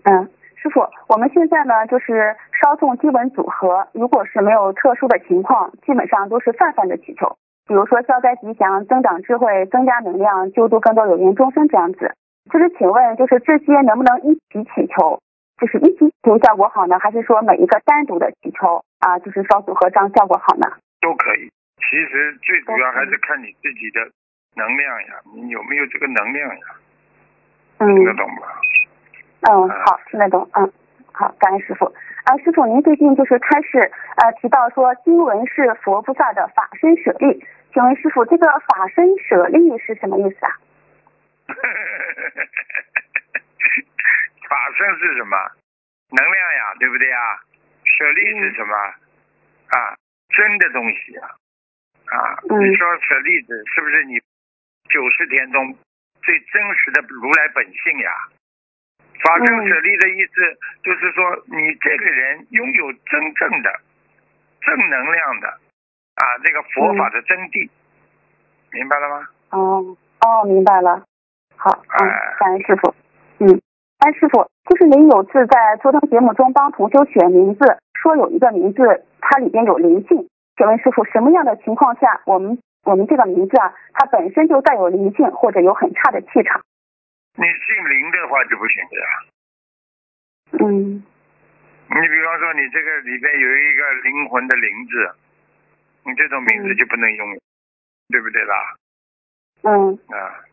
[0.03, 0.31] 嗯。
[0.65, 7.37] 师傅，我们现在呢就是稍纵基本组合，如果是没有特殊的情况，基本上都是泛泛的祈求，
[7.67, 12.15] 比如说消灾吉祥、增长智慧、增加能量、救度更多有缘众生这样子。
[12.51, 15.21] 就是请问，就是这些能不能一起祈求？
[15.61, 20.65] 就是一起祈求效果好呢，还是说每一个单独的祈求啊，就是烧组合这样效果好呢？
[20.99, 21.45] 都可以。
[21.77, 24.01] 其实最主要还是看你自己的
[24.55, 26.65] 能量呀，你有没有这个能量呀？
[27.77, 28.47] 听得懂吗？
[28.49, 28.84] 嗯，
[29.53, 30.49] 好，听得懂。
[30.53, 30.71] 嗯，
[31.11, 31.85] 好，感恩师傅。
[32.25, 33.77] 啊，师傅，您最近就是开始
[34.17, 40.51] 呃提到说经文是佛菩萨的法身舍利，请问师傅，这个法身舍利是什么意思啊？
[44.49, 45.37] 法身是什么？
[46.09, 47.39] 能量呀，对不对啊？
[47.83, 48.73] 舍利是什么？
[48.73, 49.93] 啊，
[50.29, 51.29] 真的东西啊。
[52.09, 54.19] 啊，你说舍利子是不是你
[54.89, 55.75] 九十天中
[56.23, 58.11] 最真实的如来本性呀？
[59.25, 60.33] 法正舍利的意思
[60.83, 63.73] 就是说，你这个人拥有真正的
[64.61, 67.67] 正能量的啊，这个佛法的真谛，
[68.71, 69.27] 明白了吗？
[69.49, 71.01] 哦哦，明白了。
[71.57, 71.97] 好，嗯，
[72.37, 72.93] 感恩师傅。
[73.39, 73.59] 嗯，
[74.05, 77.65] 哎，师傅，就是您有次在昨天节目中帮同修选名字，
[77.95, 86.61] 说有一个名字它里边有灵性，请问师傅，什么样的情况下，我们我们这个名字啊，它本身就带有灵性，或者有很差的气场？
[87.35, 89.07] 你姓林的话就不行的呀。
[90.59, 91.03] 嗯。
[91.87, 95.15] 你比方说，你这个里边有一个灵魂的灵字，
[96.03, 97.37] 你这种名字就不能用，
[98.09, 98.75] 对不对啦？
[99.63, 99.93] 嗯。
[100.09, 100.43] 啊，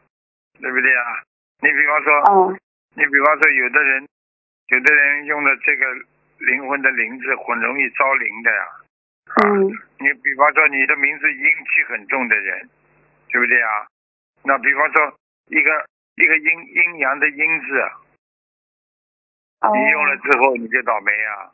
[0.60, 1.22] 对不对啊？
[1.60, 2.58] 你比方说，哦。
[2.94, 4.08] 你比方说，有的人，
[4.68, 5.86] 有的人用了这个
[6.38, 8.66] 灵魂的灵字，很容易招灵的呀。
[9.44, 9.70] 嗯。
[9.98, 12.68] 你比方说，你的名字阴气很重的人，
[13.28, 13.86] 对不对啊？
[14.44, 17.90] 那比方说，一个一个阴阴阳的阴字。
[19.62, 21.52] 你用了之后你就倒霉啊！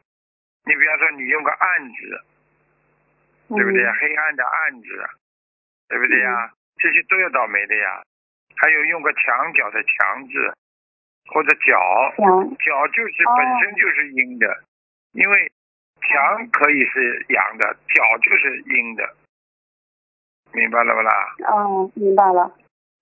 [0.64, 2.24] 你比方说你用个暗字，
[3.48, 3.84] 对不对？
[4.00, 4.88] 黑暗的暗字，
[5.88, 6.52] 对不对呀？
[6.76, 8.02] 这些都要倒霉的呀。
[8.56, 10.52] 还有用个墙角的墙字，
[11.26, 11.78] 或者角，
[12.64, 14.64] 角就是本身就是阴的，
[15.12, 15.52] 因为
[16.00, 19.14] 墙可以是阳的，角就是阴的，
[20.52, 21.34] 明白了不啦？
[21.46, 22.50] 哦，明白了。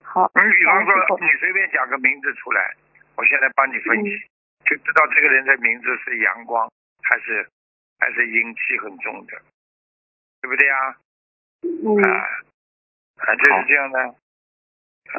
[0.06, 0.30] 好。
[0.34, 2.74] 你比方说，你随便讲个名字出来，
[3.16, 4.10] 我现在帮你分析。
[4.64, 6.68] 就知道这个人的名字是阳光
[7.02, 7.48] 还是
[8.00, 9.40] 还是阴气很重的，
[10.40, 10.96] 对不对啊？
[11.62, 12.02] 嗯。
[12.02, 12.26] 啊，
[13.18, 14.00] 啊，就是这样的。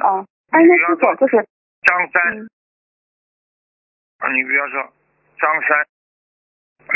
[0.01, 1.37] 哦，哎，那是否就是
[1.83, 2.47] 张三？
[4.19, 4.93] 啊，你比方说
[5.39, 5.87] 张三、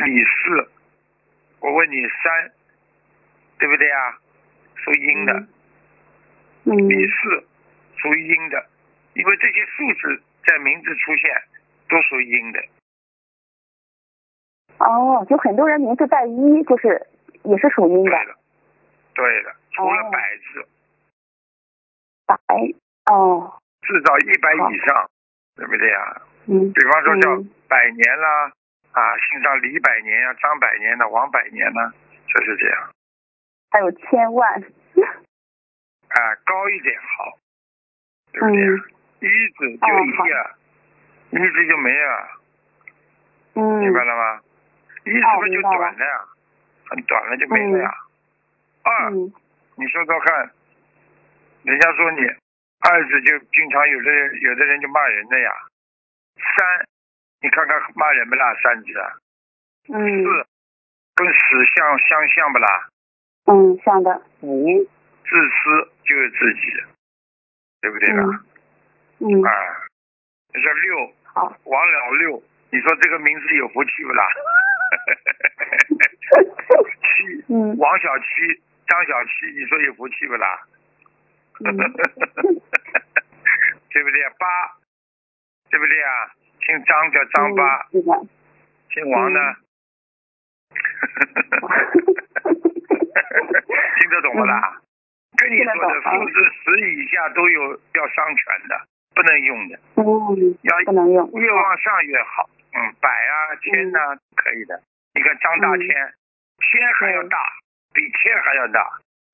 [0.06, 0.70] 李四，
[1.62, 2.52] 我问你三，
[3.60, 4.20] 对不对啊？
[4.76, 5.34] 属阴的。
[6.66, 6.90] 嗯。
[6.90, 7.48] 李四
[8.02, 8.66] 属于阴的，
[9.14, 11.32] 因为这些数字在名字出现。
[11.92, 12.60] 都属于阴的。
[14.80, 17.06] 哦，就很多人名字带一，就是
[17.44, 18.12] 也是属阴的。
[18.12, 18.38] 对的，
[19.14, 20.66] 对的，除了百字。
[22.26, 22.38] 百
[23.12, 23.60] 哦。
[23.82, 25.12] 至少一百以上，
[25.58, 26.22] 对不对呀？
[26.46, 26.72] 嗯。
[26.72, 27.36] 比方说叫
[27.68, 28.54] 百年啦，
[28.94, 31.92] 啊，姓上李百年呀、张百年的、王百年呢，
[32.26, 32.90] 就是这样。
[33.72, 34.64] 还有千万。
[36.08, 37.38] 啊，高一点好，
[38.34, 39.30] 对不对？
[39.30, 40.56] 一字就一啊。
[41.32, 42.28] 一字就没了，
[43.56, 44.42] 嗯，明白了吗？
[45.06, 46.22] 一是不是就短了呀？
[46.90, 47.94] 很短了就没了呀。
[48.84, 50.52] 二，你说说看，
[51.64, 52.20] 人家说你
[52.82, 55.52] 二字就经常有的人有的人就骂人的呀。
[56.36, 56.86] 三，
[57.42, 58.54] 你看看骂人不啦？
[58.62, 59.14] 三字啊。
[59.88, 60.24] 嗯。
[60.24, 60.48] 四，
[61.16, 62.90] 跟死相相像不啦？
[63.46, 64.22] 嗯，像的。
[64.42, 64.84] 五，
[65.24, 66.74] 自私就是自己，
[67.82, 68.24] 对不对啦？
[69.20, 69.42] 嗯。
[69.44, 69.52] 啊，
[70.54, 71.14] 这是六。
[71.64, 74.28] 王老六，你说这个名字有福气不啦？
[77.02, 80.60] 七，嗯，王小七、张小七，你说有福气不啦？
[81.62, 81.72] 对
[84.04, 84.30] 不对？
[84.40, 84.46] 八，
[85.70, 86.34] 对不对啊？
[86.66, 89.40] 姓张叫张八，姓王呢？
[94.00, 94.82] 听得懂不啦？
[95.42, 98.78] 跟你说的数字十以下都有要伤权的。
[99.14, 104.00] 不能用的，嗯，要不能用，越往上越好，嗯，百啊千呐
[104.38, 104.82] 可以的。
[105.14, 107.38] 你看张大千，千还要大，
[107.94, 108.88] 比千还要大，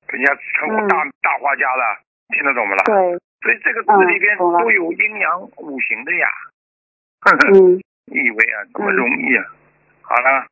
[0.10, 2.02] 人家成大大画家了，
[2.34, 2.84] 听得懂不啦？
[2.86, 2.96] 对，
[3.42, 6.28] 所以这个字里边都有阴阳五行的呀。
[7.30, 7.78] 嗯，
[8.10, 9.46] 你以为啊这么容易啊？
[10.02, 10.48] 好了。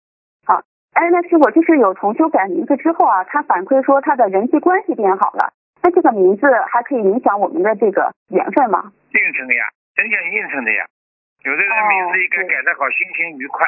[0.96, 5.52] 好，哎，那师傅就是有同修改名字之后啊，他反馈说他的人际关系变好了。
[5.84, 8.92] 那这个名字还可以影响我们的这个缘分吗？
[9.12, 9.64] 运程呀，
[10.00, 10.86] 影响运程的呀。
[11.44, 13.68] 有的人名字一改改的好，心情愉快，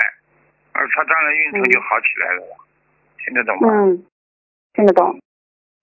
[0.71, 2.41] 而他当然运程就好起来了。
[3.19, 3.67] 听得懂吗？
[3.69, 4.05] 嗯，
[4.73, 5.19] 听得懂。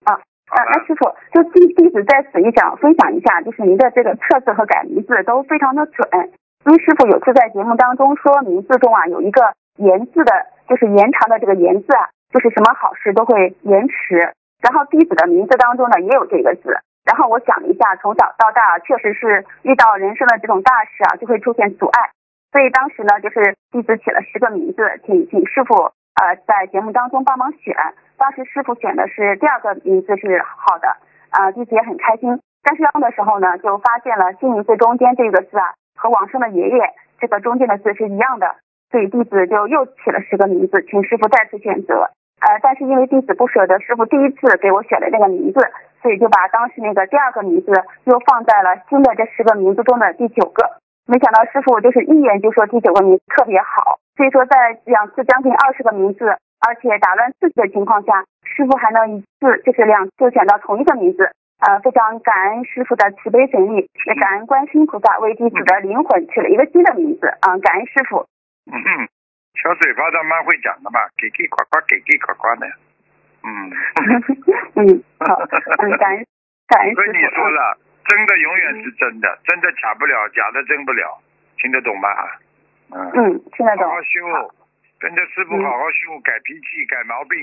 [0.03, 0.17] 啊
[0.49, 6.09] 啊，那师傅，就弟弟子在此也想分享一下，就是您的这个测字和改名字都非常的准。
[6.65, 10.31] 因为师傅有次在节目当中说，名字中啊有一个延字的，
[10.67, 14.33] 就是延长的这个延字啊，就是什么好事都会延迟。
[14.61, 16.73] 然后弟子的名字当中呢也有这个字，
[17.03, 22.09] 然后我想了一下，从小到大确实是遇到人生的这种大事啊，就会出现阻碍，
[22.51, 25.75] 所以当时呢就是弟子起了十个名字，请请师傅
[26.15, 27.75] 呃在节目当中帮忙选，
[28.17, 30.87] 当时师傅选的是第二个名字是好的，
[31.29, 36.79] 啊弟子也很开心，但是用的时候呢就发现了新名字中间这个字啊和往生的爷爷
[37.19, 38.55] 这个中间的字是一样的，
[38.95, 42.07] 所以弟子就又起了十个名字，请师傅再次选择。
[42.39, 45.59] 呃，但是因为弟子不舍得师傅第一次给我选的那个名字，
[46.01, 47.73] 所以就把当时那个第二个名字
[48.05, 50.63] 又放在了新的这十个名字中的第九个。
[51.07, 56.23] 没想到师傅就是一眼就说第九个名字特别好，所以说在两次将近二十个名字，
[56.63, 61.29] 而且打乱次序的情况下，师傅还能一次就是两次选到同一个名字，
[61.67, 68.23] 呃，非常感恩师傅的慈悲神力，也感恩观世音菩萨为弟子的灵魂取了一个新的名字啊，感恩师傅。
[68.71, 69.07] 嗯
[69.61, 72.67] 小嘴巴他妈会讲的嘛，给给呱呱，给给呱呱的，
[73.43, 73.71] 嗯。
[73.71, 73.73] 嗯。
[74.75, 75.33] 嗯，好，
[75.79, 76.25] 嗯，感恩
[76.67, 77.01] 感恩师傅。
[77.01, 81.17] 跟你说了，真的永远是真的，真的假不了，假的真不了，
[81.57, 82.09] 听得懂吗？
[82.91, 83.09] 嗯。
[83.15, 83.87] 嗯，听得懂。
[83.87, 84.53] 好好修，
[84.99, 87.39] 跟着师傅好好修，改脾气，改毛病，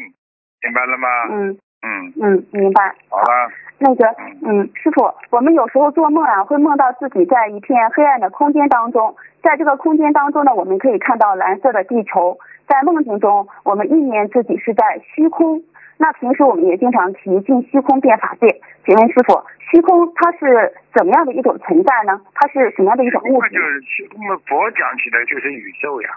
[0.62, 1.08] 明白了吗？
[1.30, 1.58] 嗯。
[1.82, 2.94] 嗯嗯，明白。
[3.08, 3.50] 好了。
[3.78, 4.06] 那个，
[4.46, 12.38] 嗯，师傅，我们有时候做梦啊，会梦到自己在一片黑暗的空间当中，在这个空间当中呢，我们可以看到蓝色的地球。
[12.68, 15.60] 在梦境中，我们意念自己是在虚空。
[15.98, 18.60] 那平时我们也经常提进虚空变法界。
[18.86, 22.20] 请问师傅，虚空它是怎么样的一种存在呢？
[22.34, 23.50] 它是什么样的一种物质？
[23.50, 26.08] 就是虚空嘛，佛讲起来就是宇宙呀，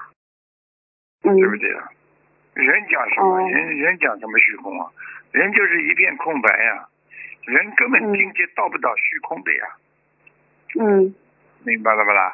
[1.23, 1.89] 嗯，对不对啊？
[2.56, 3.40] 人讲什么？
[3.49, 4.88] 人人讲什么虚空啊？
[5.32, 6.88] 人就是一片空白呀，
[7.45, 9.65] 人根本境界到不到虚空的呀。
[10.80, 11.14] 嗯，
[11.64, 12.34] 明白了不啦？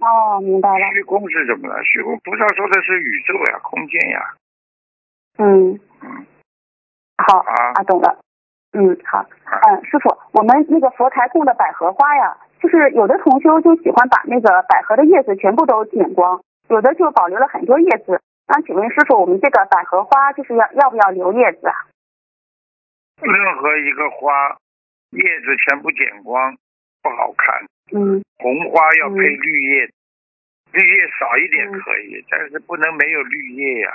[0.00, 0.86] 哦，明白了。
[0.92, 1.74] 虚空是什么呢？
[1.84, 4.34] 虚空菩萨说的是宇宙呀，空间呀。
[5.38, 5.80] 嗯。
[6.02, 6.26] 嗯。
[7.16, 8.20] 好啊，懂了。
[8.72, 9.24] 嗯，好。
[9.68, 16.38] 嗯，师傅，我们那个佛台供的百合花呀，就是有的同修就喜欢把那个百合的叶子全部都剪光，
[16.68, 18.20] 有的就保留了很多叶子。
[18.48, 21.76] 那请问师傅，我们这个百合花就是要要不要留叶子啊？
[23.20, 24.56] 任何一个花
[25.10, 26.56] 叶子全部剪光
[27.02, 27.66] 不好看。
[27.92, 28.24] 嗯。
[28.38, 29.90] 红花要配绿叶，
[30.72, 33.92] 绿叶少一点可以，但是不能没有绿叶呀，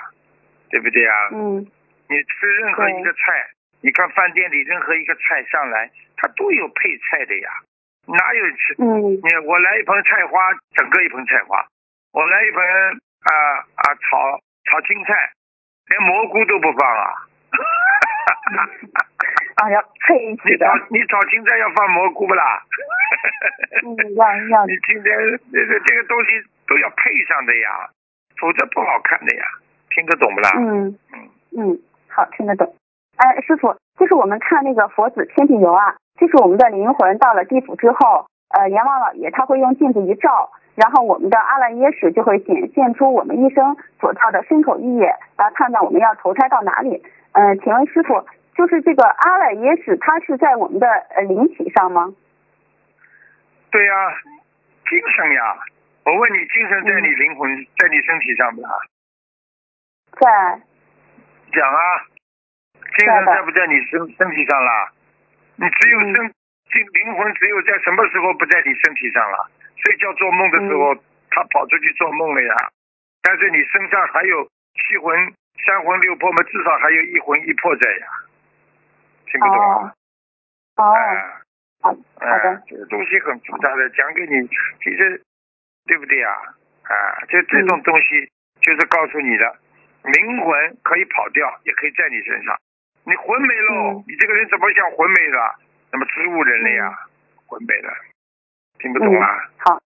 [0.69, 1.29] 对不对呀？
[1.33, 1.65] 嗯。
[2.07, 3.49] 你吃任何一个菜，
[3.81, 7.49] 你看饭店里任何一个菜上来，它都有配菜的呀，
[8.05, 8.75] 哪有吃？
[8.77, 9.17] 嗯。
[9.17, 11.57] 你我来一盆菜花，整个一盆菜花；
[12.11, 12.61] 我来一盆
[13.23, 13.31] 啊
[13.75, 14.39] 啊炒
[14.69, 15.13] 炒青菜，
[15.87, 17.13] 连蘑菇都不放啊。
[19.55, 20.65] 啊，要配一起的。
[20.89, 22.61] 你炒青菜要放蘑菇不啦？
[23.85, 24.65] 嗯，要要。
[24.69, 25.15] 你今天
[25.51, 26.31] 这个这个东西
[26.67, 27.87] 都要配上的呀，
[28.41, 29.45] 否则不好看的呀。
[29.91, 30.49] 听得懂不啦？
[30.57, 31.79] 嗯嗯嗯，
[32.09, 32.75] 好，听得懂。
[33.17, 45.05] 哎，师傅，就是我们看那个佛子天地游啊，就是我们的灵魂到了地府之后，呃，阎王老爷他会用镜子一照，然后我们的阿赖耶识就会显现出我们一生所造的身口意业，
[45.37, 47.03] 来判断我们要投胎到哪里。
[47.33, 48.25] 嗯，请问师傅，
[48.55, 52.13] 就是这个阿赖耶识，它是在我们的呃灵体上吗？
[53.71, 53.93] 对呀，
[54.89, 55.57] 精神呀。
[56.05, 58.69] 我问你，精神在你灵魂，在你身体上不啦？
[60.19, 60.61] 在。
[61.53, 61.79] 讲啊，
[62.97, 64.91] 精神在不在你身身体上啦？
[65.55, 66.33] 你只有身，
[66.69, 69.49] 这灵魂只有在什么时候不在你身体上了？
[69.83, 70.95] 睡觉做梦的时候，
[71.29, 72.55] 他跑出去做梦了呀。
[73.21, 75.33] 但是你身上还有七魂。
[75.65, 78.07] 三魂六魄嘛，至少还有一魂一魄在呀，
[79.27, 79.93] 听不懂啊？
[80.75, 80.83] 哦，
[81.79, 81.89] 好，
[82.19, 84.45] 好的，这个东西很复杂的，讲给你，
[84.81, 85.23] 其实
[85.85, 86.29] 对不对呀？
[86.83, 88.27] 啊，就这种东西
[88.61, 89.55] 就是告诉你的，
[90.03, 92.57] 灵魂可以跑掉，也可以在你身上。
[93.05, 95.55] 你魂没了，你这个人怎么像魂没了？
[95.93, 96.99] 那么植物人了呀，
[97.45, 97.93] 魂没了，
[98.83, 99.27] 听不懂啊？
[99.59, 99.79] 好，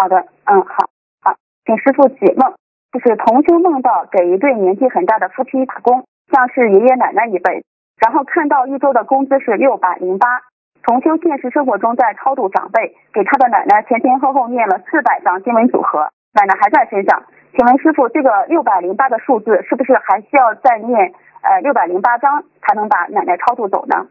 [0.00, 0.16] 好的，
[0.46, 0.88] 嗯，好，
[1.20, 2.54] 好，请师傅解梦。
[2.90, 7.62] 就是同修梦到给一对年纪很大的夫妻打工，像是爷爷奶奶一辈，
[8.00, 10.40] 然后看到一周的工资是六百零八。
[10.82, 17.22] 同修现实生活中在超度长辈，给他的奶奶前前后后念了四百张经文组合，奶奶还在身上。
[17.54, 21.12] 请问师傅，这个六百零八的数字是不是还需要再念
[21.42, 24.06] 呃六百零八张才能把奶奶超度走呢？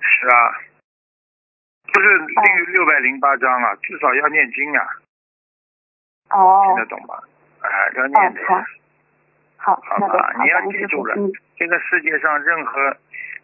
[0.00, 0.34] 是啊，
[1.92, 4.86] 不是六六百零八章啊，至少要念经啊。
[6.30, 6.62] 哦。
[6.66, 7.14] 听得懂吗？
[7.60, 8.40] 啊，要念的，
[9.56, 11.14] 好，好吧，你要记住了，
[11.56, 12.96] 这个世界上任何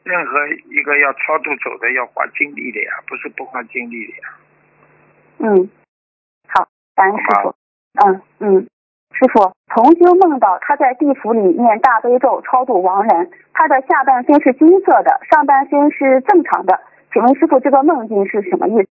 [0.04, 4.28] 任何一个要超度走的，要花精力的呀，不是不花精力的呀。
[5.38, 5.68] 嗯，
[6.48, 7.54] 好，感恩师傅。
[8.04, 8.68] 嗯嗯，
[9.12, 16.80] 师傅，同修梦到他在地府里念大悲咒超度亡人，他的下半身是金色的，上半身是正常的，
[17.14, 18.90] 请问师傅这个梦境是什么意思？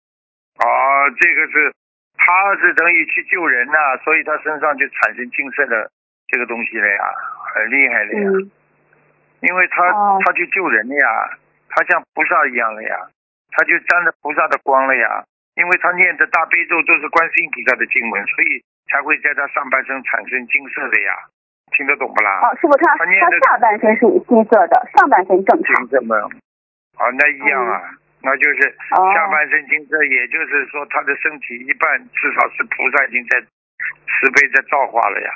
[0.62, 1.74] 哦，这个是。
[2.16, 5.90] 他是等于去救人呐，所以他身上就产生金色的
[6.28, 7.02] 这个东西了呀，
[7.52, 8.30] 很厉害的呀。
[9.40, 9.82] 因为他
[10.24, 11.36] 他去救人了呀，
[11.68, 12.96] 他像菩萨一样了呀，
[13.50, 15.24] 他就沾着菩萨的光了呀。
[15.56, 21.18] 因为他念的大悲咒都是观世音菩萨的经文，所以才会在他上半身产生金色的呀。
[21.76, 22.40] 听得懂不啦？
[22.46, 25.76] 哦，师傅，他他下半身是金色的，上半身正常。
[25.88, 26.16] 金色吗？
[26.96, 27.82] 哦，那一样啊。
[28.24, 35.30] 那就是下半身金色，也就是说他的身体一半至少是菩萨已经在慈悲在造化了呀。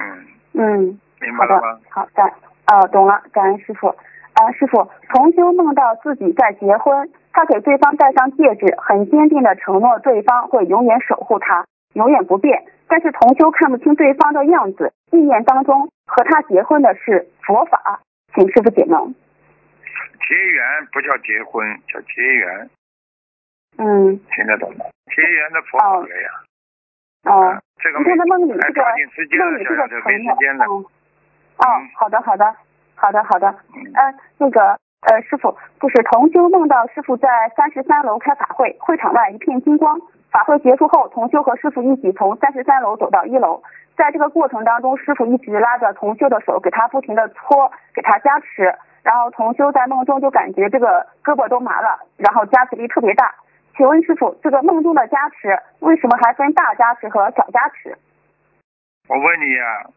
[0.00, 1.78] 嗯嗯，明白了吗？
[1.90, 2.22] 好的，
[2.66, 3.88] 呃，懂了，感恩师傅。
[3.88, 12.64] 啊，师傅，同修梦到自己在结婚，他给对方戴上戒指，很坚定的承诺对方会永远守护他，永远不变。
[12.88, 18.00] 但是同修看不清对方的样子，意念当中和他结婚的是佛法。
[18.34, 19.14] 请师傅解梦。
[20.28, 22.70] 结缘不叫结婚，叫结缘。
[23.78, 24.18] 嗯。
[24.30, 24.84] 听得懂吗？
[25.14, 26.30] 结缘的佛法了呀。
[27.24, 27.62] 哦。
[27.78, 28.82] 这个梦里这个
[29.44, 30.32] 梦里这个朋友。
[30.32, 30.84] 哦。
[31.58, 31.66] 哦，
[31.96, 32.54] 好的好的
[32.94, 33.48] 好的好的。
[33.74, 33.92] 嗯，
[34.38, 39.98] 那个呃，师傅，就是同修梦到师傅在三十三楼开法会，会场外一片金光。
[40.30, 43.62] 法会结束后，同修和师傅一起从三十三楼走到一楼，
[43.96, 48.74] 在这个过程当中，师傅一直拉着同修的手，给他不停的搓，给他加持。
[49.02, 53.34] 然后同修在梦中就感觉这个胳膊都麻了，然后加持力特别大。
[53.76, 57.96] 请问师傅，这个梦中的加持为什么还分大加持和小加持？
[59.08, 59.90] 我问你呀，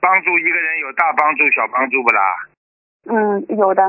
[0.00, 2.22] 帮助一个人有大帮助、小帮助不啦？
[3.08, 3.82] 嗯，有的。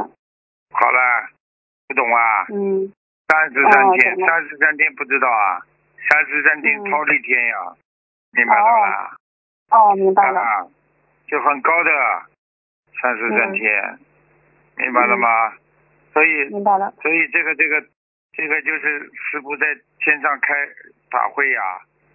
[0.72, 1.28] 好了，
[1.88, 2.46] 不懂啊？
[2.54, 2.92] 嗯。
[3.28, 5.60] 三十三天，三十三天不知道啊？
[6.10, 7.76] 三十三天超一天呀，
[8.34, 9.18] 明白了吧？
[9.72, 10.70] 哦，明白了。
[11.28, 11.90] 就很高的
[13.02, 14.00] 三十三天。
[14.78, 15.28] 明白了吗？
[16.14, 16.94] 所以，明白了。
[17.02, 17.82] 所以这个这个
[18.34, 19.66] 这个就是师傅在
[20.00, 20.54] 天上开
[21.12, 21.62] 法会呀，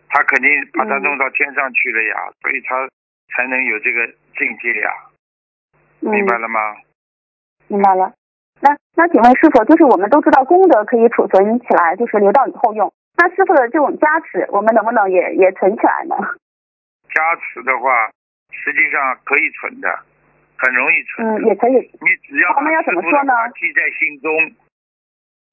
[0.09, 2.89] 他肯定把他弄到天上去了呀，所以他
[3.35, 4.07] 才能有这个
[4.37, 4.91] 境界呀。
[6.01, 6.77] 明白了吗？
[7.69, 8.13] 明白了。
[8.61, 12.93] 那那请问师傅，就是我们都知道功德可以储存起来，就是留到以后用。
[13.17, 16.17] 那师傅的这种加持，我们能不能也也存起来呢？
[17.13, 18.11] 加持的话，
[18.53, 19.89] 实际上可以存的。
[20.59, 21.75] 很容易存，嗯，也可以。
[22.01, 23.33] 你只要他们要怎么说呢？
[23.61, 24.33] 记在心中，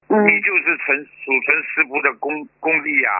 [0.08, 2.32] 嗯，你就是存储存师傅的功
[2.62, 3.12] 功力呀。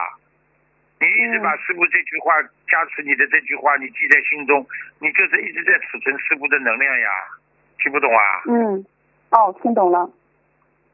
[1.02, 2.32] 你一直把师傅这句话
[2.72, 4.66] 加持你的这句话，你记在心中，
[5.00, 7.10] 你就是一直在储存师傅的能量呀。
[7.80, 8.24] 听不懂啊？
[8.48, 8.86] 嗯，
[9.34, 10.00] 哦，听懂了。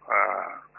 [0.08, 0.16] 呃。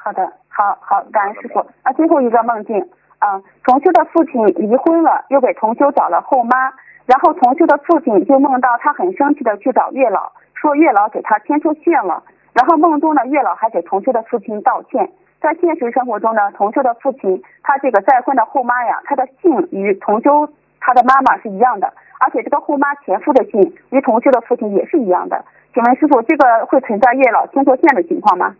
[0.03, 1.63] 好的，好好，感恩师傅。
[1.85, 2.81] 那，最后一个梦境
[3.19, 6.73] 啊，同修的父亲离婚了，又给同修找了后妈。
[7.05, 12.23] 然后同修的父亲就梦到他很生气的去找月老，说月老给他牵错线了。
[12.55, 15.13] 然后梦中呢，月老还给同修的父亲道歉。
[15.39, 20.49] 在现实生活中呢，同修的父亲他这个再婚的后妈呀，他的姓与同修
[20.81, 23.61] 他的妈妈是一样的，而且这个后妈前夫的姓
[23.91, 25.45] 与同修的父亲也是一样的。
[25.73, 28.57] 请问师傅，这个会存在月老牵错线的情况吗？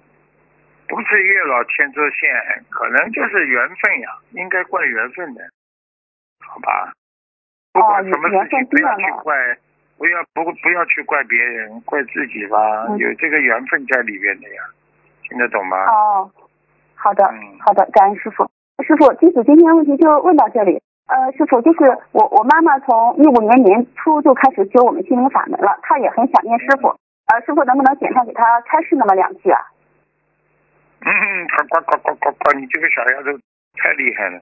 [0.89, 5.43] 不是月老牵错线，可能就是缘分呀，应该怪缘分的，
[6.47, 6.93] 好吧？
[7.73, 9.35] 不管什么事情不要去怪，
[9.99, 12.59] 不要不不要去怪别人，怪自己吧。
[12.97, 14.63] 有这个缘分在里面的呀，
[15.23, 15.77] 听得懂吗？
[15.87, 16.31] 哦，
[16.95, 17.25] 好的，
[17.61, 18.45] 好的，感恩师傅。
[18.85, 20.83] 师傅，弟子今天问题就问到这里。
[21.11, 21.83] 呃，师傅，就是
[22.13, 26.95] 我我妈妈从一五年年初就开始修我们心灵法门了，她也很想念师傅。
[27.27, 29.59] 呃，师傅能不能简单给她开示那么两句啊？
[31.03, 31.11] 嗯，
[31.49, 32.53] 呱呱呱呱呱呱！
[32.59, 33.37] 你这个小丫头
[33.75, 34.39] 太厉害了，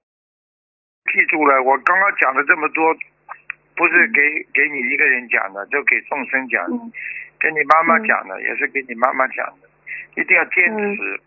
[1.08, 2.94] 记住了，我刚刚讲的这么多。
[3.78, 4.20] 不是给
[4.52, 6.76] 给你一个人讲的，就给众生讲的，
[7.38, 9.68] 跟你妈妈讲的，也是给你妈妈讲的，
[10.20, 11.20] 一定要坚持，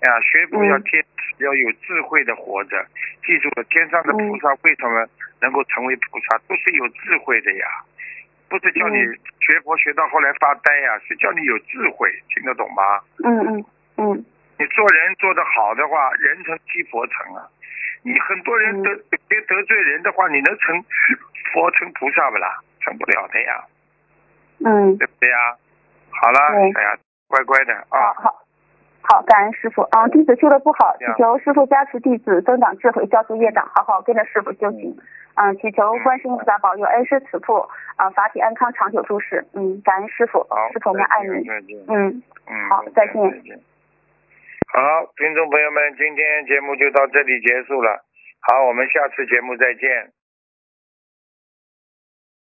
[0.00, 2.86] 啊，学佛要坚持，要有智慧的活着。
[3.26, 5.06] 记住了，天上的菩萨为什么
[5.40, 7.66] 能够成为菩萨，都是有智慧的呀，
[8.48, 8.96] 不是叫你
[9.40, 13.00] 学佛学到后来发呆呀，是叫你有智慧，听得懂吗？
[13.24, 13.64] 嗯嗯
[13.96, 14.24] 嗯。
[14.58, 17.46] 你做人做得好的话，人成即佛成啊。
[18.02, 18.94] 你很多人得
[19.28, 20.84] 别得罪人的话，你能成
[21.52, 22.58] 佛成菩萨不啦？
[22.80, 23.64] 成不了的呀。
[24.64, 24.96] 嗯。
[24.96, 25.36] 对不对呀？
[26.10, 26.38] 好了，
[26.74, 26.96] 哎呀，
[27.26, 28.14] 乖乖的啊。
[28.14, 28.46] 好，
[29.08, 30.06] 好，感恩师傅啊！
[30.08, 34.94] 弟子修的不好，祈求师傅加持弟子增长智慧，消除业障，好好跟着师傅修行。
[35.36, 37.66] 嗯，祈求观世音菩萨保佑恩师慈父
[37.96, 39.46] 啊，法体安康，长久住世。
[39.54, 41.48] 嗯，感恩师傅，师傅们爱你。
[41.88, 43.22] 嗯嗯，好，再见。
[43.22, 44.82] 好，
[45.16, 48.04] 听众朋友们，今天节目就到这里结束了。
[48.40, 50.12] 好，我们下次节目再见。